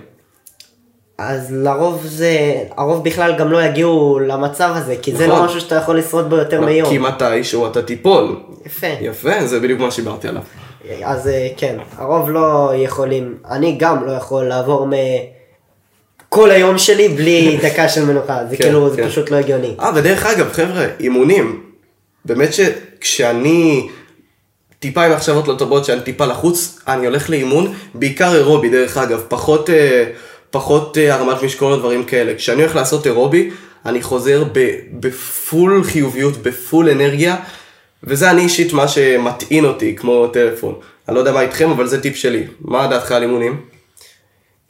אז 1.18 1.52
לרוב 1.52 2.06
זה, 2.06 2.54
הרוב 2.76 3.04
בכלל 3.04 3.38
גם 3.38 3.52
לא 3.52 3.62
יגיעו 3.62 4.18
למצב 4.18 4.72
הזה, 4.74 4.96
כי 5.02 5.12
נכון. 5.12 5.24
זה 5.24 5.26
לא 5.26 5.34
נכון. 5.34 5.46
משהו 5.46 5.60
שאתה 5.60 5.74
יכול 5.74 5.98
לשרוד 5.98 6.30
בו 6.30 6.36
יותר 6.36 6.60
מיום. 6.60 6.88
כי 6.88 6.98
מתישהו 6.98 7.66
אתה 7.66 7.82
תיפול. 7.82 8.40
יפה. 8.66 8.86
יפה, 9.00 9.46
זה 9.46 9.60
בדיוק 9.60 9.80
מה 9.80 9.90
שדיברתי 9.90 10.28
עליו. 10.28 10.42
אז 11.04 11.28
אה, 11.28 11.48
כן, 11.56 11.76
הרוב 11.96 12.30
לא 12.30 12.72
יכולים, 12.76 13.34
אני 13.50 13.76
גם 13.78 14.06
לא 14.06 14.12
יכול 14.12 14.44
לעבור 14.44 14.86
מ... 14.86 14.92
כל 16.28 16.50
היום 16.50 16.78
שלי 16.78 17.08
בלי 17.08 17.56
דקה 17.64 17.88
של 17.88 18.04
מנוחה, 18.04 18.38
זה 18.50 18.56
כן, 18.56 18.62
כאילו, 18.64 18.90
כן. 18.90 19.02
זה 19.02 19.08
פשוט 19.08 19.30
לא 19.30 19.36
הגיוני. 19.36 19.74
אה, 19.80 19.90
ודרך 19.94 20.26
אגב, 20.26 20.52
חבר'ה, 20.52 20.86
אימונים, 21.00 21.62
באמת 22.24 22.48
שכשאני 22.52 23.88
טיפה 24.78 25.04
עם 25.04 25.12
מחשבות 25.12 25.48
לא 25.48 25.54
טובות 25.54 25.84
שאני 25.84 26.00
טיפה 26.00 26.26
לחוץ, 26.26 26.78
אני 26.88 27.06
הולך 27.06 27.30
לאימון, 27.30 27.74
בעיקר 27.94 28.34
אירובי 28.34 28.68
דרך 28.68 28.96
אגב, 28.96 29.22
פחות, 29.28 29.70
אה, 29.70 30.04
פחות 30.50 30.98
אה, 30.98 31.14
הרמת 31.14 31.42
משקול 31.42 31.72
או 31.72 31.76
דברים 31.76 32.04
כאלה. 32.04 32.34
כשאני 32.34 32.62
הולך 32.62 32.76
לעשות 32.76 33.06
אירובי, 33.06 33.50
אני 33.86 34.02
חוזר 34.02 34.44
בפול 34.92 35.84
חיוביות, 35.84 36.36
בפול 36.36 36.88
אנרגיה, 36.88 37.36
וזה 38.04 38.30
אני 38.30 38.42
אישית 38.42 38.72
מה 38.72 38.88
שמטעין 38.88 39.64
אותי, 39.64 39.96
כמו 39.96 40.26
טלפון. 40.26 40.74
אני 41.08 41.14
לא 41.14 41.20
יודע 41.20 41.32
מה 41.32 41.40
איתכם, 41.40 41.70
אבל 41.70 41.86
זה 41.86 42.02
טיפ 42.02 42.16
שלי. 42.16 42.44
מה 42.60 42.86
דעתך 42.86 43.12
על 43.12 43.22
אימונים? 43.22 43.60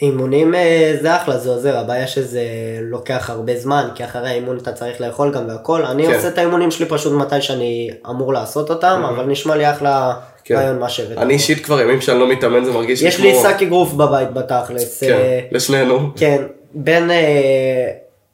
אימונים 0.02 0.54
אה, 0.54 0.96
זה 1.00 1.16
אחלה, 1.16 1.38
זה 1.38 1.50
עוזר, 1.50 1.78
הבעיה 1.78 2.06
שזה 2.06 2.42
לוקח 2.80 3.30
הרבה 3.30 3.56
זמן, 3.56 3.88
כי 3.94 4.04
אחרי 4.04 4.28
האימון 4.28 4.58
אתה 4.58 4.72
צריך 4.72 5.00
לאכול 5.00 5.32
גם 5.34 5.48
והכל. 5.48 5.84
אני 5.84 6.06
כן. 6.06 6.14
עושה 6.14 6.28
את 6.28 6.38
האימונים 6.38 6.70
שלי 6.70 6.86
פשוט 6.86 7.12
מתי 7.12 7.42
שאני 7.42 7.90
אמור 8.10 8.32
לעשות 8.32 8.70
אותם, 8.70 9.02
mm-hmm. 9.04 9.08
אבל 9.08 9.24
נשמע 9.24 9.56
לי 9.56 9.70
אחלה 9.70 10.14
כן. 10.44 10.54
רעיון 10.54 10.78
מה 10.78 10.88
שהבאת. 10.88 11.18
אני 11.18 11.34
אישית 11.34 11.64
כבר 11.64 11.80
ימים 11.80 12.00
שאני 12.00 12.18
לא 12.18 12.28
מתאמן, 12.28 12.64
זה 12.64 12.72
מרגיש 12.72 13.02
לי 13.02 13.10
כמו... 13.10 13.26
יש 13.26 13.34
לי 13.34 13.42
שק 13.42 13.62
אגרוף 13.62 13.92
בבית 13.92 14.32
בתכלס. 14.32 15.00
כן, 15.00 15.12
אה, 15.12 15.40
לשנינו. 15.52 16.10
כן, 16.16 16.42
בין 16.74 17.10
אה, 17.10 17.88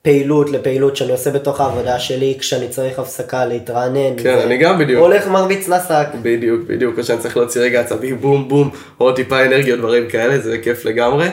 פעילות 0.05 0.51
לפעילות 0.51 0.97
שאני 0.97 1.13
עושה 1.13 1.31
בתוך 1.31 1.61
העבודה 1.61 1.99
שלי, 1.99 2.37
כשאני 2.39 2.69
צריך 2.69 2.99
הפסקה 2.99 3.45
להתרענן. 3.45 4.23
כן, 4.23 4.39
אני 4.39 4.59
גם 4.59 4.79
בדיוק. 4.79 5.01
הולך 5.01 5.29
מרביץ 5.29 5.69
לשק. 5.69 6.07
בדיוק, 6.23 6.61
בדיוק, 6.67 6.99
או 6.99 7.05
שאני 7.05 7.19
צריך 7.19 7.37
להוציא 7.37 7.61
רגע 7.61 7.81
עצבים, 7.81 8.21
בום 8.21 8.49
בום, 8.49 8.71
או 9.01 9.13
טיפה 9.13 9.45
אנרגיות, 9.45 9.79
דברים 9.79 10.09
כאלה, 10.09 10.39
זה 10.39 10.59
כיף 10.59 10.85
לגמרי. 10.85 11.29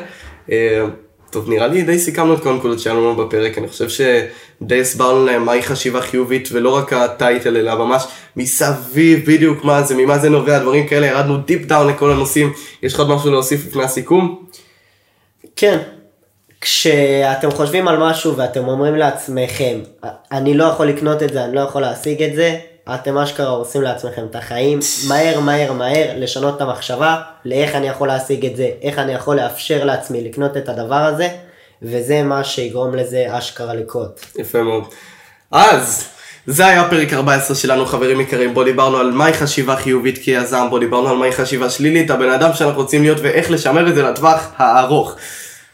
אה, 0.51 0.85
טוב, 1.29 1.49
נראה 1.49 1.67
לי 1.67 1.81
די 1.81 1.99
סיכמנו 1.99 2.33
את 2.33 2.43
כל 2.43 2.49
הנקודות 2.49 2.79
שלנו 2.79 3.15
בפרק, 3.15 3.57
אני 3.57 3.67
חושב 3.67 3.89
שדי 3.89 4.81
הסברנו 4.81 5.25
להם 5.25 5.45
מהי 5.45 5.63
חשיבה 5.63 6.01
חיובית, 6.01 6.49
ולא 6.51 6.75
רק 6.75 6.93
ה 6.93 7.02
title, 7.02 7.57
אלא 7.57 7.75
ממש 7.75 8.03
מסביב 8.37 9.31
בדיוק 9.31 9.63
מה 9.63 9.83
זה, 9.83 9.95
ממה 9.95 10.17
זה 10.17 10.29
נובע, 10.29 10.59
דברים 10.59 10.87
כאלה, 10.87 11.07
ירדנו 11.07 11.37
deep 11.37 11.65
down 11.65 11.87
לכל 11.87 12.11
הנושאים. 12.11 12.53
יש 12.83 12.93
לך 12.93 12.99
עוד 12.99 13.09
משהו 13.09 13.31
להוסיף 13.31 13.67
לפני 13.67 13.83
הסיכום? 13.83 14.45
כן, 15.55 15.77
כשאתם 16.61 17.51
חושבים 17.51 17.87
על 17.87 17.97
משהו 17.97 18.37
ואתם 18.37 18.67
אומרים 18.67 18.95
לעצמכם, 18.95 19.79
אני 20.31 20.53
לא 20.53 20.63
יכול 20.63 20.87
לקנות 20.87 21.23
את 21.23 21.33
זה, 21.33 21.43
אני 21.43 21.55
לא 21.55 21.61
יכול 21.61 21.81
להשיג 21.81 22.23
את 22.23 22.35
זה, 22.35 22.57
אתם 22.95 23.17
אשכרה 23.17 23.47
הורסים 23.47 23.81
לעצמכם 23.81 24.25
את 24.29 24.35
החיים, 24.35 24.79
מהר 25.07 25.39
מהר 25.39 25.73
מהר 25.73 26.07
לשנות 26.15 26.55
את 26.55 26.61
המחשבה 26.61 27.21
לאיך 27.45 27.75
אני 27.75 27.87
יכול 27.87 28.07
להשיג 28.07 28.45
את 28.45 28.55
זה, 28.55 28.69
איך 28.81 28.99
אני 28.99 29.13
יכול 29.13 29.35
לאפשר 29.35 29.83
לעצמי 29.83 30.23
לקנות 30.23 30.57
את 30.57 30.69
הדבר 30.69 30.95
הזה, 30.95 31.27
וזה 31.81 32.23
מה 32.23 32.43
שיגרום 32.43 32.95
לזה 32.95 33.25
אשכרה 33.29 33.73
לקרות. 33.73 34.25
יפה 34.35 34.63
מאוד. 34.63 34.83
אז, 35.51 36.07
זה 36.47 36.67
היה 36.67 36.89
פרק 36.89 37.13
14 37.13 37.55
שלנו 37.55 37.85
חברים 37.85 38.21
יקרים, 38.21 38.53
בו 38.53 38.63
דיברנו 38.63 38.97
על 38.97 39.11
מהי 39.11 39.33
חשיבה 39.33 39.75
חיובית 39.75 40.17
כיזם, 40.17 40.67
בו 40.69 40.79
דיברנו 40.79 41.09
על 41.09 41.17
מהי 41.17 41.31
חשיבה 41.31 41.69
שלילית, 41.69 42.11
הבן 42.11 42.29
אדם 42.29 42.53
שאנחנו 42.53 42.81
רוצים 42.81 43.03
להיות 43.03 43.17
ואיך 43.21 43.51
לשמר 43.51 43.89
את 43.89 43.95
זה 43.95 44.03
לטווח 44.03 44.51
הארוך. 44.57 45.15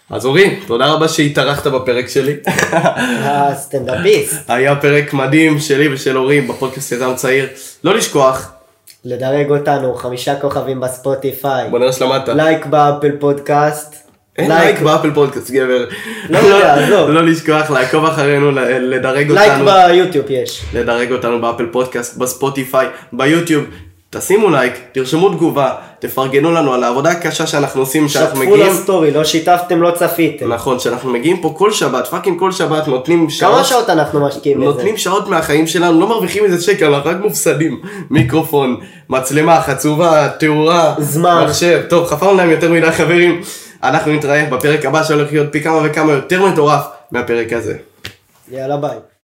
אז 0.09 0.25
אורי, 0.25 0.59
תודה 0.67 0.85
רבה 0.85 1.07
שהתארחת 1.07 1.67
בפרק 1.67 2.07
שלי. 2.07 2.35
הסטנדאפיסט. 3.21 4.35
היה 4.47 4.75
פרק 4.75 5.13
מדהים 5.13 5.59
שלי 5.59 5.93
ושל 5.93 6.17
אורי 6.17 6.41
בפודקאסט 6.41 6.91
יזם 6.91 7.15
צעיר. 7.15 7.47
לא 7.83 7.95
לשכוח, 7.95 8.51
לדרג 9.05 9.49
אותנו, 9.49 9.95
חמישה 9.95 10.35
כוכבים 10.35 10.79
בספוטיפיי. 10.79 11.69
בוא 11.69 11.79
נראה 11.79 11.91
שלמדת. 11.91 12.29
לייק 12.29 12.65
ב 12.65 12.73
Apple 12.73 13.11
Podcast. 13.19 13.95
אין 14.37 14.51
לייק 14.51 14.81
ב 14.81 14.87
Apple 14.87 15.13
Podcast, 15.13 15.51
גבר. 15.51 15.85
לא 16.29 16.37
יודע, 16.37 16.73
עזוב. 16.73 17.09
לא 17.09 17.25
לשכוח 17.25 17.71
לעקוב 17.71 18.05
אחרינו, 18.05 18.51
לדרג 18.79 19.31
לייק 19.31 19.51
אותנו. 19.51 19.65
ביוטיוב 19.65 20.25
יש. 20.29 20.61
לדרג 20.73 21.11
אותנו 21.11 21.41
ב 21.41 21.45
Apple 21.45 21.65
Podcast, 21.71 22.17
בספוטיפיי, 22.17 22.87
ביוטיוב. 23.13 23.65
תשימו 24.09 24.49
לייק, 24.49 24.73
תרשמו 24.91 25.29
תגובה, 25.29 25.73
תפרגנו 25.99 26.51
לנו 26.51 26.73
על 26.73 26.83
העבודה 26.83 27.11
הקשה 27.11 27.47
שאנחנו 27.47 27.81
עושים, 27.81 28.07
שאנחנו 28.07 28.41
שתפו 28.41 28.51
מגיעים. 28.51 28.73
לסטורי, 28.73 29.11
לא 29.11 29.23
שיתפתם, 29.23 29.81
לא 29.81 29.91
צפיתם. 29.91 30.53
נכון, 30.53 30.79
שאנחנו 30.79 31.11
מגיעים 31.11 31.41
פה 31.41 31.53
כל 31.57 31.71
שבת, 31.71 32.07
fucking 32.07 32.39
כל 32.39 32.51
שבת, 32.51 32.87
נותנים 32.87 33.19
כמה 33.19 33.29
שעות, 33.29 33.65
שעות 33.65 33.89
אנחנו 33.89 34.19
משקיעים 34.27 34.57
בזה? 34.57 34.67
נותנים 34.67 34.97
שעות 34.97 35.27
מהחיים 35.27 35.67
שלנו, 35.67 35.99
לא 35.99 36.07
מרוויחים 36.09 36.43
איזה 36.43 36.63
שקל, 36.63 36.93
אנחנו 36.95 37.09
רק 37.09 37.17
מופסדים. 37.21 37.81
מיקרופון, 38.09 38.77
מצלמה, 39.09 39.61
חצובה, 39.61 40.29
תאורה, 40.39 40.95
זמן. 40.99 41.43
מחשב, 41.47 41.81
טוב, 41.89 42.07
חפרנו 42.07 42.37
להם 42.37 42.49
יותר 42.49 42.71
מדי 42.71 42.91
חברים. 42.91 43.41
אנחנו 43.83 44.11
נתראה 44.11 44.45
בפרק 44.51 44.85
הבא 44.85 45.03
שהולך 45.03 45.31
להיות 45.31 45.47
פי 45.51 45.63
כמה 45.63 45.79
וכמה 45.83 46.11
יותר 46.11 46.45
מטורף 46.45 46.81
מהפרק 47.11 47.53
הזה. 47.53 47.77
יאללה 48.51 48.77
ביי. 48.77 48.97